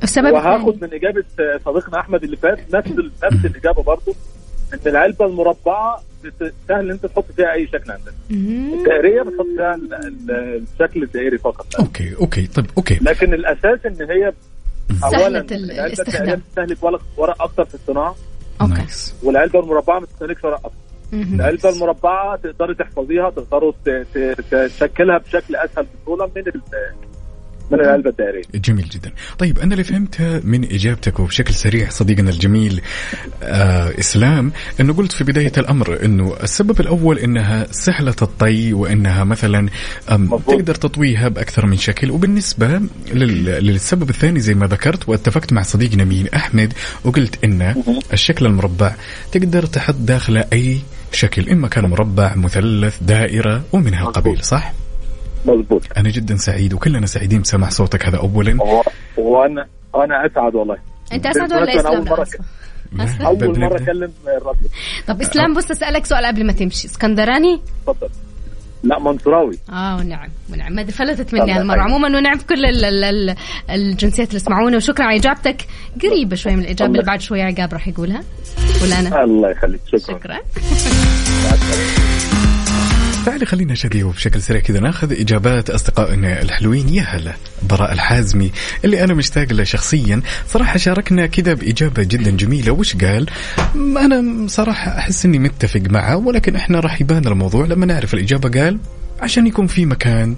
السبب 0.03 0.34
وهاخد 0.34 0.84
من 0.84 0.93
إجابة 0.93 1.24
صديقنا 1.65 1.99
أحمد 1.99 2.24
اللي 2.24 2.38
فات 2.38 2.76
نفس 2.76 2.91
نفس 3.24 3.45
الإجابة 3.45 3.84
برضو 3.84 4.15
إن 4.74 4.80
العلبة 4.86 5.26
المربعة 5.26 6.03
سهل 6.67 6.91
أنت 6.91 7.05
تحط 7.05 7.26
فيها 7.36 7.53
أي 7.53 7.67
شكل 7.67 7.91
عندك. 7.91 8.13
الدائرية 8.32 9.21
بتحط 9.21 9.45
فيها 9.57 9.76
ال- 9.76 9.93
ال- 9.93 10.63
الشكل 10.74 11.03
الدائري 11.03 11.38
فقط. 11.38 11.76
okay 11.79 12.15
okay 12.21 12.47
طيب 12.47 12.65
okay. 12.77 12.99
لكن 13.01 13.34
الأساس 13.34 13.80
إن 13.86 14.09
هي 14.09 14.34
اولا 15.03 15.28
العلبة 15.28 15.55
الاستخدام. 15.55 16.39
بتستهلك 16.39 16.84
ورق 16.84 17.01
ورق 17.17 17.41
أكتر 17.41 17.65
في 17.65 17.76
الصناعة. 17.76 18.15
أوكي. 18.61 18.86
والعلبة 19.24 19.59
المربعة 19.59 19.99
ما 19.99 20.05
بتستهلكش 20.05 20.43
ورق 20.43 20.71
مهم. 21.13 21.34
العلبة 21.36 21.69
المربعة 21.69 22.36
تقدري 22.36 22.76
تحفظيها 22.76 23.30
تقدروا 23.30 23.71
ت- 23.86 23.89
ت- 24.13 24.45
تشكلها 24.51 25.17
بشكل 25.17 25.55
أسهل 25.55 25.86
بسهولة 26.03 26.26
من 26.36 26.41
من 27.74 27.80
العلبه 27.80 28.09
الدائريه 28.09 28.41
جميل 28.55 28.89
جدا. 28.89 29.11
طيب 29.38 29.59
أنا 29.59 29.71
اللي 29.71 29.84
فهمته 29.84 30.41
من 30.43 30.63
إجابتك 30.63 31.19
وبشكل 31.19 31.53
سريع 31.53 31.89
صديقنا 31.89 32.30
الجميل 32.30 32.82
آه 33.43 33.93
إسلام 33.99 34.51
أنه 34.80 34.93
قلت 34.93 35.11
في 35.11 35.24
بداية 35.24 35.51
الأمر 35.57 36.05
أنه 36.05 36.36
السبب 36.43 36.80
الأول 36.80 37.19
أنها 37.19 37.67
سهلة 37.71 38.15
الطي 38.21 38.74
وأنها 38.74 39.24
مثلا. 39.24 39.69
تقدر 40.47 40.76
تطويها 40.76 41.28
بأكثر 41.28 41.65
من 41.65 41.78
شكل. 41.78 42.11
وبالنسبة 42.11 42.82
لل 43.13 43.45
للسبب 43.45 44.09
الثاني 44.09 44.39
زي 44.39 44.53
ما 44.53 44.67
ذكرت 44.67 45.09
واتفقت 45.09 45.53
مع 45.53 45.61
صديقنا 45.61 46.03
مين 46.03 46.28
أحمد 46.28 46.74
وقلت 47.03 47.43
أن 47.43 47.76
الشكل 48.13 48.45
المربع 48.45 48.95
تقدر 49.32 49.65
تحط 49.65 49.95
داخله 49.99 50.45
أي 50.53 50.80
شكل 51.11 51.49
إما 51.49 51.67
كان 51.67 51.86
مربع 51.86 52.36
مثلث 52.36 52.97
دائرة 53.01 53.63
ومن 53.71 53.93
هالقبيل 53.93 54.43
صح؟ 54.43 54.74
مظبوط. 55.45 55.81
أنا 55.97 56.09
جدا 56.09 56.35
سعيد 56.35 56.73
وكلنا 56.73 57.05
سعيدين 57.05 57.41
بسماع 57.41 57.69
صوتك 57.69 58.05
هذا 58.07 58.17
أولا. 58.17 58.63
و- 58.63 58.81
وأنا 59.17 59.65
أنا 59.95 60.25
أسعد 60.25 60.55
والله. 60.55 60.77
أنت 61.13 61.25
أسعد 61.25 61.53
ولا 61.53 61.79
إسلام. 61.79 62.07
أول. 63.25 63.59
مرة 63.59 63.75
أكلم 63.75 64.11
الراديو 64.27 64.69
طب 65.07 65.21
إسلام 65.21 65.53
بص 65.53 65.71
أسألك 65.71 66.05
سؤال 66.05 66.25
قبل 66.25 66.45
ما 66.45 66.53
تمشي. 66.53 66.87
اسكندراني؟ 66.87 67.61
اتفضل 67.87 68.09
لا 68.83 68.99
منصوراوي. 68.99 69.57
آه 69.69 69.95
ونعم 69.97 70.29
ونعم. 70.53 70.73
ما 70.73 70.85
فلتت 70.85 71.33
مني 71.33 71.43
الله 71.43 71.59
هالمرة. 71.59 71.81
عموما 71.81 72.07
ونعم 72.17 72.37
في 72.37 72.45
كل 72.45 72.65
ال 72.65 72.85
ال 72.85 73.03
ال 73.03 73.35
الجنسيات 73.69 74.27
اللي 74.27 74.37
يسمعونا. 74.37 74.77
وشكرا 74.77 75.05
على 75.05 75.19
إجابتك. 75.19 75.65
قريبة 76.03 76.35
شوي 76.35 76.55
من 76.55 76.63
الإجابة 76.63 76.91
اللي 76.91 77.03
بعد 77.03 77.21
شوي 77.21 77.41
عقاب 77.41 77.73
راح 77.73 77.87
يقولها. 77.87 78.23
ولا 78.83 78.99
أنا؟ 78.99 79.23
الله 79.23 79.49
يخليك. 79.51 79.81
شكرا. 79.87 80.17
شكرا. 80.19 80.37
تعالي 83.26 83.45
خلينا 83.45 83.76
شدي 83.76 84.03
وبشكل 84.03 84.41
سريع 84.41 84.61
كذا 84.61 84.80
ناخذ 84.80 85.11
إجابات 85.11 85.69
اصدقائنا 85.69 86.41
الحلوين. 86.41 86.89
يا 86.89 87.03
هلا 87.03 87.34
براء 87.69 87.91
الحازمي 87.93 88.51
اللي 88.86 89.03
أنا 89.03 89.13
مشتاق 89.13 89.53
له 89.53 89.63
شخصيا. 89.63 90.21
صراحة 90.47 90.78
شاركنا 90.78 91.26
كذا 91.26 91.53
بإجابة 91.53 92.03
جدا 92.03 92.32
جميلة. 92.32 92.71
وش 92.71 92.95
قال؟ 92.95 93.30
أنا 93.76 94.47
صراحة 94.47 94.97
أحس 94.97 95.26
إني 95.26 95.39
متفق 95.39 95.82
معه 95.89 96.17
ولكن 96.17 96.55
إحنا 96.55 96.80
راح 96.80 97.01
يبان 97.01 97.28
الموضوع 97.28 97.65
لما 97.65 97.86
نعرف 97.86 98.13
الإجابة. 98.13 98.61
قال 98.61 98.80
عشان 99.21 99.47
يكون 99.47 99.67
في 99.67 99.86
مكان 99.86 100.36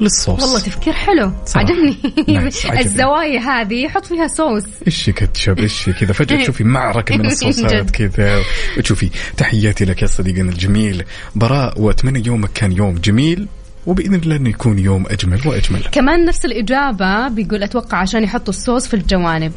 للصوص. 0.00 0.42
والله 0.42 0.58
تفكير 0.58 0.92
حلو. 0.92 1.32
صراحة. 1.44 1.66
عجبني. 1.66 1.96
نايس،. 2.40 2.66
الزوايا 2.66 3.40
هذه 3.40 3.88
حط 3.88 4.06
فيها 4.06 4.26
صوص. 4.26 4.64
إيش 4.86 5.10
كاتشب؟ 5.10 5.58
إيش 5.58 5.90
كذا؟ 5.90 6.12
فجأة 6.12 6.36
تشوفي 6.42 6.64
معركة 6.64 7.16
من 7.16 7.26
الصوصات. 7.26 7.90
كذا. 7.90 8.42
وتشوفي 8.78 9.10
تحياتي 9.36 9.84
لك 9.84 10.02
يا 10.02 10.06
صديقنا 10.06 10.52
الجميل. 10.52 11.04
براء 11.34 11.80
وأتمنى 11.80 12.22
يومك 12.26 12.50
كان 12.54 12.72
يوم 12.72 12.94
جميل. 12.94 13.48
وبإذن 13.86 14.14
الله 14.14 14.36
انه 14.36 14.48
يكون 14.48 14.78
يوم 14.78 15.06
أجمل 15.06 15.40
وأجمل. 15.46 15.80
كمان 15.92 16.24
نفس 16.24 16.44
الإجابة 16.44 17.28
بيقول 17.28 17.62
أتوقع 17.62 17.98
عشان 17.98 18.24
يحطوا 18.24 18.48
الصوص 18.48 18.86
في 18.86 18.94
الجوانب. 18.94 19.52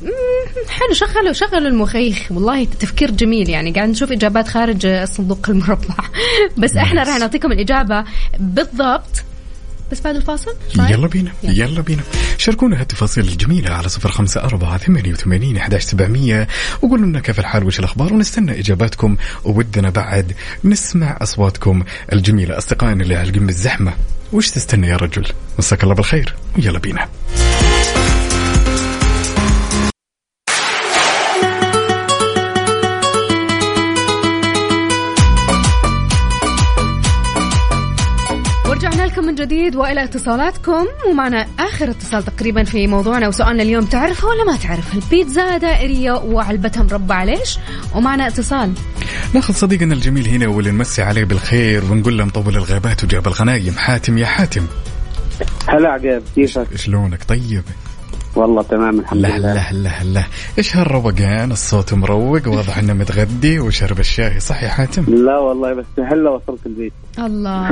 حلو 0.70 0.94
شغلوا 0.94 1.34
شغلوا 1.34 1.68
المخيخ 1.68 2.32
والله 2.32 2.64
تفكير 2.66 3.12
جميل 3.12 3.50
يعني. 3.50 3.72
قاعد 3.72 3.90
نشوف 3.90 4.12
إجابات 4.12 4.48
خارج 4.48 4.86
الصندوق 4.86 5.50
المربع. 5.50 5.96
بس 6.62 6.76
إحنا 6.76 7.04
راح 7.04 7.20
نعطيكم 7.20 7.52
الإجابة 7.52 8.04
بالضبط. 8.40 9.24
بس 9.92 10.02
بعد 10.02 10.16
الفاصل؟ 10.16 10.56
يلا 10.80 11.08
بينا 11.08 11.32
يلا. 11.44 11.82
بينا. 11.82 12.04
شاركونا 12.38 12.82
هالتفاصيل 12.82 13.28
الجميلة 13.28 13.72
على 13.72 13.90
صفر 13.90 14.12
خمسة 14.12 14.44
أربعة 14.44 14.78
ثمانية 14.78 15.12
وثمانين 15.12 15.58
أحداش 15.58 15.84
سبعمية. 15.84 16.48
وقولوا 16.82 17.06
لنا 17.06 17.20
كيف 17.20 17.40
الحال 17.40 17.64
وش 17.64 17.80
الأخبار 17.80 18.14
ونستنى 18.14 18.60
إجاباتكم. 18.60 19.18
وودنا 19.44 19.90
بعد 19.90 20.36
نسمع 20.64 21.18
أصواتكم 21.22 21.84
الجميلة. 22.14 22.58
أصدقائنا 22.58 23.04
اللي 23.04 23.16
عالقين 23.16 23.46
بالزحمة 23.46 23.94
وش 24.34 24.50
تستنى 24.50 24.88
يا 24.88 24.96
رجل؟ 24.96 25.26
مساك 25.60 25.84
الله 25.84 25.96
بالخير 25.96 26.34
ويلا 26.58 26.80
بينا. 26.80 27.08
جديد 39.38 39.76
وإلى 39.76 40.04
اتصالاتكم. 40.04 40.86
ومعنا 41.10 41.48
آخر 41.60 41.90
اتصال 41.90 42.26
تقريبا 42.26 42.64
في 42.64 42.88
موضوعنا 42.88 43.28
وسؤالنا 43.28 43.64
اليوم 43.64 43.86
تعرفها 43.86 44.30
ولا 44.30 44.44
ما 44.44 44.58
تعرفها 44.58 44.94
البيتزا 44.94 45.58
دائرية 45.58 46.12
وعلبتها 46.12 46.84
مربعه 46.84 47.26
ليش 47.26 47.60
ومعنا 47.96 48.28
اتصال. 48.28 48.74
ناخذ 49.34 49.54
صديقنا 49.54 49.94
الجميل 49.94 50.28
هنا 50.28 50.48
واللي 50.48 50.72
نمسي 50.72 51.02
عليه 51.02 51.24
بالخير 51.24 51.92
ونقول 51.92 52.18
له 52.18 52.26
مطول 52.26 52.58
الغابات 52.58 53.04
وجاب 53.04 53.28
الغنايم. 53.28 53.74
حاتم 53.74 54.18
يا 54.18 54.26
حاتم. 54.26 54.68
هلا 55.70 55.90
عقاب 55.90 56.24
كيفك؟ 56.36 56.68
شلونك 56.76 57.24
طيب. 57.24 57.64
والله 58.38 58.62
تمام 58.64 59.00
الحمد 59.00 59.22
لا 59.22 59.28
لله. 59.38 59.54
لا 59.54 59.72
لا 59.74 60.04
لا. 60.04 60.24
إيش 60.58 60.78
هالروقان؟ 60.78 61.52
الصوت 61.52 61.94
مروق 61.94 62.48
واضح 62.48 62.78
إنه 62.78 62.94
متغدي 62.94 63.60
وشرب 63.60 64.00
الشاي 64.00 64.40
صح 64.40 64.64
يا 64.64 64.70
حاتم. 64.70 65.04
لا 65.26 65.38
والله 65.38 65.74
بس 65.74 65.86
هلا 66.00 66.30
وصلت 66.30 66.66
البيت. 66.66 66.94
الله. 67.20 67.70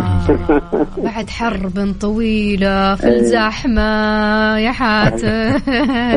بعد 1.06 1.30
حرب 1.30 1.96
طويلة 2.02 2.96
في 2.96 3.08
الزحمة 3.08 3.82
يا 4.58 4.72
حاتم. 4.72 5.58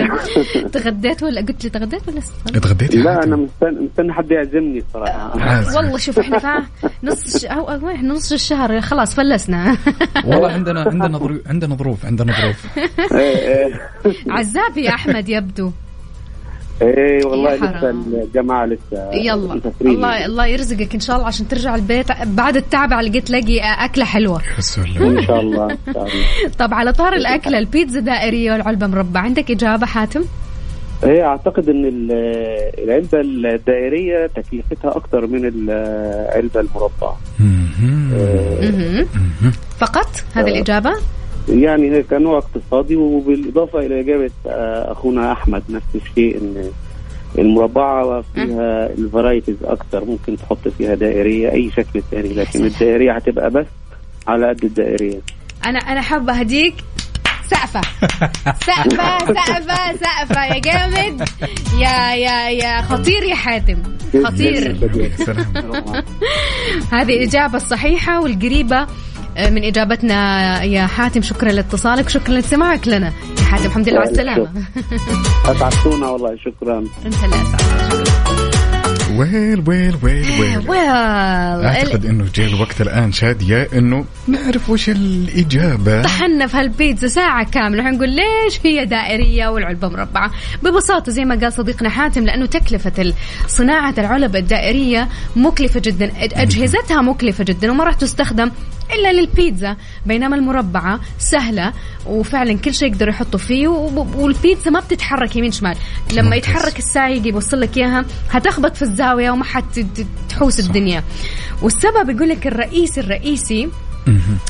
تغديت 0.73 1.23
ولا 1.23 1.41
قلت 1.41 1.65
لي 1.65 1.71
تغديت 1.71 2.09
ولا 2.09 2.19
لسه؟ 2.19 2.33
اتغديت 2.55 2.95
يا 2.95 3.01
لا 3.03 3.25
أنا 3.25 3.37
مستني 3.37 3.81
مستني 3.91 4.13
حد 4.13 4.31
يعزمني 4.31 4.85
صراحة. 4.95 5.41
عازم. 5.41 5.77
والله 5.77 5.99
شوف 5.99 6.19
إحنا 6.19 6.39
فا 6.39 6.63
نص 7.03 7.45
أو 7.45 7.91
إحنا 7.91 8.09
نص 8.15 8.33
الشهر 8.33 8.81
خلاص 8.81 9.15
فلسنا. 9.15 9.77
والله 10.25 10.49
عندنا 10.53 10.81
عندنا 10.83 11.19
ظروف 11.19 11.39
عندنا 11.47 11.77
ظروف 11.77 12.07
عندنا 12.07 12.33
ظروف. 12.41 12.79
إيه 13.13 13.19
إيه. 13.67 13.81
عزاب 14.39 14.79
يا 14.79 14.91
أحمد 14.91 15.29
يبدو. 15.29 15.71
إيه 16.83 17.25
والله. 17.27 17.55
لسه 17.55 17.91
الجماعة 17.91 18.67
لسه 18.67 19.11
يلا. 19.15 19.61
الله 19.81 20.27
الله 20.27 20.47
يرزقك 20.47 20.95
إن 20.95 21.01
شاء 21.01 21.17
الله 21.17 21.27
عشان 21.27 21.49
ترجع 21.49 21.75
البيت. 21.75 22.07
بعد 22.27 22.57
التعب 22.57 22.93
على 22.93 23.09
لقيت 23.09 23.27
تلاقي 23.27 23.61
أكلة 23.61 24.05
حلوة. 24.05 24.41
إن 25.01 25.23
شاء 25.23 25.41
الله 25.41 25.65
إن 25.73 25.93
شاء 25.95 26.03
الله. 26.07 26.17
طب 26.59 26.75
على 26.75 26.93
طار 26.93 27.13
الأكلة 27.13 27.59
البيتزا 27.59 28.01
دائرية 28.01 28.53
والعلبة 28.53 28.87
مربع 28.87 29.21
عندك 29.21 29.51
إجابة 29.51 29.87
حاتم؟ 29.87 30.25
إيه 31.05 31.27
أعتقد 31.27 31.69
إن 31.69 31.85
ال- 31.85 32.13
العلبة 32.85 33.21
الدائرية 33.21 34.27
تكلفتها 34.27 34.97
أكتر 34.97 35.27
من 35.27 35.45
العلبة 35.55 36.61
المربعة. 36.61 37.19
مهم. 37.41 39.07
فقط 39.79 40.09
هذه 40.35 40.49
الإجابة؟ 40.49 40.91
يعني 41.49 41.91
هي 41.91 42.03
كنوع 42.03 42.39
اقتصادي 42.39 42.97
وبالإضافة 42.97 43.79
إلى 43.79 44.01
إجابة 44.01 44.31
آه، 44.47 44.93
أخونا 44.93 45.33
أحمد 45.33 45.63
نفس 45.69 45.87
الشيء 45.95 46.37
إن 46.37 46.71
المربعة 47.39 48.25
فيها 48.35 48.87
الفرايتيز 48.99 49.57
أكثر 49.65 50.05
ممكن 50.05 50.37
تحط 50.37 50.69
فيها 50.79 50.95
دائرية 50.95 51.53
أي 51.53 51.71
شكل 51.71 52.03
ثاني 52.11 52.29
لكن 52.35 52.65
الدائرية 52.65 53.13
هتبقى 53.13 53.51
بس 53.51 53.67
على 54.29 54.49
قد 54.49 54.65
الدائرية. 54.65 55.21
أنا 55.67 55.79
أنا 55.79 56.01
حابة 56.01 56.33
هديك 56.33 56.75
سقفة. 57.51 57.81
سقفة 58.67 59.19
سقفة 59.19 59.97
سقفة. 59.97 60.45
يا 60.45 60.59
جامد. 60.59 61.29
يا 61.81 62.15
يا 62.15 62.51
يا 62.51 62.83
خطير 62.83 63.23
يا 63.23 63.35
حاتم. 63.35 63.83
خطير. 64.25 64.77
هذه 66.93 67.17
الإجابة 67.17 67.57
الصحيحة 67.57 68.21
والقريبة 68.21 68.77
آه، 68.81 68.87
من 69.39 69.65
إجابتنا 69.65 70.63
يا 70.63 70.87
حاتم 70.87 71.23
شكرا 71.23 71.53
لاتصالك 71.53 72.09
شكرا 72.09 72.35
لاستماعك 72.35 72.89
لنا. 72.89 73.13
يا 73.39 73.45
حاتم 73.45 73.67
الحمد 73.67 73.89
لله 73.89 74.01
على 74.01 74.11
السلامة. 74.11 74.49
اسعدتونا 75.45 76.07
والله 76.09 76.37
شكرا. 76.37 76.79
أنت 77.07 77.15
اللي 77.25 77.37
ويل 79.19 79.63
ويل 79.67 79.97
ويل 80.03 80.41
ويل. 80.41 80.71
ويل. 80.71 80.81
أعتقد 81.65 82.07
إنه 82.07 82.27
جاء 82.35 82.47
الوقت 82.47 82.81
الآن 82.81 83.13
شاديه 83.13 83.69
إنه 83.75 84.05
نعرف 84.29 84.71
وش 84.71 84.89
الإجابة. 84.89 86.03
طحنا 86.03 86.47
في 86.47 86.57
هالبيتزا 86.57 87.09
ساعة 87.09 87.51
كاملة. 87.51 87.83
حنقول 87.83 88.09
ليش 88.09 88.61
هي 88.65 88.85
دائرية 88.85 89.49
والعلبة 89.49 89.89
مربعة؟ 89.89 90.31
ببساطة 90.63 91.13
زي 91.13 91.25
ما 91.25 91.35
قال 91.35 91.53
صديقنا 91.53 91.89
حاتم 91.89 92.25
لأنه 92.25 92.47
تكلفة 92.47 93.15
صناعة 93.47 93.95
العلب 93.99 94.37
الدائرية 94.37 95.09
مكلفة 95.37 95.81
جدا 95.81 96.13
أجهزتها 96.17 97.03
مكلفة 97.03 97.45
جدا 97.45 97.71
وما 97.71 97.85
راح 97.85 97.95
تستخدم 97.95 98.51
إلا 98.95 99.13
للبيتزا. 99.13 99.77
بينما 100.07 100.37
المربعة 100.37 101.01
سهلة 101.19 101.73
وفعلا 102.07 102.59
كل 102.59 102.75
شيء 102.75 102.89
يقدروا 102.93 103.13
يحطوا 103.13 103.39
فيه 103.39 103.69
والبيتزا 103.69 104.71
ما 104.71 104.81
بتتحرك 104.81 105.37
يمين 105.37 105.53
شمال. 105.53 105.77
لما. 106.13 106.37
يتحرك 106.37 106.79
يجي 106.97 107.29
يوصل 107.29 107.61
لك 107.61 107.77
إياها 107.77 108.05
هتخبط 108.31 108.77
في 108.77 108.83
الزاوية 108.83 109.31
وما 109.31 109.45
حتحوس 109.45 110.61
الدنيا. 110.61 111.05
والسبب 111.63 112.11
يقول 112.11 112.29
لك 112.29 112.47
الرئيسي 112.47 113.01
الرئيسي 113.01 113.69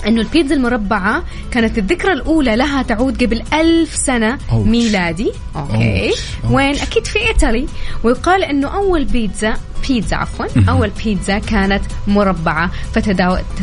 إنه 0.07 0.21
البيتزا 0.21 0.55
المربعة 0.55 1.25
كانت 1.51 1.79
الذكرى 1.79 2.13
الأولى 2.13 2.57
لها 2.57 2.83
تعود 2.83 3.23
قبل 3.25 3.43
ألف 3.53 3.97
سنة 3.97 4.39
أوش. 4.53 4.67
ميلادي. 4.67 5.33
أوكي. 5.57 6.09
أوش. 6.09 6.19
أوش. 6.45 6.53
وين؟ 6.53 6.75
أكيد 6.77 7.07
في 7.07 7.19
إيطالي. 7.19 7.67
ويقال 8.05 8.45
إنه 8.45 8.69
أول 8.69 9.05
بيتزا 9.05 9.55
بيتزا 9.89 10.17
عفوا 10.17 10.47
أول 10.69 10.91
بيتزا 11.05 11.39
كانت 11.39 11.83
مربعة 12.07 12.71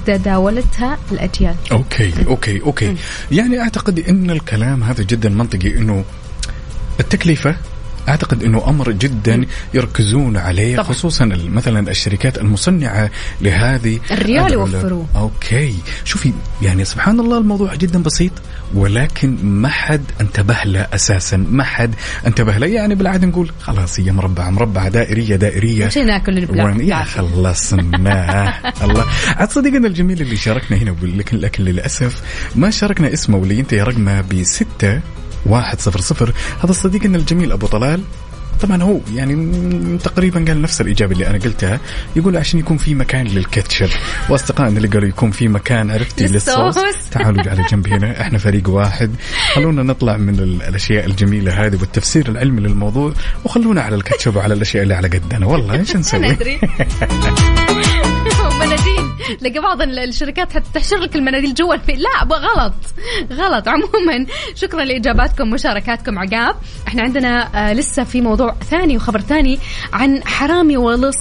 فتداولتها 0.06 0.98
الأجيال. 1.12 1.56
okay 1.72 2.14
okay 2.28 2.62
okay. 2.62 2.96
يعني 3.32 3.60
أعتقد 3.62 4.00
إن 4.00 4.32
الكلام 4.32 4.84
هذا 4.84 5.04
جدا 5.04 5.30
منطقي 5.30 5.78
إنه 5.78 6.04
التكلفة 7.00 7.56
أعتقد 8.10 8.44
إنه 8.44 8.70
أمر 8.70 8.92
جدا 8.92 9.46
يركزون 9.74 10.38
عليه 10.38 10.76
طبعا. 10.76 10.88
خصوصا 10.88 11.26
مثلا 11.26 11.92
الشركات 11.92 12.38
المصنعة 12.38 13.10
لهذه 13.42 14.00
الريال. 14.12 14.54
يوفروه. 14.54 15.06
okay. 15.16 15.76
شوفي 16.06 16.34
يعني 16.62 16.86
سبحان 16.86 17.20
الله 17.20 17.38
الموضوع 17.38 17.76
جدا 17.76 18.04
بسيط 18.04 18.32
ولكن 18.74 19.38
ما 19.44 19.70
حد 19.70 20.04
انتبه 20.22 20.58
له 20.66 20.88
أساسا. 20.94 21.38
ما 21.38 21.64
حد 21.64 21.96
انتبه 22.28 22.58
له. 22.58 22.68
يعني 22.68 22.96
بالعادة 22.96 23.28
نقول 23.28 23.52
خلاص 23.62 24.00
هي 24.00 24.12
مربعة 24.12 24.50
مربعة 24.50 24.90
دائرية 24.90 25.36
دائرية. 25.36 25.86
عشان 25.86 26.08
ناكل 26.08 26.38
البلاك 26.38 26.80
يا 26.80 27.04
خلصنا. 27.04 28.54
الله. 28.84 29.06
عاد 29.28 29.52
صديقنا 29.52 29.88
الجميل 29.88 30.22
اللي 30.22 30.38
شاركنا 30.38 30.78
هنا 30.78 30.96
لكن 31.34 31.64
للأسف 31.64 32.22
ما 32.56 32.70
شاركنا 32.70 33.14
اسمه 33.14 33.38
واللي 33.38 33.58
ينتهي 33.60 33.82
رقمه 33.82 34.22
بستة 34.22 35.02
واحد 35.46 35.80
صفر 35.80 36.02
صفر. 36.02 36.34
هذا 36.64 36.72
صديقنا 36.74 37.18
الجميل 37.18 37.52
أبو 37.52 37.68
طلال 37.68 38.02
طبعا 38.62 38.84
هو 38.84 39.00
يعني 39.16 39.98
تقريبا 39.98 40.46
قال 40.48 40.62
نفس 40.62 40.82
الإجابة 40.82 41.12
اللي 41.14 41.28
أنا 41.28 41.38
قلتها. 41.38 41.80
يقول 42.16 42.38
عشان 42.38 42.60
يكون 42.60 42.78
في 42.78 42.96
مكان 42.96 43.28
للكاتشب 43.28 43.90
وأصدقائنا 44.30 44.78
اللي 44.78 44.88
قالوا 44.88 45.10
يكون 45.10 45.32
في 45.32 45.48
مكان 45.48 45.92
عرفتي 45.92 46.28
للصوص. 46.28 46.76
تعالوا 47.12 47.50
على 47.50 47.64
جنب 47.72 47.88
هنا 47.88 48.22
إحنا 48.22 48.38
فريق 48.38 48.70
واحد. 48.70 49.12
خلونا 49.54 49.84
نطلع 49.84 50.18
من 50.18 50.40
ال- 50.40 50.64
الأشياء 50.64 51.06
الجميلة 51.06 51.66
هذه 51.66 51.76
والتفسير 51.80 52.30
العلمي 52.30 52.62
للموضوع 52.62 53.14
وخلونا 53.46 53.82
على 53.82 53.96
الكاتشب 53.96 54.36
وعلى 54.36 54.54
الأشياء 54.54 54.84
اللي 54.84 54.94
على 54.94 55.08
قدنا. 55.08 55.46
والله 55.46 55.74
إيش 55.80 55.96
نسوي؟ 55.96 56.38
لقى 59.42 59.60
بعض 59.60 59.82
ال- 59.82 60.00
الشركات 60.00 60.54
حتى 60.54 60.70
تحشر 60.74 60.98
لك 60.98 61.16
المناديل 61.16 61.54
جوا 61.54 61.76
لا 61.76 62.38
غلط. 62.38 62.74
غلط. 63.34 63.68
عموما 63.68 64.26
شكرا 64.56 64.84
لإجاباتكم 64.84 65.44
ومشاركاتكم 65.52 66.20
عقاب. 66.20 66.56
إحنا 66.88 67.02
عندنا 67.02 67.50
آه 67.70 67.74
لسه 67.74 68.04
في 68.04 68.22
موضوع 68.22 68.56
ثاني 68.70 68.96
وخبر 68.98 69.20
ثاني 69.22 69.60
عن 69.94 70.24
حرامي 70.28 70.78
ولص. 70.78 71.18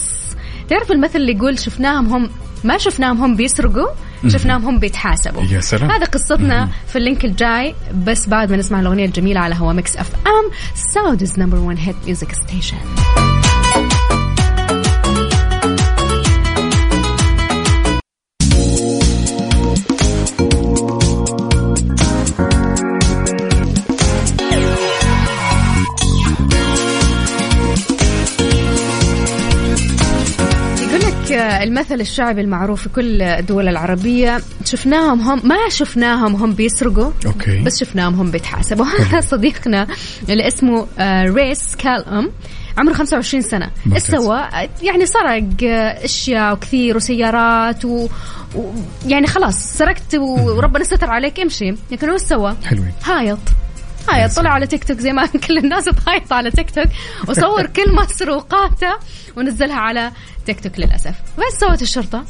تعرف 0.69 0.93
المثل 0.93 1.19
اللي 1.19 1.33
يقول 1.33 1.59
شفناهم 1.59 2.07
هم 2.07 2.31
ما 2.65 2.79
شفناهم 2.79 3.23
هم 3.23 3.37
بيسرقوا 3.37 3.89
شفناهم 4.29 4.65
هم 4.65 4.79
بيتحاسبوا. 4.79 5.43
يا 5.43 5.61
سلام. 5.61 5.91
هذا 5.91 6.05
قصتنا 6.05 6.69
في 6.89 6.97
ال 6.97 7.02
link 7.02 7.25
الجاي. 7.25 7.75
بس 8.07 8.27
بعد 8.29 8.51
ما 8.51 8.57
نسمع 8.57 8.81
الأغنية 8.81 9.05
الجميلة 9.05 9.41
على 9.41 9.55
هوا 9.55 9.73
Mix 9.73 9.97
FM 9.97 10.51
Saudi's 10.95 11.39
number 11.39 11.59
1 11.59 11.79
hit 11.79 11.97
music 12.07 12.33
station 12.33 12.77
المثل 31.63 32.01
الشعبي 32.01 32.41
المعروف 32.41 32.83
في 32.83 32.89
كل 32.89 33.23
الدول 33.23 33.69
العربية 33.69 34.41
شفناهم 34.65 35.21
هم 35.21 35.41
ما 35.45 35.57
شفناهم 35.69 36.37
هم 36.37 36.53
بيسرقوا 36.53 37.11
okay. 37.27 37.63
بس 37.63 37.81
شفناهم 37.81 38.15
هم 38.15 38.31
بيتحاسبوا 38.31 38.85
هذا 38.85 39.21
صديقنا 39.33 39.87
اللي 40.29 40.49
اسمه 40.49 40.87
آه، 40.99 41.25
ريس 41.25 41.77
كالوم 41.77 42.31
عمره 42.79 42.93
25 42.93 43.43
سنة 43.43 43.71
إيش. 43.95 44.03
سوى؟ 44.03 44.49
يعني 44.83 45.07
سرق 45.07 45.45
آه، 45.65 46.05
أشياء 46.05 46.53
وكثير 46.53 46.97
وسيارات 46.97 47.85
و... 47.85 48.09
و... 48.55 48.73
يعني 49.07 49.27
خلاص 49.27 49.55
سرقت 49.55 50.15
وربنا 50.15 50.85
ستر 50.85 51.11
عليك 51.11 51.41
امشي 51.41 51.75
لكن 51.91 52.11
هو 52.11 52.17
سوى؟ 52.17 52.57
حلوين 52.65 52.93
هايط 53.05 53.39
هايط 54.09 54.33
طلع 54.37 54.51
على 54.51 54.67
تيك 54.67 54.85
توك 54.85 54.99
زي 54.99 55.13
ما 55.13 55.27
كل 55.49 55.59
الناس 55.59 55.85
تهايط 55.85 56.33
على 56.33 56.51
تيك 56.51 56.71
توك 56.71 56.89
وصور 57.29 57.67
كل 57.67 57.95
مسروقاته 57.95 58.93
ونزلها 59.37 59.77
على 59.77 60.11
تيك 60.47 60.61
توك 60.61 60.79
للأسف. 60.79 61.15
بس 61.39 61.61
سوت 61.61 61.83
الشرطة؟ 61.83 62.25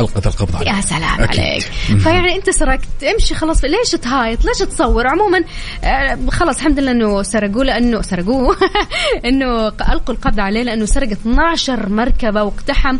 ألقت 0.00 0.26
القبض 0.26 0.56
عليه 0.56 0.70
يا 0.70 0.80
سلام 0.80 1.22
أكيد. 1.22 1.40
عليك. 1.40 1.62
فيعني 1.98 2.36
أنت 2.36 2.50
سرقت. 2.50 3.04
امشي 3.14 3.34
خلاص. 3.34 3.64
ليش 3.64 3.90
تهايط؟ 3.90 4.44
ليش 4.44 4.58
تصور؟ 4.58 5.06
عموما 5.06 5.40
آه، 5.84 6.18
خلاص 6.30 6.56
الحمد 6.56 6.78
لله 6.78 6.90
إنه 6.90 7.22
سرقوه 7.22 7.64
لأنه 7.64 8.02
سرقوه. 8.02 8.56
إنه 9.28 9.68
ألقوا 9.68 10.14
القبض 10.14 10.40
عليه 10.40 10.62
لأنه 10.62 10.84
سرق 10.84 11.10
12 11.10 11.88
مركبة 11.88 12.42
واقتحم 12.42 12.96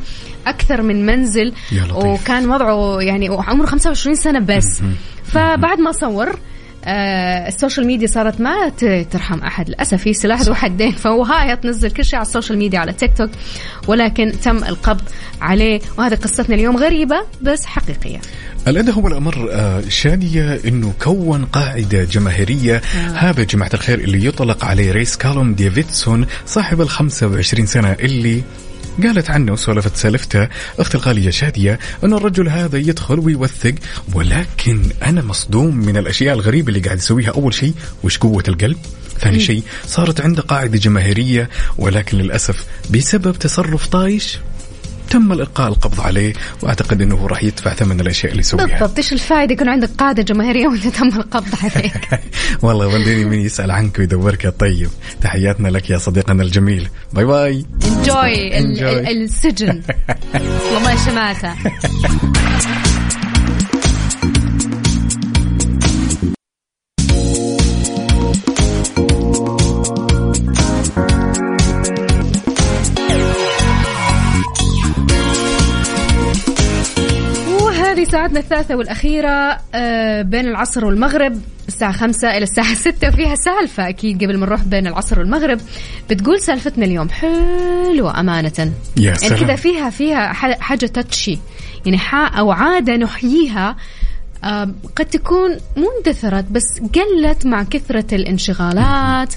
أكثر 0.47 0.83
من 0.83 1.07
منزل. 1.07 1.53
يا 1.73 1.83
لطيف. 1.85 2.05
وكان 2.05 2.51
وضعه 2.51 3.01
يعني 3.01 3.29
عمره 3.29 3.67
25 3.67 4.17
سنة 4.17 4.39
بس. 4.41 4.81
فبعد 5.25 5.81
ما 5.81 5.93
صور 5.93 6.39
آه 6.87 7.49
ال 7.49 7.54
social 7.54 7.87
media 7.87 8.07
صارت 8.07 8.41
ما 8.41 8.69
ترحم 9.11 9.39
أحد. 9.39 9.69
للأسف 9.69 10.03
في 10.03 10.13
سلاح 10.15 10.41
ذو 10.41 10.55
حدين. 10.55 10.93
فهو 10.93 11.23
هايط 11.23 11.67
نزل 11.67 11.91
كل 11.91 12.05
شيء 12.05 12.19
على 12.19 12.27
ال 12.27 12.31
social 12.31 12.59
media 12.59 12.79
على 12.79 12.93
تيك 12.93 13.17
توك 13.17 13.31
ولكن 13.89 14.33
تم 14.43 14.57
القبض 14.57 15.03
عليه. 15.41 15.81
وهذه 15.99 16.15
قصتنا 16.15 16.55
اليوم 16.55 16.77
غريبة 16.77 17.17
بس 17.43 17.67
حقيقية. 17.67 18.21
الأدهى 18.69 19.03
والأمر 19.03 19.49
آه، 19.53 19.83
شادية 19.89 20.61
أنه 20.65 20.93
كون 21.03 21.45
قاعدة 21.45 22.05
جماهيرية. 22.05 22.83
هذا 23.15 23.43
جماعة 23.43 23.71
الخير 23.75 23.99
اللي 23.99 24.27
يطلق 24.27 24.65
عليه 24.65 24.93
ريس 24.93 25.17
كالوم 25.17 25.55
ديفيدسون 25.55 26.27
صاحب 26.47 26.81
ال 26.81 26.89
25 26.89 27.67
سنة 27.67 27.93
اللي 27.93 28.43
قالت 29.03 29.31
عنه 29.31 29.53
وسولفت 29.53 29.97
سالفته 29.97 30.49
أختي 30.79 30.97
الغالية 30.97 31.31
شادية 31.31 31.79
انه 32.05 32.17
الرجل 32.17 32.49
هذا 32.49 32.79
يدخل 32.79 33.19
ويوثق 33.19 33.75
ولكن 34.15 34.83
أنا 35.03 35.23
مصدوم 35.23 35.77
من 35.77 35.97
الأشياء 35.97 36.35
الغريبة 36.35 36.69
اللي 36.69 36.81
قاعد 36.81 36.99
يسويها. 36.99 37.31
أول 37.31 37.55
شيء 37.55 37.75
وش 38.03 38.19
قوة 38.19 38.45
القلب؟ 38.49 38.77
ثاني 39.21 39.41
شيء 39.41 39.63
صارت 39.87 40.21
عنده 40.21 40.43
قاعدة 40.43 40.79
جماهيرية 40.79 41.51
ولكن 41.79 42.19
للأسف 42.19 42.65
بسبب 42.91 43.33
تصرف 43.39 43.87
طايش 43.87 44.39
تم 45.17 45.33
القاء 45.33 45.69
القبض 45.69 46.01
عليه 46.01 46.33
وأعتقد 46.63 47.03
إنه 47.03 47.15
هو 47.15 47.27
راح 47.27 47.45
يدفع 47.45 47.75
ثمن 47.75 48.01
الأشياء 48.01 48.33
اللي 48.33 48.41
يسويها 48.41 48.67
بالضبط. 48.67 48.97
إيش 48.97 49.13
الفائدة 49.13 49.53
يكون 49.53 49.69
عندك 49.69 49.91
قاعدة 49.99 50.23
جماهيرية 50.23 50.67
وانت 50.69 50.87
تم 50.87 51.09
القبض 51.09 51.55
عليك؟ 51.63 52.21
والله 52.63 52.87
وديني 52.87 53.25
من 53.25 53.41
يسأل 53.41 53.71
عنك 53.71 53.99
ويدورك. 53.99 54.45
يا 54.45 54.51
طيب 54.51 54.89
تحياتنا 55.21 55.69
لك 55.69 55.91
يا 55.91 55.99
صديقنا 55.99 56.43
الجميل. 56.43 56.89
باي 57.13 57.25
باي. 57.25 57.65
انجوي. 58.59 58.59
السجن. 59.11 59.83
والله 60.75 61.13
ما 61.15 61.35
وهذه 77.97 78.09
ساعتنا 78.11 78.41
الثالثة 78.41 78.77
والأخيرة 78.77 79.59
آه، 79.75 80.23
بين 80.23 80.49
العصر 80.49 80.85
والمغرب 80.85 81.41
الساعة 81.69 81.93
خمسة 81.93 82.29
إلى 82.31 82.43
الساعة 82.43 82.75
ستة 82.89 83.09
وفيها 83.09 83.35
سالفة 83.35 83.89
أكيد 83.89 84.25
قبل 84.25 84.37
ما 84.39 84.47
نروح 84.47 84.63
بين 84.65 84.87
العصر 84.87 85.19
والمغرب. 85.21 85.61
بتقول 86.11 86.41
سالفتنا 86.41 86.85
اليوم 86.85 87.09
حلوة 87.09 88.21
أمانة 88.21 88.53
يا 88.59 88.73
يعني 88.97 89.17
سلام. 89.19 89.41
كذا 89.41 89.57
فيها 89.57 89.91
فيها 89.91 90.33
حاجة 90.33 90.87
touchy 90.87 91.39
يعني 91.87 91.99
ح- 91.99 92.39
أو 92.39 92.51
عادة 92.53 92.97
نحييها 92.97 93.77
آم، 94.45 94.75
قد 94.97 95.05
تكون 95.07 95.51
مو 95.77 95.87
اندثرت 95.99 96.45
بس 96.51 96.81
قلت 96.95 97.47
مع 97.47 97.63
كثرة 97.63 98.15
الانشغالات. 98.15 99.35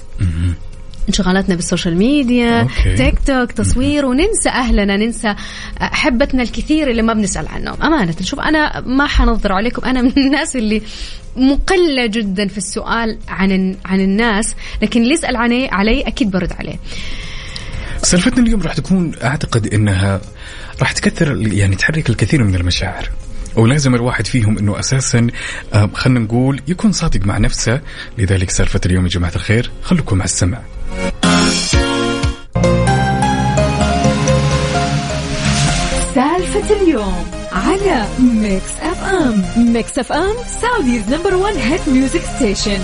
انشغالاتنا 1.08 1.54
بال 1.54 1.64
social 1.64 1.96
media 1.96 2.60
okay. 2.60 2.94
تيك 2.94 3.14
توك 3.26 3.52
تصوير 3.52 4.06
وننسى 4.06 4.48
أهلنا 4.48 4.96
ننسى 4.96 5.34
أحبتنا 5.82 6.42
الكثير 6.42 6.90
اللي 6.90 7.02
ما 7.02 7.12
بنسأل 7.12 7.48
عنهم. 7.48 7.82
أمانة 7.82 8.14
شوف 8.20 8.40
أنا 8.40 8.80
ما 8.80 9.06
حنظر 9.06 9.52
عليكم 9.52 9.84
أنا 9.84 10.02
من 10.02 10.12
الناس 10.26 10.56
اللي 10.56 10.82
مقلة 11.36 12.06
جدا 12.06 12.48
في 12.48 12.58
السؤال 12.58 13.18
عن 13.28 13.76
عن 13.84 14.00
الناس 14.00 14.54
لكن 14.82 15.02
اللي 15.02 15.14
يسأل 15.14 15.36
علي 15.36 15.68
علي 15.68 16.00
أكيد 16.00 16.30
برد 16.30 16.52
عليه. 16.52 16.76
سالفتنا 18.02 18.44
اليوم 18.44 18.62
راح 18.62 18.74
تكون 18.74 19.12
أعتقد 19.22 19.74
إنها 19.74 20.20
راح 20.80 20.92
تكثر 20.92 21.36
يعني 21.52 21.76
تحرك 21.76 22.10
الكثير 22.10 22.44
من 22.44 22.54
المشاعر. 22.54 23.10
ولازم 23.56 23.94
الواحد 23.94 24.26
فيهم 24.26 24.58
إنه 24.58 24.78
أساسا 24.78 25.26
آه، 25.74 25.90
خلينا 25.94 26.20
نقول 26.20 26.60
يكون 26.68 26.92
صادق 26.92 27.26
مع 27.26 27.38
نفسه. 27.38 27.80
لذلك 28.18 28.50
سالفه 28.50 28.80
اليوم 28.86 29.04
يا 29.04 29.10
جماعة 29.10 29.32
الخير 29.36 29.70
خليكم 29.82 30.18
مع 30.18 30.24
السمع. 30.24 30.58
اليوم 36.70 37.30
على 37.52 38.04
Mix 38.18 38.72
FM 38.82 39.42
Mix 39.72 39.98
FM 39.98 40.34
Saudi's 40.62 41.08
number 41.08 41.34
1 41.34 41.56
hit 41.56 41.88
music 41.88 42.20
station 42.36 42.80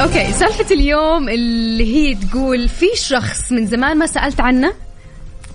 okay 0.00 0.32
سالفة 0.32 0.74
اليوم 0.74 1.28
اللي 1.28 1.96
هي 1.96 2.14
تقول 2.14 2.68
في 2.68 2.86
شخص 2.94 3.52
من 3.52 3.66
زمان 3.66 3.98
ما 3.98 4.06
سألت 4.06 4.40
عنه؟ 4.40 4.72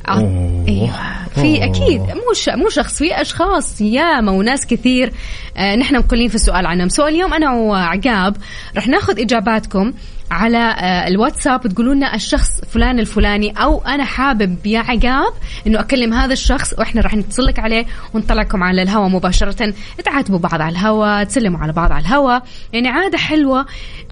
أوه. 0.09 0.65
إيوه. 0.67 0.93
في. 1.35 1.63
أكيد. 1.63 2.01
مو 2.01 2.33
ش... 2.33 2.49
مو 2.49 2.69
شخص 2.69 2.97
في 2.97 3.21
أشخاص 3.21 3.81
ياما 3.81 4.31
وناس 4.31 4.65
كثير. 4.65 5.11
آه 5.57 5.75
نحن 5.75 5.95
مقلين 5.97 6.29
في 6.29 6.35
السؤال 6.35 6.65
عنهم. 6.65 6.89
سؤال 6.89 7.13
اليوم 7.13 7.33
أنا 7.33 7.51
وعقاب 7.53 8.37
رح 8.77 8.87
ناخذ 8.87 9.19
إجاباتكم 9.19 9.93
على 10.31 10.57
آه 10.57 11.07
الواتساب 11.07 11.67
تقولوا 11.67 11.93
لنا 11.93 12.15
الشخص 12.15 12.61
فلان 12.69 12.99
الفلاني 12.99 13.51
أو 13.51 13.81
أنا 13.81 14.03
حابب 14.05 14.65
يا 14.65 14.79
عقاب 14.79 15.33
إنه 15.67 15.79
أكلم 15.79 16.13
هذا 16.13 16.33
الشخص 16.33 16.73
وإحنا 16.79 17.01
راح 17.01 17.15
نتصل 17.15 17.45
لك 17.45 17.59
عليه 17.59 17.85
ونطلعكم 18.13 18.63
على 18.63 18.81
الهواء 18.81 19.09
مباشرة. 19.09 19.73
تعاتبوا 20.05 20.39
بعض 20.39 20.61
على 20.61 20.71
الهواء 20.71 21.23
تسلموا 21.23 21.59
على 21.59 21.73
بعض 21.73 21.91
على 21.91 22.01
الهواء 22.01 22.43
يعني 22.73 22.87
عادة 22.87 23.17
حلوة. 23.17 23.65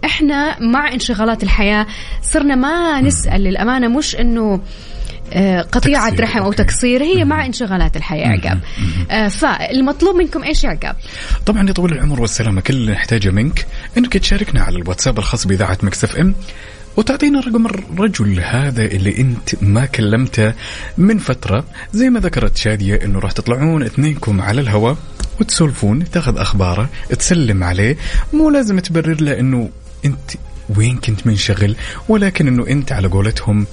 إحنا 0.05 0.59
مع 0.59 0.93
انشغالات 0.93 1.43
الحياة 1.43 1.87
صرنا 2.21 2.55
ما 2.55 3.01
نسأل 3.01 3.43
للأمانة 3.43 3.87
مش 3.87 4.15
إنه 4.15 4.59
قطيعة 5.71 6.09
تقصير، 6.09 6.23
رحم 6.23 6.39
أو. 6.39 6.53
تقصير 6.53 7.03
هي 7.03 7.25
مع 7.25 7.45
انشغالات 7.45 7.97
الحياة 7.97 8.27
عقاب. 8.27 8.59
آه، 9.11 9.27
فالمطلوب 9.27 10.15
منكم 10.15 10.43
إيش 10.43 10.65
عقاب؟ 10.65 10.95
طبعا 11.45 11.67
يا 11.67 11.73
طويل 11.73 11.93
العمر 11.93 12.21
والسلامة 12.21 12.61
كل 12.61 12.73
اللي 12.73 12.91
نحتاجه 12.91 13.29
منك 13.29 13.65
إنك 13.97 14.17
تشاركنا 14.17 14.61
على 14.61 14.77
الواتساب 14.77 15.19
الخاص 15.19 15.47
بإذاعة 15.47 15.77
Mix 15.83 16.03
FM 16.03 16.35
وتعطينا 16.97 17.39
رقم 17.39 17.65
الرجل 17.65 18.39
هذا 18.39 18.85
اللي 18.85 19.17
أنت 19.17 19.63
ما 19.63 19.85
كلمته 19.85 20.53
من 20.97 21.17
فترة 21.17 21.65
زي 21.93 22.09
ما 22.09 22.19
ذكرت 22.19 22.57
شادية 22.57 22.95
إنه 22.95 23.19
راح 23.19 23.31
تطلعون 23.31 23.83
اثنينكم 23.83 24.41
على 24.41 24.61
الهواء 24.61 24.97
وتسولفون 25.41 26.11
تاخذ 26.11 26.37
أخباره 26.37 26.89
تسلم 27.09 27.63
عليه. 27.63 27.97
مو 28.33 28.49
لازم 28.49 28.79
تبرر 28.79 29.21
له 29.21 29.39
إنه 29.39 29.69
أنت 30.05 30.31
وين 30.77 30.97
كنت 30.97 31.27
منشغل 31.27 31.75
ولكن 32.09 32.47
إنه 32.47 32.67
أنت 32.67 32.91
على 32.91 33.07
قولتهم 33.07 33.67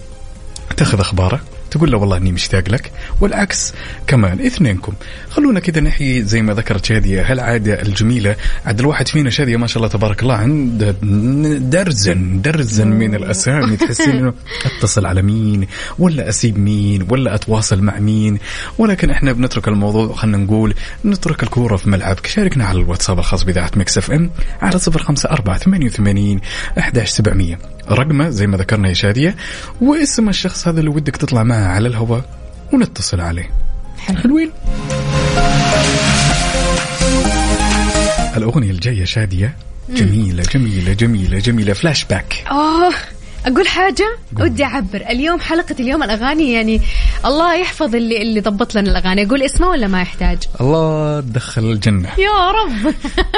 تاخذ 0.83 1.01
اخباره 1.01 1.41
تقول 1.71 1.91
له 1.93 1.99
والله 1.99 2.17
إني 2.17 2.33
مشتاق 2.33 2.69
لك 2.69 2.93
والعكس 3.21 3.73
كمان 4.07 4.41
اثنينكم. 4.47 4.93
خلونا 5.31 5.61
كذا 5.61 5.81
نحيي 5.81 6.23
زي 6.23 6.43
ما 6.43 6.55
ذكرت 6.55 6.85
شادية 6.85 7.33
هالعادة 7.33 7.83
الجميلة 7.83 8.37
عاد 8.67 8.81
الواحد 8.81 9.09
فينا 9.09 9.31
شادية 9.31 9.57
ما 9.57 9.67
شاء 9.67 9.77
الله 9.77 9.89
تبارك 9.89 10.23
الله 10.23 10.35
عنده 10.35 10.95
درزن 11.59 12.41
درزن 12.41 12.89
من 12.89 13.15
الأسامي 13.15 13.77
تحسين 13.77 14.17
إنه 14.19 14.35
أتصل 14.79 15.07
على 15.07 15.23
مين 15.23 15.67
ولا 15.99 16.29
أسيب 16.29 16.59
مين 16.59 17.07
ولا 17.11 17.35
أتواصل 17.35 17.83
مع 17.83 17.99
مين. 17.99 18.39
ولكن 18.79 19.11
إحنا 19.11 19.33
بنترك 19.33 19.69
الموضوع 19.69 20.15
خلينا 20.15 20.39
نقول 20.39 20.75
نترك 21.05 21.43
الكورة 21.43 21.77
في 21.77 21.91
ملعبك. 21.91 22.27
شاركنا 22.27 22.65
على 22.65 22.79
الواتساب 22.79 23.19
الخاص 23.19 23.43
بإذاعة 23.43 23.71
Mix 23.77 23.99
FM 23.99 24.31
على 24.63 24.79
054 24.89 25.59
88 25.89 26.41
11700 26.79 27.59
رقمه 27.95 28.29
زي 28.29 28.47
ما 28.47 28.57
ذكرنا 28.57 28.89
يا 28.89 28.95
شادية 28.95 29.37
واسم 29.81 30.29
الشخص 30.29 30.69
هذا 30.69 30.81
اللي 30.81 30.91
ودك 30.91 31.17
تطلع 31.17 31.43
معه 31.43 31.67
على 31.67 31.89
الهواء 31.89 32.25
ونتصل 32.73 33.21
عليه. 33.21 33.51
حلوين. 33.99 34.51
الأغنية 38.37 38.71
الجاية 38.71 39.05
شادية 39.05 39.57
جميلة 39.91 40.43
جميلة 40.43 40.93
جميلة 40.93 41.39
جميلة. 41.39 41.73
فلاش 41.73 42.05
باك 42.05 42.45
أوه 42.51 42.95
أقول 43.47 43.69
حاجة؟ 43.69 44.17
ودي 44.41 44.65
أعبر. 44.65 45.01
اليوم 45.11 45.41
حلقة 45.41 45.77
اليوم 45.81 46.03
الأغاني 46.03 46.53
يعني 46.53 46.81
الله 47.25 47.55
يحفظ 47.55 47.95
اللي 47.95 48.23
اللي 48.23 48.41
ضبط 48.41 48.75
لنا 48.75 48.91
الأغاني. 48.91 49.27
أقول 49.27 49.43
اسمه 49.43 49.69
ولا 49.69 49.87
ما 49.87 50.03
يحتاج؟ 50.03 50.39
الله 50.61 51.21
تدخل 51.21 51.63
الجنة. 51.63 52.09
يا 52.19 52.51
رب. 52.51 52.95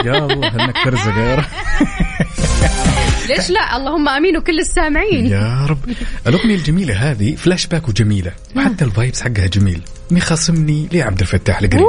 يا 0.07 0.19
الله 0.19 0.65
إنك 0.65 0.77
ترزق 0.85 1.17
يا 1.17 1.35
رب. 1.35 1.45
ليش 3.29 3.51
لا؟ 3.51 3.77
اللهم 3.77 4.09
آمين 4.09 4.37
وكل 4.37 4.59
السامعين. 4.59 5.27
يا 5.27 5.67
رب. 5.71 5.79
الأغنية 6.27 6.55
الجميلة 6.55 6.95
هذه 7.11 7.35
فلاش 7.35 7.67
باك 7.67 7.89
وجميلة. 7.89 8.33
وحتى 8.57 8.85
ال 8.85 8.91
vibes 8.91 9.23
حقها 9.23 9.47
جميل. 9.47 9.81
مخاصمني 10.11 10.89
لعبد 10.93 11.21
الفتاح 11.21 11.59
القريبي. 11.61 11.85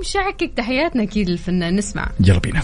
مشعكك 0.00 0.50
تحياتنا 0.56 1.02
أكيد 1.02 1.30
للفنان. 1.30 1.76
نسمع. 1.76 2.08
يلا 2.20 2.38
بينا. 2.38 2.60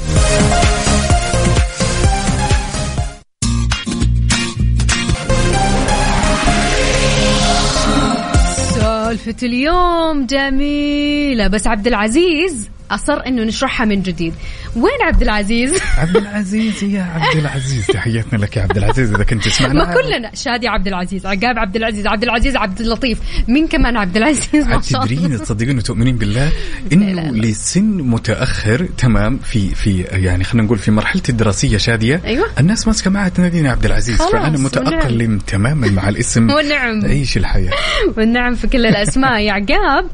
سالفة 8.74 9.36
اليوم 9.42 10.26
جميلة. 10.26 11.48
بس 11.48 11.66
عبد 11.66 11.86
العزيز 11.86 12.68
أصر 12.90 13.26
إنه 13.26 13.42
نشرحها 13.42 13.86
من 13.86 14.02
جديد. 14.02 14.34
وين 14.76 15.02
عبد 15.02 15.22
العزيز؟ 15.22 15.80
عبد 15.98 16.16
العزيز 16.16 16.84
يا 16.84 17.02
عبد 17.02 17.36
العزيز. 17.36 17.86
تحياتنا 17.86 18.38
لك 18.38 18.56
يا 18.56 18.62
عبد 18.62 18.76
العزيز 18.76 19.14
إذا 19.14 19.24
كنت 19.24 19.44
تسمعنا. 19.44 19.74
ما 19.74 19.94
كلنا 19.94 20.30
شادي 20.34 20.68
عبد 20.68 20.86
العزيز 20.86 21.26
عقاب 21.26 21.58
عبد 21.58 21.76
العزيز 21.76 22.06
عبد 22.06 22.22
العزيز 22.22 22.56
عبد 22.56 22.80
اللطيف. 22.80 23.18
مين 23.48 23.66
كمان 23.66 23.96
عبد 23.96 24.16
العزيز؟ 24.16 24.66
ما 24.66 24.80
شاء 24.80 25.04
الله. 25.04 25.16
تدرين 25.16 25.40
تصدقين 25.40 25.78
وتؤمنين 25.78 26.16
بالله 26.16 26.52
إنه. 26.92 27.30
لسن 27.30 27.84
متأخر 27.84 28.88
تمام 28.98 29.38
في 29.38 29.74
في 29.74 30.00
يعني 30.00 30.44
خلينا 30.44 30.66
نقول 30.66 30.78
في 30.78 30.90
مرحلتي 30.90 31.32
الدراسية 31.32 31.76
شادية. 31.76 32.20
أيوة. 32.24 32.46
الناس 32.60 32.86
ماسكه 32.86 33.10
معها 33.10 33.28
تناديني 33.28 33.68
عبد 33.68 33.84
العزيز. 33.84 34.16
فأنا 34.16 34.58
متأقلم 34.58 35.38
تماما 35.38 35.88
مع 35.90 36.08
الاسم. 36.08 36.50
والنعم. 36.54 37.04
عيش 37.04 37.36
الحياة. 37.36 37.72
والنعم 38.16 38.54
في 38.54 38.66
كل 38.66 38.86
الأسماء 38.86 39.40
يا 39.40 39.52
عقاب. 39.52 40.10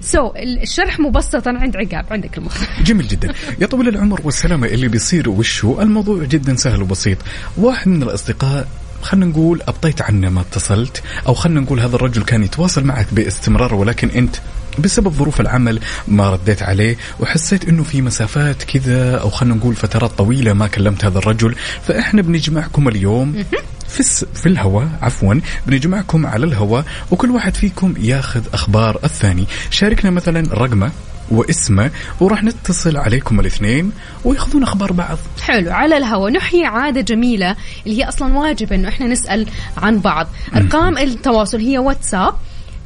سو 0.00 0.32
الشرح 0.36 1.00
مبسطا 1.00 1.50
عند 1.50 1.76
عقاب 1.76 2.04
عندك 2.10 2.38
المخ. 2.38 2.62
جميل 2.84 3.08
جدا. 3.08 3.32
يا 3.60 3.66
طويل 3.66 3.88
العمر 3.88 4.20
والسلامة 4.24 4.66
اللي 4.66 4.88
بيصير 4.88 5.28
وشو 5.28 5.80
الموضوع 5.82 6.24
جدا 6.24 6.56
سهل 6.56 6.82
وبسيط. 6.82 7.18
واحد 7.56 7.88
من 7.88 8.02
الأصدقاء 8.02 8.68
خلينا 9.02 9.26
نقول 9.26 9.62
أبطيت 9.68 10.02
عنه 10.02 10.30
ما 10.30 10.40
اتصلت 10.40 11.02
أو 11.26 11.34
خلينا 11.34 11.60
نقول 11.60 11.80
هذا 11.80 11.96
الرجل 11.96 12.22
كان 12.22 12.42
يتواصل 12.42 12.84
معك 12.84 13.06
باستمرار 13.12 13.74
ولكن 13.74 14.08
أنت 14.10 14.36
بسبب 14.78 15.12
ظروف 15.12 15.40
العمل 15.40 15.80
ما 16.08 16.30
رديت 16.30 16.62
عليه 16.62 16.96
وحسيت 17.20 17.68
إنه 17.68 17.82
في 17.82 18.02
مسافات 18.02 18.62
كذا 18.62 19.16
أو 19.16 19.30
خلينا 19.30 19.54
نقول 19.54 19.74
فترات 19.74 20.10
طويلة 20.10 20.52
ما 20.52 20.66
كلمت 20.66 21.04
هذا 21.04 21.18
الرجل. 21.18 21.54
فإحنا 21.86 22.22
بنجمعكم 22.22 22.88
اليوم 22.88 23.44
في 23.88 24.00
الس... 24.00 24.24
في 24.34 24.46
الهواء. 24.46 24.88
عفوا. 25.02 25.34
بنجمعكم 25.66 26.26
على 26.26 26.46
الهواء 26.46 26.84
وكل 27.10 27.30
واحد 27.30 27.54
فيكم 27.54 27.94
ياخذ 27.98 28.42
أخبار 28.52 28.98
الثاني. 29.04 29.46
شاركنا 29.70 30.10
مثلا 30.10 30.54
رقمه 30.54 30.90
واسمه 31.30 31.90
وراح 32.20 32.44
نتصل 32.44 32.96
عليكم 32.96 33.40
الاثنين 33.40 33.92
ويأخذون 34.24 34.62
أخبار 34.62 34.92
بعض. 34.92 35.18
حلو. 35.42 35.72
على 35.72 35.96
الهواء 35.96 36.32
نحيي 36.32 36.64
عادة 36.64 37.00
جميلة 37.00 37.56
اللي 37.86 37.98
هي 37.98 38.08
أصلا 38.08 38.38
واجب 38.38 38.72
أنه 38.72 38.88
إحنا 38.88 39.06
نسأل 39.06 39.46
عن 39.76 39.98
بعض. 40.00 40.26
أرقام 40.56 40.98
التواصل 40.98 41.58
هي 41.58 41.78
واتساب 41.78 42.34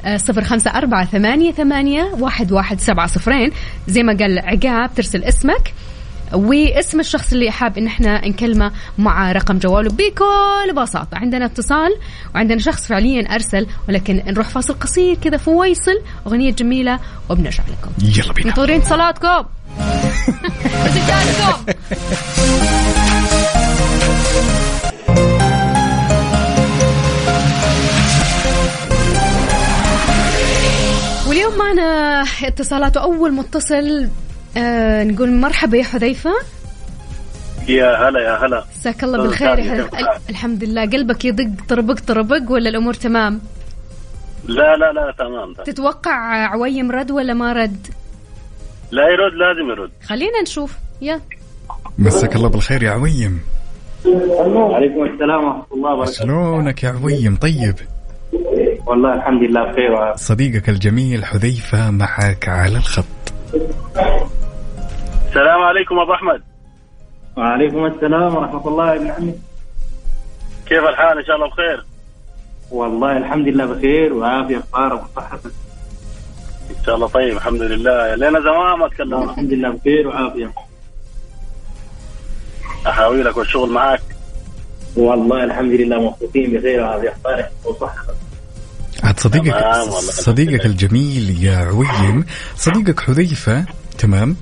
آه، 0.05 0.17
صفر 0.17 0.43
خمسة 0.43 0.71
أربعة 0.71 1.05
ثمانية 1.05 1.51
ثمانية 1.51 2.03
واحد 2.19 2.51
واحد 2.51 2.79
سبعة 2.79 3.07
صفرين. 3.07 3.51
زي 3.87 4.03
ما 4.03 4.17
قال 4.17 4.39
عقاب 4.39 4.95
ترسل 4.95 5.23
اسمك. 5.23 5.73
واسم 6.33 6.99
الشخص 6.99 7.33
اللي 7.33 7.51
حاب 7.51 7.77
إن 7.77 7.87
إحنا 7.87 8.27
نكلمه 8.27 8.71
مع 8.97 9.31
رقم 9.31 9.57
جواله 9.57 9.89
بكل 9.89 10.73
بساطة. 10.75 11.17
عندنا 11.17 11.45
اتصال 11.45 11.91
وعندنا 12.35 12.59
شخص 12.59 12.85
فعليا 12.85 13.35
أرسل 13.35 13.67
ولكن 13.89 14.23
نروح 14.27 14.49
فاصل 14.49 14.73
قصير 14.73 15.15
كذا 15.15 15.37
فويصل. 15.37 16.01
أغنية 16.27 16.51
جميلة 16.51 16.99
وبنرجع 17.29 17.63
لكم. 17.63 17.91
يلا 18.17 18.33
بينا. 18.33 18.47
منتظرين 18.47 18.79
اتصالاتكم 18.81 19.43
واليوم 31.27 31.57
معنا 31.57 32.21
اتصالات 32.43 32.97
واول 32.97 33.31
متصل 33.33 34.07
آه 34.57 35.03
نقول 35.03 35.31
مرحبا 35.31 35.77
يا 35.77 35.83
حذيفة. 35.83 36.31
يا 37.67 38.09
هلا 38.09 38.19
يا 38.19 38.45
هلا. 38.45 38.65
مساك 38.79 39.03
الله 39.03 39.23
بالخير. 39.23 39.59
يا 39.59 39.89
الحمد 40.29 40.63
لله. 40.63 40.85
قلبك 40.85 41.25
يدق 41.25 41.49
طربق 41.69 41.99
طربق 42.07 42.41
ولا 42.51 42.69
الأمور 42.69 42.93
تمام؟ 42.93 43.41
لا 44.45 44.75
لا 44.75 44.91
لا 44.91 45.13
تمام 45.19 45.53
تمام. 45.53 45.65
تتوقع 45.65 46.11
عويم 46.47 46.91
رد 46.91 47.11
ولا 47.11 47.33
ما 47.33 47.53
رد؟ 47.53 47.87
لا 48.91 49.03
يرد 49.03 49.33
لازم 49.33 49.69
يرد. 49.69 49.91
خلينا 50.03 50.41
نشوف. 50.41 50.75
يلا 51.01 51.19
مساك 51.97 52.35
الله 52.35 52.49
بالخير 52.49 52.83
يا 52.83 52.91
عويم. 52.91 53.41
عليكم 54.45 55.03
السلام 55.03 55.45
ورحمة 55.45 55.65
الله 55.73 55.93
وبركاته. 55.93 56.23
شلونك 56.23 56.83
يا 56.83 56.89
عويم؟ 56.89 57.35
طيب. 57.35 57.75
والله 58.87 59.13
الحمد 59.13 59.43
لله 59.43 59.71
بخير. 59.71 59.91
وعافية. 59.91 60.23
صديقك 60.23 60.69
الجميل 60.69 61.25
حذيفة 61.25 61.91
معك 61.91 62.49
على 62.49 62.77
الخط. 62.77 63.05
السلام 65.31 65.63
عليكم 65.63 65.99
أبو 65.99 66.13
أحمد. 66.13 66.41
وعليكم 67.37 67.85
السلام 67.85 68.35
ورحمة 68.35 68.67
الله 68.67 68.93
يا 68.93 68.95
ابن 68.95 69.11
عمي. 69.11 69.35
كيف 70.65 70.83
الحال؟ 70.83 71.17
إن 71.17 71.25
شاء 71.25 71.35
الله 71.35 71.47
بخير. 71.47 71.85
والله 72.71 73.17
الحمد 73.17 73.47
لله 73.47 73.65
بخير 73.65 74.13
وعافية 74.13 74.57
بخير 74.57 74.93
وصحه 74.93 75.39
إن 76.69 76.83
شاء 76.85 76.95
الله 76.95 77.07
طيب 77.07 77.37
الحمد 77.37 77.61
لله. 77.61 78.15
لنا 78.15 78.39
زمان 78.39 78.79
ما 78.79 78.87
تكلمنا. 78.87 79.23
الحمد 79.23 79.53
لله 79.53 79.69
بخير 79.69 80.07
وعافية. 80.07 80.51
أحاويلك 82.87 83.37
والشغل 83.37 83.69
معك 83.69 84.01
والله 84.95 85.43
الحمد 85.43 85.71
لله 85.71 85.99
مبسوطين 86.01 86.51
بخير 86.51 86.81
وعافية 86.81 87.13
بخير 87.23 87.45
وصحه 87.65 88.03
عاد 89.03 89.19
صديقك. 89.19 89.55
صديقك 89.99 90.65
الجميل 90.65 91.43
يا 91.43 91.57
عويم 91.57 92.25
صديقك 92.55 92.99
حذيفة 92.99 93.65
تمام؟ 93.97 94.35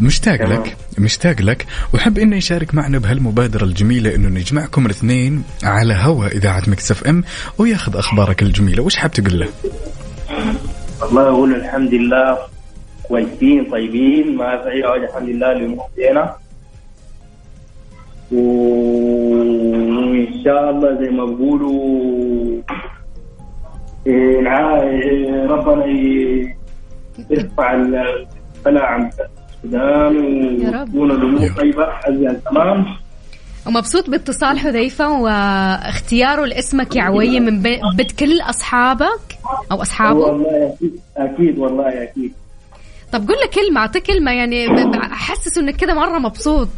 مشتاق. 0.00 0.42
لك 0.42 0.76
مشتاق 0.98 1.40
لك. 1.40 1.66
وحب 1.94 2.18
إنه 2.18 2.36
يشارك 2.36 2.74
معنا 2.74 2.98
بهالمبادرة 2.98 3.64
الجميلة 3.64 4.14
إنه 4.14 4.28
نجمعكم 4.28 4.86
الاثنين 4.86 5.42
على 5.62 5.94
هوا 5.94 6.26
إذاعة 6.26 6.62
مكسف 6.66 7.06
إم 7.06 7.24
وياخذ 7.58 7.96
أخبارك 7.96 8.42
الجميلة. 8.42 8.82
وش 8.82 8.96
حاب 8.96 9.10
تقول 9.10 9.40
له؟ 9.40 9.48
والله 11.02 11.28
أقول 11.28 11.54
الحمد 11.54 11.94
لله. 11.94 12.38
كويسين 13.08 13.70
طيبين 13.70 14.36
ما 14.36 14.62
في 14.62 14.68
أي 14.68 14.82
حاجة. 14.82 15.04
الحمد 15.04 15.28
لله 15.28 15.52
اللي 15.52 15.76
فينا 15.96 16.34
وإن 18.32 20.44
شاء 20.44 20.70
الله 20.70 21.04
زي 21.04 21.10
ما 21.10 21.24
بيقولوا 21.24 22.62
إيه، 24.06 24.82
إيه، 24.82 25.46
ربنا 25.46 25.86
يرفع 27.30 27.74
البلاء 27.74 28.84
عن 28.84 29.10
السودان. 29.64 30.16
وتكون 30.82 31.10
الأمور 31.10 31.48
طيبة 31.56 31.86
ازيد 32.08 32.40
تمام 32.40 32.86
ومبسوط 33.66 34.10
باتصال 34.10 34.58
حذيفة 34.58 35.20
واختياره 35.20 36.44
لاسمك 36.44 36.96
يا 36.96 37.02
عويم 37.02 37.42
من 37.42 37.62
بي- 37.62 37.80
بيت 37.96 38.12
كل 38.12 38.40
أصحابك 38.40 39.38
أو 39.72 39.82
أصحابه. 39.82 40.18
والله 40.20 40.74
أكيد 40.74 41.00
أكيد 41.16 41.58
والله 41.58 42.02
أكيد. 42.02 42.32
طب 43.12 43.28
قول 43.28 43.36
له 43.38 43.46
كلمة 43.46 43.80
أعطيه 43.80 44.00
كلمة 44.00 44.30
يعني 44.32 44.66
حسسه 45.10 45.60
إنك 45.60 45.76
كذا 45.76 45.94
مرة 45.94 46.18
مبسوط. 46.18 46.68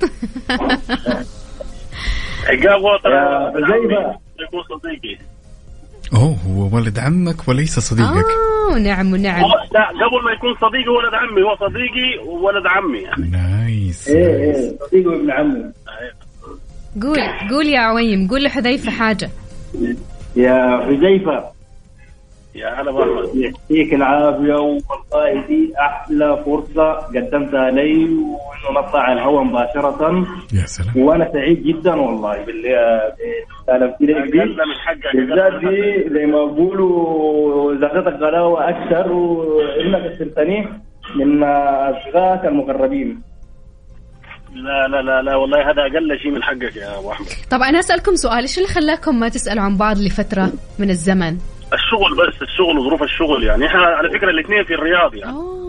عقاب 2.46 2.80
عمي، 3.04 3.66
حذيفة. 3.66 4.18
يكون 4.40 4.62
صديقي. 4.78 5.18
أوه 6.14 6.36
هو 6.46 6.76
ولد 6.76 6.98
عمك 6.98 7.48
وليس 7.48 7.78
صديقك. 7.78 8.24
آه 8.72 8.78
نعم 8.78 9.12
ونعم 9.12 9.42
هو 9.42 9.48
لا 9.48 9.86
قبل 9.86 10.24
ما 10.24 10.32
يكون 10.32 10.54
صديقي 10.54 10.88
ولد 10.88 11.14
عمي. 11.14 11.42
هو 11.42 11.56
صديقي 11.56 12.28
وولد 12.28 12.66
عمي 12.66 12.98
يعني. 12.98 13.30
نايس. 13.30 14.08
إيه 14.08 14.36
إيه 14.36 14.78
صديقه 14.86 15.16
ابن 15.16 15.30
عمي. 15.30 15.72
قول 17.02 17.20
قول 17.50 17.66
يا 17.66 17.80
عويم 17.80 18.28
قول 18.28 18.42
لحذيفة 18.44 18.90
حاجة. 18.90 19.30
يا 20.36 20.86
حذيفة 20.86 21.59
يا 22.55 22.80
هلا 22.80 22.90
احمد 22.90 23.34
يعطيك 23.34 23.94
العافية 23.94 24.55
والله 24.55 25.46
دي 25.46 25.72
أحلى 25.80 26.42
فرصة 26.46 26.92
قدمتها 26.92 27.70
لي 27.70 28.05
وانه 28.05 28.80
نطلع 28.80 29.01
على 29.01 29.12
الهواء 29.12 29.44
مباشرة. 29.44 30.26
يا 30.53 30.66
سلام. 30.66 31.07
وأنا 31.07 31.32
سعيد 31.32 31.62
جدا 31.62 31.94
والله 31.94 32.44
باللي 32.44 33.01
سالمت 33.66 33.94
لك 34.01 34.16
أقل 34.16 34.30
دي 34.30 34.38
من 34.44 34.76
حقك 34.86 35.16
بالذات 35.16 35.53
دي 35.61 36.09
زي 36.14 36.26
ما 36.26 36.44
بيقولوا 36.44 37.74
زغتك 37.74 38.20
غلاوه 38.20 38.68
أكثر 38.68 39.12
وانك 39.12 40.18
صرتني 40.18 40.68
من 41.16 41.42
أصدقائك 41.42 42.44
المقربين. 42.44 43.22
لا 44.55 44.88
لا 44.88 45.03
لا 45.03 45.22
لا 45.22 45.36
والله 45.36 45.70
هذا 45.70 45.82
أقل 45.82 46.18
شيء 46.22 46.30
من 46.30 46.42
حقك 46.42 46.76
يا 46.76 46.98
أبو 46.98 47.11
أحمد. 47.11 47.26
طب 47.51 47.62
أنا 47.62 47.78
أسألكم 47.78 48.14
سؤال 48.14 48.40
إيش 48.40 48.59
اللي 48.59 48.68
خلاكم 48.68 49.20
ما 49.20 49.28
تسألوا 49.28 49.62
عن 49.62 49.76
بعض 49.76 49.98
لفترة 49.98 50.53
من 50.78 50.90
الزمن؟ 50.90 51.36
الشغل 51.72 52.14
بس 52.16 52.42
الشغل 52.42 52.78
وظروف 52.78 53.02
الشغل 53.02 53.44
يعني. 53.44 53.66
إحنا 53.66 53.80
على 53.80 54.08
فكرة 54.10 54.30
الاثنين 54.30 54.64
في 54.64 54.74
الرياض 54.74 55.14
يعني. 55.14 55.32
أوه. 55.32 55.60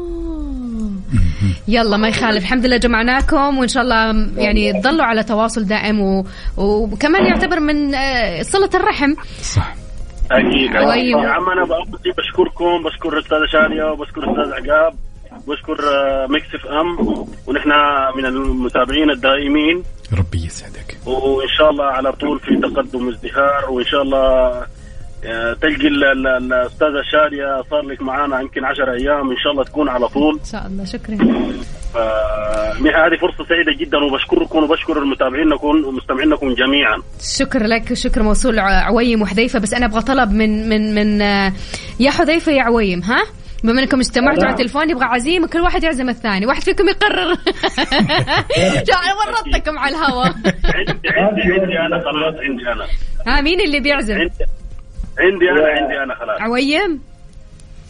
يلا 1.67 1.97
ما 1.97 2.07
يخالف. 2.07 2.43
الحمد 2.43 2.65
لله 2.65 2.77
جمعناكم 2.77 3.57
وإن 3.57 3.67
شاء 3.67 3.83
الله 3.83 4.29
يعني 4.37 4.81
تضلوا 4.81 5.05
على 5.05 5.23
تواصل 5.23 5.65
دائم 5.65 6.01
و... 6.01 6.25
وكمان 6.57 7.25
يعتبر 7.25 7.59
من 7.59 7.95
آه، 7.95 8.41
صلة 8.41 8.69
الرحم. 8.73 9.13
صح. 9.41 9.75
أكيد. 10.31 10.75
أيوة. 10.75 11.23
يا 11.23 11.29
عم 11.29 11.49
أنا 11.49 11.63
بشكركم 12.17 12.83
بشكر 12.83 13.13
الاستاذ 13.13 13.37
شادية 13.51 13.83
وبشكر 13.83 14.23
الاستاذ 14.23 14.53
عقاب 14.53 14.93
بشكر 15.47 15.89
آه، 15.89 16.27
Mix 16.27 16.55
FM 16.55 17.25
ونحن 17.47 17.69
من 18.17 18.25
المتابعين 18.25 19.09
الدائمين. 19.09 19.83
ربي 20.19 20.45
يسعدك. 20.45 20.97
وإن 21.05 21.47
شاء 21.57 21.69
الله 21.69 21.85
على 21.85 22.11
طول 22.11 22.39
في 22.39 22.55
تقدم 22.55 23.07
وازدهار 23.07 23.71
وإن 23.71 23.85
شاء 23.85 24.01
الله 24.01 24.51
تلقي 25.61 25.87
ال- 25.87 26.03
ال- 26.05 26.27
الأستاذة 26.53 27.01
شاديه 27.11 27.61
صار 27.69 27.81
لك 27.81 28.01
معانا 28.01 28.41
يمكن 28.41 28.65
10 28.65 28.93
أيام 28.93 29.31
إن 29.31 29.37
شاء 29.37 29.51
الله 29.51 29.63
تكون 29.63 29.89
على 29.89 30.07
طول. 30.07 30.39
إن 30.39 30.45
شاء 30.51 30.67
الله 30.67 30.85
شكرا. 30.85 31.15
هذه 33.05 33.17
فرصة 33.21 33.45
سعيدة 33.49 33.71
جدا 33.79 33.97
وبشكركم 33.97 34.63
وبشكر 34.63 34.97
المتابعينكم 34.97 35.85
ومستمعينكم 35.85 36.53
جميعا. 36.53 36.97
شكر 37.37 37.63
لك 37.63 37.91
وشكر 37.91 38.23
موصول 38.23 38.59
عويم 38.59 39.21
وحذيفة. 39.21 39.59
بس 39.59 39.73
أنا 39.73 39.85
أبغى 39.85 40.01
طلب 40.01 40.31
من 40.31 40.69
من 40.69 40.95
من 40.95 41.21
آه، 41.21 41.53
يا 41.99 42.11
حذيفة 42.11 42.51
يا 42.51 42.61
عويم 42.63 43.01
ها؟ 43.03 43.23
بما 43.63 43.81
إنكم 43.81 43.99
اجتمعتوا 43.99 44.43
على 44.43 44.51
التليفون 44.53 44.89
يبغى 44.89 45.05
عزيمه 45.05 45.47
كل 45.47 45.59
واحد 45.59 45.83
يعزم 45.83 46.09
الثاني. 46.09 46.45
واحد 46.45 46.61
فيكم 46.61 46.89
يقرر. 46.89 47.31
أنا 49.01 49.13
ورطتكم 49.27 49.79
على 49.79 49.95
الهوا 49.95 50.25
عندي 50.25 51.09
عندي 51.09 51.79
أنا 51.79 51.99
خلاص 51.99 52.35
عندي 52.49 52.63
أنا 52.71 52.87
ها 53.27 53.41
مين 53.41 53.61
اللي 53.61 53.79
بيعزم؟ 53.79 54.17
عندي 55.19 55.49
عندي 55.49 55.61
أنا 55.61 55.81
عندي 55.81 56.03
أنا 56.03 56.15
خلاص. 56.15 56.41
عويم؟ 56.41 57.01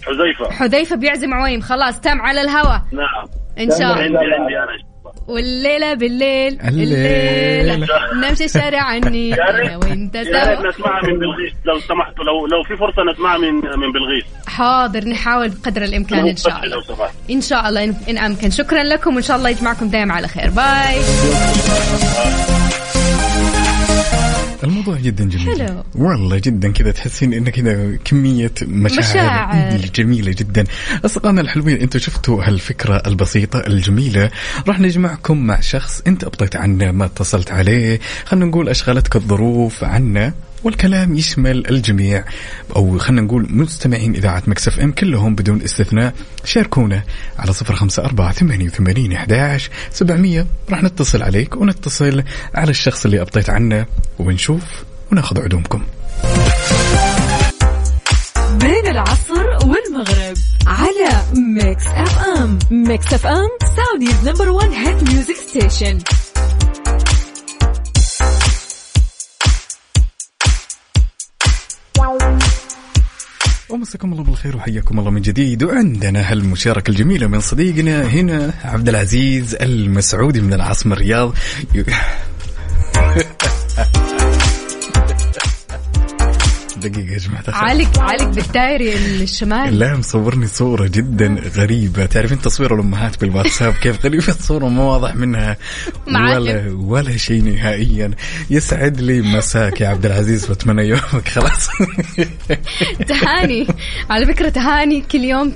حذيفة. 0.05 0.51
حذيفة 0.55 0.95
بيعزم 0.95 1.34
عويم 1.34 1.61
خلاص 1.61 1.99
تم 1.99 2.22
على 2.22 2.41
الهوا. 2.41 2.78
نعم. 2.91 3.26
إن 3.59 3.69
شاء 3.69 3.91
عندي 3.91 4.05
الله. 4.05 4.36
عندي 4.39 4.57
أنا. 4.57 4.91
والليلة 5.28 5.93
بالليل 5.93 6.61
الليلة. 6.61 7.74
الليلة. 7.74 7.88
نمشي 8.30 8.45
الشارع 8.45 8.82
عني 8.82 9.30
يا 9.30 9.36
ريت 9.36 9.69
أنا 9.69 9.78
وانت 9.78 10.15
يا 10.15 10.22
ريت 10.22 10.59
سوا 10.59 10.69
نسمعها 10.69 11.01
من 11.07 11.19
بلغيس 11.19 11.53
لو 11.65 11.80
سمحتوا 11.80 12.24
لو 12.24 12.47
لو 12.47 12.63
في 12.63 12.78
فرصة 12.78 13.11
نسمعها 13.13 13.38
من 13.38 13.53
من 13.55 13.91
بلغيس. 13.91 14.24
حاضر 14.47 15.07
نحاول 15.09 15.49
بقدر 15.49 15.82
الإمكان 15.84 16.28
إن 16.28 16.36
شاء 16.36 16.63
الله. 16.63 16.84
إن 17.32 17.41
شاء 17.41 17.69
الله 17.69 17.84
إن 17.84 17.95
إن 18.09 18.17
أمكن. 18.17 18.49
شكرا 18.49 18.84
لكم 18.84 19.15
وإن 19.15 19.24
شاء 19.24 19.38
الله 19.38 19.49
يجمعكم 19.49 19.88
دائما 19.88 20.13
على 20.13 20.28
خير. 20.28 20.49
باي. 20.49 21.01
الموضوع 24.64 24.97
جدا 24.97 25.30
جميل. 25.30 25.62
حلو. 25.62 25.84
والله 25.95 26.38
جدا 26.38 26.72
كذا 26.72 26.91
تحسين 26.91 27.34
انه 27.34 27.49
كذا 27.49 27.95
كمية 28.05 28.51
مشاعر, 28.62 28.99
مشاعر. 28.99 29.78
جميلة 29.95 30.32
جدا. 30.32 30.64
أصدقائنا 31.05 31.41
الحلوين 31.41 31.78
أنتم 31.78 31.99
شفتوا 31.99 32.43
هالفكرة 32.43 33.03
البسيطة 33.07 33.59
الجميلة. 33.68 34.30
راح 34.68 34.80
نجمعكم 34.80 35.38
مع 35.38 35.59
شخص 35.59 36.01
أنت 36.07 36.24
أبطيت 36.24 36.55
عنه 36.55 36.91
ما 36.91 37.05
اتصلت 37.05 37.51
عليه. 37.51 37.99
خلينا 38.26 38.45
نقول 38.45 38.70
أشغلتك 38.70 39.16
الظروف 39.16 39.84
عنه. 39.84 40.34
والكلام 40.64 41.16
يشمل 41.16 41.68
الجميع. 41.70 42.24
أو 42.76 42.97
خلينا 42.99 43.22
نقول 43.22 43.47
مستمعين 43.49 44.16
إذاعة 44.16 44.43
مكسف 44.47 44.80
إم 44.80 44.91
كلهم 44.91 45.36
بدون 45.36 45.62
استثناء 45.62 46.14
شاركونا 46.45 47.03
على 47.39 47.53
صفر 47.53 47.76
خمسة 47.76 48.05
أربعة 48.05 48.32
ثمانية 48.32 48.66
وثمانين 48.66 49.14
احداش 49.14 49.70
سبعمئه 49.91 50.45
راح 50.70 50.84
نتصل 50.84 51.24
عليك 51.24 51.55
ونتصل 51.55 52.24
على 52.55 52.70
الشخص 52.72 53.05
اللي 53.05 53.22
أبطيت 53.22 53.49
عنه 53.49 53.86
ونشوف 54.20 54.64
وناخذ 55.12 55.41
عدومكم. 55.41 55.82
بين 58.59 58.88
العصر 58.88 59.45
والمغرب 59.68 60.38
على 60.68 61.22
Mix 61.34 61.88
FM. 61.88 62.60
Mix 62.72 63.14
FM 63.14 63.49
Saudi's 63.76 64.30
number 64.30 64.49
1 64.49 64.72
hit 64.72 65.04
music 65.04 65.36
station 65.36 65.99
ومساكم 73.70 74.12
الله 74.12 74.24
بالخير 74.24 74.58
وحياكم 74.58 74.99
الله 74.99 75.12
من 75.12 75.22
جديد. 75.22 75.64
وعندنا 75.64 76.32
هالمشاركة 76.32 76.91
الجميلة 76.91 77.28
من 77.28 77.39
صديقنا 77.39 78.04
هنا 78.04 78.54
عبد 78.64 78.89
العزيز 78.89 79.56
المسعودي 79.56 80.41
من 80.41 80.54
العاصمة 80.54 80.95
الرياض. 80.95 81.34
دقيقة 86.82 87.14
يا 87.14 87.18
جماعة. 87.18 87.44
الخير. 87.48 87.64
علق 87.64 88.00
علق 88.00 88.30
بالدايري 88.30 88.94
الشمال. 88.94 89.80
لا 89.80 89.98
مصورني 89.98 90.48
صورة 90.48 90.88
جدا 90.88 91.36
غريبة. 91.56 92.06
تعرفين 92.06 92.42
تصوير 92.42 92.76
الأمهات 92.76 93.22
بالواتساب 93.22 93.74
كيف؟ 93.74 94.06
غريبة 94.06 94.28
الصورة 94.28 94.68
ما 94.70 94.84
واضح 94.84 95.16
منها. 95.16 95.58
ولا 96.08 96.76
ولا 96.78 97.18
شيء 97.18 97.44
نهائيا. 97.44 98.12
يسعد 98.50 99.02
لي 99.02 99.22
مساك 99.22 99.82
يا 99.82 99.88
عبد 99.88 100.06
العزيز 100.06 100.50
واتمنى 100.50 100.88
يومك. 100.88 101.28
خلاص. 101.28 101.68
تهاني. 103.10 103.68
على 104.10 104.26
فكرة 104.26 104.50
تهاني 104.50 105.02
كل 105.12 105.24
يوم 105.24 105.54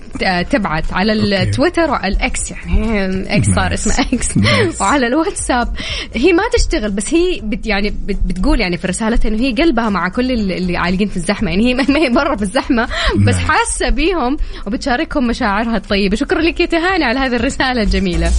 تبعت 0.49 0.93
على 0.93 1.13
التويتر 1.13 1.89
وعلى 1.89 2.15
الأكس 2.15 2.51
يعني 2.51 3.35
أكس 3.37 3.47
صار 3.47 3.69
نايس. 3.69 3.87
اسمه 3.89 4.43
نايس. 4.43 4.81
وعلى 4.81 5.07
الواتساب. 5.07 5.75
هي 6.13 6.33
ما 6.33 6.43
تشتغل 6.53 6.91
بس 6.91 7.13
هي 7.13 7.41
بت 7.43 7.65
يعني 7.67 7.89
بت 7.89 8.17
بتقول 8.25 8.61
يعني 8.61 8.77
في 8.77 8.87
رسالتها 8.87 9.29
إنه 9.29 9.39
هي 9.41 9.51
قلبها 9.53 9.89
مع 9.89 10.09
كل 10.09 10.31
اللي 10.31 10.77
عالقين 10.77 11.07
في 11.15 11.21
الزحمة. 11.21 11.49
يعني 11.49 11.69
هي 11.69 11.73
ما 11.73 11.99
هي 11.99 12.09
برا 12.09 12.35
في 12.35 12.41
الزحمة 12.41 12.87
بس 13.15 13.35
نايس. 13.35 13.37
حاسة 13.37 13.89
بيهم 13.89 14.37
وبتشاركهم 14.67 15.27
مشاعرها 15.27 15.77
الطيبة. 15.77 16.15
شكرا 16.15 16.41
لك 16.41 16.59
يا 16.59 16.65
تهاني 16.65 17.03
على 17.03 17.19
هذه 17.19 17.35
الرسالة 17.35 17.81
الجميلة. 17.81 18.31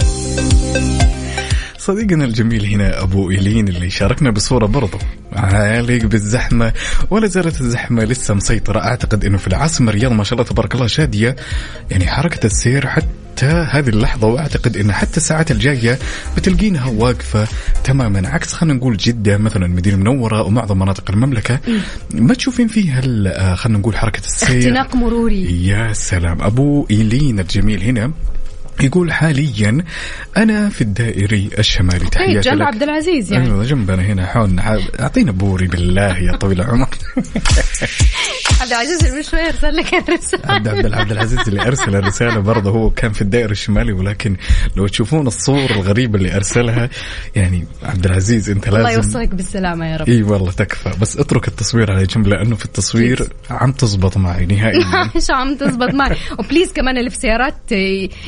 صديقنا 1.77 2.25
الجميل 2.25 2.65
هنا 2.65 3.03
أبو 3.03 3.31
إيلين 3.31 3.67
اللي 3.67 3.89
شاركنا 3.89 4.31
بصورة 4.31 4.65
برضو. 4.65 4.97
عالق 5.33 6.05
بالزحمة 6.05 6.73
ولا 7.09 7.27
زالت 7.27 7.61
الزحمة 7.61 8.03
لسه 8.03 8.33
مسيطرة. 8.33 8.79
أعتقد 8.79 9.25
إنه 9.25 9.37
في 9.37 9.47
العاصمة 9.47 9.89
الرياض 9.89 10.11
ما 10.11 10.23
شاء 10.23 10.33
الله 10.33 10.49
تبارك 10.49 10.75
الله 10.75 10.87
شادية. 10.87 11.35
يعني 11.91 12.07
حركة 12.07 12.45
السير 12.45 12.87
حتى 12.87 13.07
هذه 13.43 13.89
اللحظة 13.89 14.27
وأعتقد 14.27 14.77
انه 14.77 14.93
حتى 14.93 15.17
الساعات 15.17 15.51
الجاية 15.51 15.99
بتلقينها 16.37 16.89
واقفة 16.89 17.47
تماما. 17.83 18.29
عكس 18.29 18.53
خلينا 18.53 18.73
نقول 18.73 18.97
جدة 18.97 19.37
مثلا 19.37 19.65
المدينة 19.65 19.95
المنوره 19.95 20.43
ومعظم 20.43 20.79
مناطق 20.79 21.11
المملكة 21.11 21.59
ما 22.13 22.33
تشوفين 22.33 22.67
فيها 22.67 23.01
آه، 23.27 23.55
خلينا 23.55 23.79
نقول 23.79 23.97
حركة 23.97 24.19
السير؟ 24.25 24.59
اختناق 24.59 24.95
مروري. 24.95 25.67
يا 25.67 25.93
سلام. 25.93 26.41
أبو 26.41 26.87
إيلين 26.91 27.39
الجميل 27.39 27.83
هنا. 27.83 28.11
يقول 28.81 29.11
حاليا 29.11 29.83
أنا 30.37 30.69
في 30.69 30.81
الدائري 30.81 31.49
الشمالي. 31.59 31.99
طيب 31.99 32.09
تحياتي 32.09 32.49
جنب 32.49 32.61
عبد 32.61 32.83
العزيز 32.83 33.33
يعني. 33.33 33.45
أيوه 33.45 33.63
جنبنا 33.63 34.01
هنا 34.01 34.25
حولنا. 34.25 34.79
أعطينا 34.99 35.31
بوري 35.31 35.67
بالله 35.67 36.17
يا 36.17 36.35
طويل 36.35 36.61
العمر. 36.61 36.89
عبد 38.61 38.71
العزيز 38.71 39.03
اللي 39.03 39.17
من 39.17 39.23
شوي 39.23 39.47
أرسل 39.47 39.75
لك 39.75 39.93
عبد 39.93 40.09
الرسالة 40.09 40.53
عبد 40.53 40.93
عبد 40.93 41.11
العزيز 41.11 41.39
اللي 41.47 41.61
أرسل 41.61 41.95
الرسالة 41.95 42.39
برضه 42.39 42.71
هو 42.71 42.89
كان 42.89 43.11
في 43.11 43.21
الدائري 43.21 43.51
الشمالي 43.51 43.91
ولكن 43.91 44.35
لو 44.75 44.87
تشوفون 44.87 45.27
الصور 45.27 45.69
الغريبة 45.71 46.17
اللي 46.17 46.35
أرسلها 46.35 46.89
يعني 47.35 47.65
عبد 47.83 48.05
العزيز 48.05 48.49
أنت 48.49 48.67
الله 48.67 48.81
لازم 48.81 48.95
يوصلك 48.95 49.35
بالسلامة 49.35 49.85
يا 49.85 49.97
رب. 49.97 50.09
إي 50.09 50.23
والله 50.23 50.51
تكفى. 50.51 50.91
بس 51.01 51.17
اترك 51.17 51.47
التصوير 51.47 51.91
على 51.91 52.03
جنب 52.03 52.27
لأنه 52.27 52.55
في 52.55 52.65
التصوير 52.65 53.27
عم 53.49 53.71
تزبط 53.71 54.17
معي 54.17 54.45
نهائيا. 54.45 54.85
مش 55.15 55.31
عم 55.31 55.55
تزبط 55.55 55.93
معي؟ 55.93 56.15
وبليز 56.39 56.73
كمان 56.73 56.97
اللي 56.97 57.09
في 57.09 57.17
سيارات 57.17 57.71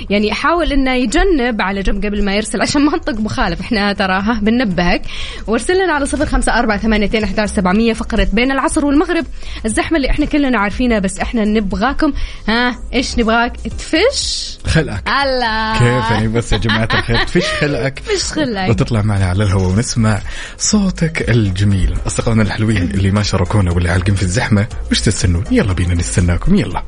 يعني 0.09 0.33
حاول 0.39 0.71
إنه 0.71 0.93
يجنب 0.93 1.61
على 1.61 1.81
جنب 1.81 2.05
قبل 2.05 2.25
ما 2.25 2.35
يرسل 2.35 2.61
عشان 2.61 2.81
ما 2.81 2.95
نطق 2.95 3.19
مخالف. 3.19 3.59
إحنا 3.59 3.93
تراها 3.93 4.39
بننبهك. 4.41 5.01
وارسل 5.47 5.83
لنا 5.83 5.93
على 5.93 6.05
صفر 6.05 6.25
خمسة 6.25 6.59
أربعة 6.59 6.77
ثمانية 6.77 7.45
سبعمية 7.45 7.93
فقرة 7.93 8.27
بين 8.33 8.51
العصر 8.51 8.85
والمغرب. 8.85 9.25
الزحمة 9.65 9.97
اللي 9.97 10.09
إحنا 10.09 10.25
كلنا 10.25 10.59
عارفينها 10.59 10.99
بس 10.99 11.19
إحنا 11.19 11.45
نبغاكم. 11.45 12.13
ها 12.47 12.79
إيش 12.93 13.19
نبغاك؟ 13.19 13.57
تفش؟ 13.57 14.57
خلقك. 14.65 15.03
الله. 15.07 15.73
كيف 15.73 16.11
يعني 16.11 16.27
بس 16.27 16.53
يا 16.53 16.57
جماعة 16.57 16.89
الخير؟ 16.93 17.25
فيش 17.25 17.45
خلقك. 17.45 17.99
فش 17.99 18.23
خلقك. 18.31 18.69
وتطلع 18.69 19.01
معنا 19.01 19.25
على 19.25 19.43
الهواء 19.43 19.69
ونسمع 19.69 20.19
صوتك 20.57 21.29
الجميل. 21.29 21.95
أصدقائنا 22.07 22.41
الحلوين 22.41 22.77
اللي 22.77 23.11
ما 23.11 23.23
شاركونا 23.23 23.71
واللي 23.71 23.89
عالقين 23.89 24.15
في 24.15 24.23
الزحمة 24.23 24.67
وش 24.91 25.01
تستنون؟ 25.01 25.43
يلا 25.51 25.73
بينا 25.73 25.93
نستناكم. 25.93 26.55
يلا. 26.55 26.83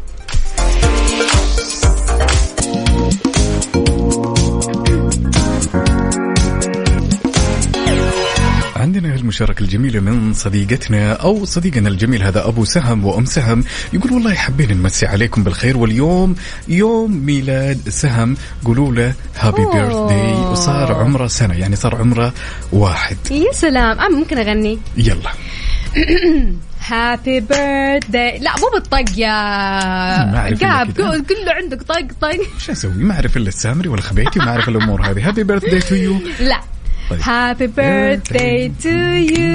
المشاركة 9.32 9.64
الجميلة 9.64 10.00
من 10.00 10.34
صديقتنا 10.34 11.14
أو 11.14 11.46
صديقنا 11.46 11.90
الجميل 11.90 12.24
هذا 12.24 12.48
أبو 12.48 12.66
سهم 12.66 13.06
وأم 13.06 13.26
سهم. 13.26 13.64
يقول 13.94 14.14
والله 14.14 14.34
حابين 14.34 14.78
نمسي 14.78 15.06
عليكم 15.06 15.44
بالخير 15.44 15.78
واليوم 15.78 16.36
يوم 16.68 17.26
ميلاد 17.26 17.90
سهم. 17.90 18.38
قولوا 18.66 18.94
له 18.94 19.14
happy 19.39 19.62
أوه. 19.62 19.74
birthday 19.74 20.34
وصار 20.34 20.94
عمره 20.94 21.28
سنة 21.28 21.54
يعني 21.54 21.76
صار 21.76 21.96
عمره 21.96 22.34
واحد. 22.72 23.18
يا 23.32 23.52
سلام. 23.52 24.00
أم 24.00 24.12
ممكن 24.12 24.38
أغني؟ 24.38 24.80
يلا. 24.98 25.32
happy 26.88 27.39
birthday 27.39 28.39
لا 28.40 28.52
مو 28.60 28.70
بالطق 28.74 29.20
يا 29.20 30.56
قاب. 30.56 30.98
قول 30.98 31.26
قول 31.26 31.46
له 31.46 31.54
عندك 31.54 31.82
طق 31.82 32.08
طق. 32.22 32.40
وش 32.56 32.70
أسوي؟ 32.70 32.92
ما 32.94 33.16
أعرف 33.16 33.38
إلا 33.38 33.48
السامري 33.48 33.90
ولا 33.90 34.02
خبيتي 34.02 34.40
وما 34.40 34.50
أعرف 34.50 34.70
الأمور 34.70 35.02
هذه. 35.02 35.28
happy 35.28 35.44
birthday 35.44 35.80
to 35.80 35.96
you 35.96 36.22
لا. 36.40 36.71
طيب. 37.12 37.22
Happy 37.22 37.68
birthday 37.68 38.72
to 38.84 38.95
you. 39.34 39.51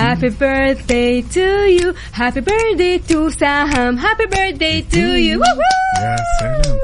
Happy 0.00 0.30
birthday 0.30 1.22
to 1.36 1.46
you. 1.78 1.88
Happy 2.12 2.40
birthday 2.40 2.98
to 3.10 3.30
سهم 3.30 3.98
Happy 3.98 4.26
birthday 4.26 4.82
to 4.94 5.04
you! 5.26 5.40
يا 6.02 6.16
سلام 6.40 6.76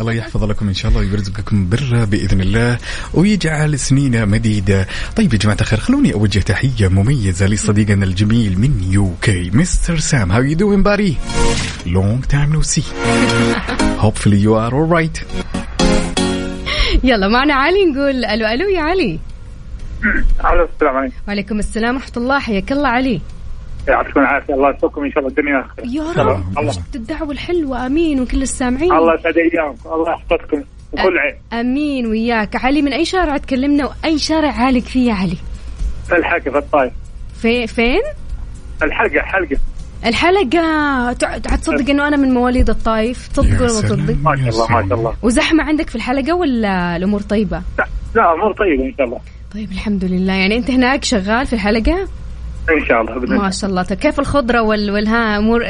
الله 0.00 0.12
يحفظ 0.12 0.44
لكم 0.44 0.68
ان 0.68 0.74
شاء 0.74 0.90
الله 0.90 1.00
ويرزقكم 1.00 1.68
برا 1.68 2.04
باذن 2.04 2.40
الله 2.40 2.78
ويجعل 3.14 3.78
سنين 3.78 4.28
مديدة. 4.28 4.86
طيب 5.16 5.32
يا 5.32 5.38
جماعة 5.38 5.56
الخير 5.60 5.80
خلوني 5.80 6.14
أوجه 6.14 6.38
تحية 6.38 6.88
مميزة 6.88 7.46
لصديقنا 7.46 8.04
الجميل 8.04 8.58
من 8.58 8.82
UK 8.90 9.50
Mister 9.54 9.98
Sam 9.98 10.32
how 10.32 10.42
you 10.42 10.56
doing 10.56 10.82
buddy 10.82 11.16
long 11.86 12.24
time 12.24 12.52
no 12.52 12.62
see 12.62 12.82
hopefully 14.02 14.40
you 14.44 14.54
are 14.54 14.74
alright 14.74 15.24
يلا 17.04 17.28
معنا 17.28 17.54
علي 17.54 17.84
نقول 17.84 18.24
ألو 18.24 18.46
ألو 18.46 18.68
يا 18.68 18.80
علي. 18.80 19.18
ألو 20.52 20.64
السلام 20.74 20.96
عليكم. 20.96 21.14
وعليكم 21.28 21.58
السلام 21.58 21.94
ورحمة 21.94 22.12
الله. 22.16 22.38
حياك 22.38 22.72
الله 22.72 22.88
علي. 22.88 23.20
يعطيكم 23.88 24.20
العافية. 24.20 24.54
الله 24.54 24.70
يسعدكم 24.70 25.04
إن 25.04 25.10
شاء 25.10 25.18
الله. 25.18 25.30
الدنيا 25.30 25.64
خير. 25.76 25.86
يا. 25.86 26.22
رب. 26.22 26.58
الله. 26.58 26.72
شفت 26.72 26.96
الدعوة 26.96 27.30
الحلوة؟ 27.30 27.86
آمين. 27.86 28.20
وكل 28.20 28.42
السامعين. 28.42 28.92
الله 28.92 29.14
يسعد 29.14 29.34
ايامكم 29.38 29.92
الله 29.92 30.12
يحفظكم. 30.12 30.62
وكل 30.92 31.18
عين. 31.18 31.60
آمين. 31.60 32.06
وياك. 32.06 32.56
علي 32.56 32.82
من 32.82 32.92
أي 32.92 33.04
شارع 33.04 33.36
تكلمنا؟ 33.36 33.86
وأي 33.86 34.18
شارع 34.18 34.52
عالق 34.52 34.82
فيه 34.82 35.08
يا 35.08 35.14
علي؟ 35.14 35.36
في 36.08 36.16
الحلقة 36.16 36.50
في 36.50 36.58
الطايف. 36.58 36.92
في 37.42 37.66
فين؟ 37.66 38.02
الحلقة 38.82 39.20
حلقة. 39.20 39.56
الحلقة. 40.06 41.12
تع- 41.12 41.38
تصدق 41.38 41.90
إنه 41.90 42.08
أنا 42.08 42.16
من 42.16 42.34
مواليد 42.34 42.70
الطايف. 42.70 43.28
تصدق 43.28 43.62
ولا 43.62 43.72
ما. 43.74 43.80
تصدق؟ 43.80 44.14
ما 44.22 44.36
شاء 44.36 44.48
الله 44.48 44.68
ما 44.82 44.88
شاء 44.88 44.98
الله. 44.98 45.14
وزحمة 45.22 45.64
عندك 45.64 45.90
في 45.90 45.96
الحلقة 45.96 46.32
ولا 46.34 46.96
الأمور 46.96 47.20
طيبة؟ 47.20 47.62
لا, 47.78 47.86
لا 48.14 48.32
امور 48.34 48.52
طيبة 48.52 48.84
إن 48.84 48.94
شاء 48.98 49.06
الله. 49.06 49.20
طيب 49.54 49.70
الحمد 49.72 50.04
لله. 50.04 50.32
يعني 50.32 50.56
أنت 50.56 50.70
هناك 50.70 51.04
شغال 51.04 51.46
في 51.46 51.52
الحلقة؟ 51.52 52.08
إن 52.70 52.86
شاء 52.88 53.00
الله 53.00 53.18
باذن 53.18 53.36
ما 53.36 53.50
شاء 53.50 53.70
الله. 53.70 53.82
طيب 53.82 53.98
كيف 53.98 54.20
الخضرة 54.20 54.62
وال 54.62 54.90
والها 54.90 55.38
أمور 55.38 55.64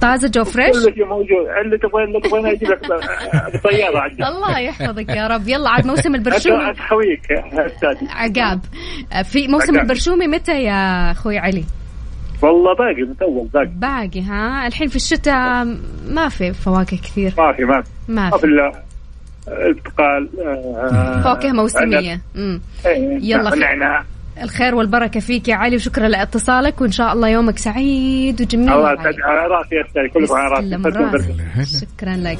طازجة 0.00 0.40
وفريش 0.40 0.72
كل 0.72 0.94
شيء 0.94 1.06
موجود. 1.06 1.46
اللي 1.64 1.78
تبغى 1.78 2.04
اللي 2.04 2.20
تبغى 2.20 2.52
أجيب 2.52 2.70
لك 2.70 2.80
بطياره 3.54 3.98
عندك 3.98 4.20
الله 4.20 4.58
يحفظك 4.58 5.08
يا 5.08 5.26
رب. 5.26 5.48
يلا 5.48 5.70
عاد 5.70 5.86
موسم 5.86 6.14
البرشومي 6.14 6.72
أستاذ 7.52 7.96
عقاب. 8.08 8.60
في 9.24 9.48
موسم. 9.48 9.78
البرشومي 9.78 10.26
متى 10.26 10.62
يا 10.62 11.10
أخوي 11.10 11.38
علي؟ 11.38 11.64
والله 12.42 12.74
باقي 12.74 13.02
متول 13.02 13.48
باقي. 13.54 13.66
باقي 13.66 14.22
ها. 14.22 14.66
الحين 14.66 14.88
في 14.88 14.96
الشتاء 14.96 15.64
ما 16.08 16.28
في 16.28 16.52
فواكه 16.52 16.96
كثير. 16.96 17.32
ما 17.38 17.52
في 17.52 17.64
ما 17.64 17.82
في. 17.82 17.88
ما 18.08 18.30
في 18.30 18.38
في. 18.38 18.46
إلا 18.46 18.85
البرتقال 19.48 20.28
آه، 20.46 21.20
فواكه 21.22 21.52
موسمية. 21.52 22.20
امم 22.36 22.60
يلا 23.22 23.50
خير. 23.50 23.58
نعناع. 23.58 24.04
الخير 24.42 24.74
والبركة 24.74 25.20
فيك 25.20 25.48
يا 25.48 25.54
علي 25.54 25.76
وشكرا 25.76 26.08
لاتصالك 26.08 26.80
وإن 26.80 26.92
شاء 26.92 27.12
الله 27.12 27.28
يومك 27.28 27.58
سعيد 27.58 28.42
وجميل. 28.42 28.72
الله 28.72 28.88
يا 28.90 28.94
يسعد 28.94 29.06
علي. 29.06 29.22
على 29.22 29.46
راسي 29.48 29.74
يا 29.74 30.08
كلكم 30.08 30.34
على 30.34 30.54
راسي. 31.54 31.86
شكرا 31.96 32.16
لك. 32.16 32.38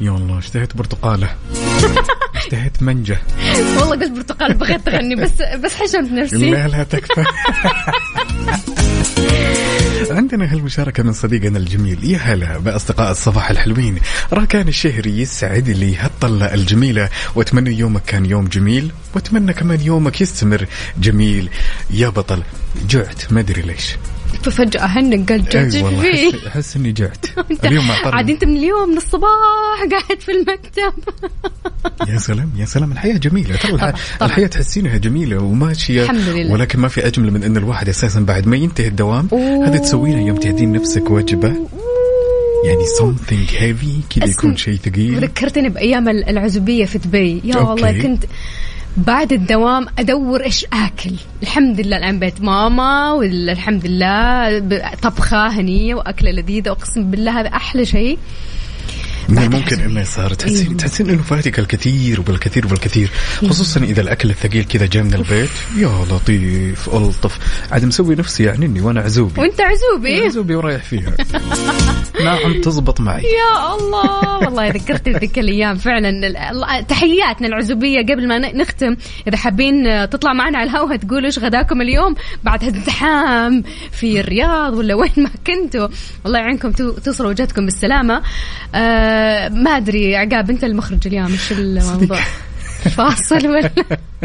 يا 0.00 0.10
الله 0.10 0.38
اشتهيت 0.38 0.76
برتقالة. 0.76 1.28
اشتهيت 2.36 2.82
منجة. 2.82 3.18
والله 3.78 3.90
قلت 3.90 4.10
برتقال 4.10 4.54
بغيت 4.54 4.80
تغني 4.86 5.14
بس 5.14 5.42
بس 5.64 5.74
حشمت 5.74 6.12
نفسي. 6.12 6.50
لا 6.50 6.68
لا 6.68 6.82
تكفى. 6.82 7.24
عندنا 10.12 10.52
هالمشاركة 10.52 11.02
من 11.02 11.12
صديقنا 11.12 11.58
الجميل 11.58 12.04
يا 12.04 12.18
هلا 12.18 12.58
بأصدقاء 12.58 13.10
الصباح 13.10 13.50
الحلوين. 13.50 13.98
راكان 14.32 14.68
الشهري 14.68 15.18
يسعد 15.18 15.68
لي 15.68 15.96
هالطلة 15.96 16.54
الجميلة 16.54 17.08
وأتمنى 17.34 17.78
يومك 17.78 18.02
كان 18.04 18.26
يوم 18.26 18.46
جميل 18.46 18.92
وأتمنى 19.14 19.52
كمان 19.52 19.80
يومك 19.80 20.20
يستمر 20.20 20.66
جميل. 20.98 21.48
يا 21.90 22.08
بطل 22.08 22.42
جعت 22.88 23.32
ما 23.32 23.40
أدري 23.40 23.62
ليش. 23.62 23.96
ففجأة 24.42 24.86
هنك 24.86 25.32
قال 25.32 25.56
إي 25.56 25.68
جد 25.68 25.82
والله 25.82 26.00
فيه. 26.02 26.32
احس 26.48 26.76
إني 26.76 26.92
جعت. 26.92 27.26
اليوم 27.64 27.84
عاد 28.04 28.30
أنت 28.30 28.44
من 28.44 28.56
اليوم 28.56 28.88
من 28.88 28.96
الصباح 28.96 29.78
قاعد 29.90 30.20
في 30.20 30.32
المكتب. 30.32 30.92
يا 32.14 32.18
سلام 32.18 32.50
يا 32.56 32.64
سلام 32.64 32.92
الحياة 32.92 33.16
جميلة. 33.16 33.56
ترى 33.56 33.72
الح- 33.72 33.80
طبعاً، 33.80 33.92
طبعاً. 34.18 34.28
الحياة 34.28 34.46
تحسينها 34.46 34.96
جميلة 34.96 35.38
وماشية. 35.42 36.02
الحمد 36.02 36.28
لله. 36.28 36.52
ولكن 36.52 36.80
ما 36.80 36.88
في 36.88 37.06
أجمل 37.06 37.30
من 37.30 37.42
أن 37.42 37.56
الواحد 37.56 37.88
أساسا 37.88 38.20
بعد 38.20 38.46
ما 38.46 38.56
ينتهي 38.56 38.86
الدوام. 38.88 39.28
هذا 39.66 39.78
تسوينها 39.78 40.20
يوم 40.26 40.36
تهدين 40.36 40.72
نفسك 40.72 41.10
وجبه 41.10 41.48
يعني 42.66 42.84
something 43.00 43.50
heavy 43.60 44.14
كذا 44.16 44.30
يكون 44.30 44.56
شيء 44.56 44.76
ثقيل. 44.76 45.20
ذكرتني 45.24 45.68
بأيام 45.68 46.08
ال- 46.08 46.28
العزوبية 46.28 46.84
في 46.84 46.98
دبي. 46.98 47.40
يا 47.44 47.54
أوكي. 47.54 47.70
والله 47.70 48.02
كنت 48.02 48.24
بعد 48.96 49.32
الدوام 49.32 49.86
أدور 49.98 50.44
إيش 50.44 50.64
آكل. 50.64 51.14
الحمد 51.42 51.80
لله 51.80 51.96
الآن 51.96 52.18
بيت 52.18 52.40
ماما 52.40 53.12
والحمد 53.12 53.86
لله 53.86 54.58
طبخة 55.02 55.46
هنية 55.48 55.94
وأكلة 55.94 56.30
لذيذة 56.30 56.70
أقسم 56.70 57.10
بالله 57.10 57.40
هذا 57.40 57.48
أحلى 57.48 57.86
شيء. 57.86 58.18
من 59.28 59.38
الممكن. 59.38 59.80
انه 59.80 60.04
صار 60.04 60.34
تحسين 60.34 60.66
أيوة. 60.66 60.76
تحسين 60.76 61.10
إنه 61.10 61.22
فاتك 61.22 61.58
الكثير 61.58 62.20
وبالكثير 62.20 62.66
وبالكثير 62.66 63.10
خصوصا 63.48 63.80
إذا 63.80 64.00
الأكل 64.00 64.30
الثقيل 64.30 64.64
كذا 64.64 64.86
جاء 64.86 65.02
من 65.02 65.14
البيت. 65.14 65.50
يا 65.76 66.04
لطيف 66.10 66.88
ألطف. 66.94 67.38
عاد 67.72 67.84
مسوي 67.84 68.14
نفسي 68.14 68.44
يعني 68.44 68.66
إني 68.66 68.80
وأنا 68.80 69.00
عزوبي. 69.00 69.40
وأنت 69.40 69.60
عزوبي؟ 69.60 70.24
عزوبي 70.24 70.54
ورايح 70.54 70.82
فيها. 70.84 71.12
نعم 72.24 72.60
تزبط 72.60 73.00
معي. 73.00 73.22
يا 73.22 73.74
الله. 73.74 74.38
والله 74.38 74.68
ذكرتني 74.68 75.12
بذيك 75.14 75.38
الأيام 75.38 75.76
فعلا. 75.76 76.10
تحياتنا 76.88 77.46
العزوبية 77.48 78.00
قبل 78.02 78.28
ما 78.28 78.38
نختم. 78.38 78.96
إذا 79.28 79.36
حابين 79.36 80.10
تطلع 80.10 80.32
معنا 80.32 80.58
على 80.58 80.70
الهواء 80.70 80.96
تقولوا 80.96 81.26
إيش 81.26 81.38
غداكم 81.38 81.80
اليوم 81.80 82.14
بعد 82.44 82.64
هالزحام 82.64 83.62
في 83.92 84.20
الرياض 84.20 84.74
ولا 84.74 84.94
وين 84.94 85.12
ما 85.16 85.30
كنتوا 85.46 85.88
الله 86.26 86.38
يعينكم. 86.38 86.70
تو- 86.72 86.90
توصلوا 86.98 87.30
وجهتكم 87.30 87.64
بالسلامة. 87.64 88.22
آه 88.74 89.11
ما 89.48 89.70
أدري 89.76 90.16
عقاب 90.16 90.50
أنت 90.50 90.64
المخرج 90.64 91.06
اليوم 91.06 91.32
إيش 91.32 91.52
الموضوع؟ 91.52 92.18
فاصل. 92.90 93.46
ولا 93.46 93.70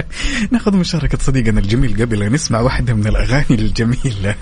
ناخذ 0.51 0.75
مشاركة 0.75 1.17
صديقنا 1.17 1.59
الجميل 1.59 2.01
قبل 2.01 2.23
أن 2.23 2.31
نسمع 2.31 2.59
واحدة 2.59 2.93
من 2.93 3.07
الأغاني 3.07 3.45
الجميلة. 3.49 4.35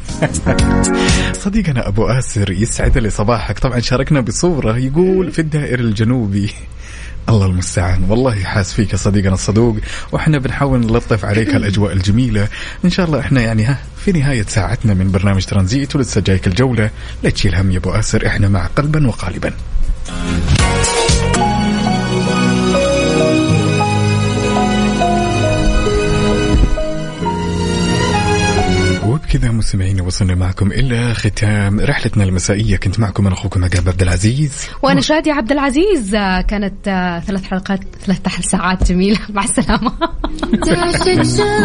صديقنا 1.45 1.87
أبو 1.87 2.05
آسر 2.07 2.51
يسعد 2.51 2.97
لي 2.97 3.09
صباحك. 3.09 3.59
طبعا 3.59 3.79
شاركنا 3.79 4.21
بصورة 4.21 4.77
يقول 4.77 5.31
في 5.31 5.39
الدائر 5.39 5.79
الجنوبي 5.79 6.49
الله 7.29 7.45
المستعان. 7.45 8.03
والله 8.09 8.43
حاس 8.43 8.73
فيك 8.73 8.91
يا 8.91 8.97
صديقنا 8.97 9.33
الصدوق 9.33 9.77
وإحنا 10.11 10.37
بنحاول 10.37 10.79
نلطف 10.79 11.25
عليك 11.25 11.55
الأجواء 11.55 11.93
الجميلة. 11.93 12.47
إن 12.85 12.89
شاء 12.89 13.05
الله 13.05 13.19
إحنا 13.19 13.41
يعني 13.41 13.63
ها 13.63 13.79
في 14.05 14.11
نهاية 14.11 14.45
ساعتنا 14.47 14.93
من 14.93 15.11
برنامج 15.11 15.45
ترانزيت 15.45 15.95
ولسه 15.95 16.21
جايك 16.21 16.47
الجولة. 16.47 16.89
لا 17.23 17.29
تشيل 17.29 17.55
هم 17.55 17.71
يا 17.71 17.77
أبو 17.77 17.89
آسر 17.89 18.27
إحنا 18.27 18.47
مع 18.47 18.65
قلبا 18.65 19.07
وقالبا. 19.07 19.53
وبكذا 29.05 29.51
مستمعينا 29.51 30.03
وصلنا 30.03 30.35
معكم 30.35 30.71
إلى 30.71 31.13
ختام 31.13 31.79
رحلتنا 31.79 32.23
المسائية. 32.23 32.77
كنت 32.77 32.99
معكم 32.99 33.27
أنا 33.27 33.35
أخوكم 33.35 33.63
عقاب 33.63 33.89
عبد 33.89 34.01
العزيز. 34.01 34.67
وأنا 34.81 35.01
شادي 35.01 35.31
عبد 35.31 35.51
العزيز. 35.51 36.11
كانت 36.47 36.85
ثلاث 37.27 37.43
حلقات 37.43 37.79
ثلاث 38.05 38.39
ساعات 38.41 38.91
جميلة. 38.91 39.19
مع 39.29 39.43
السلامة. 39.43 39.91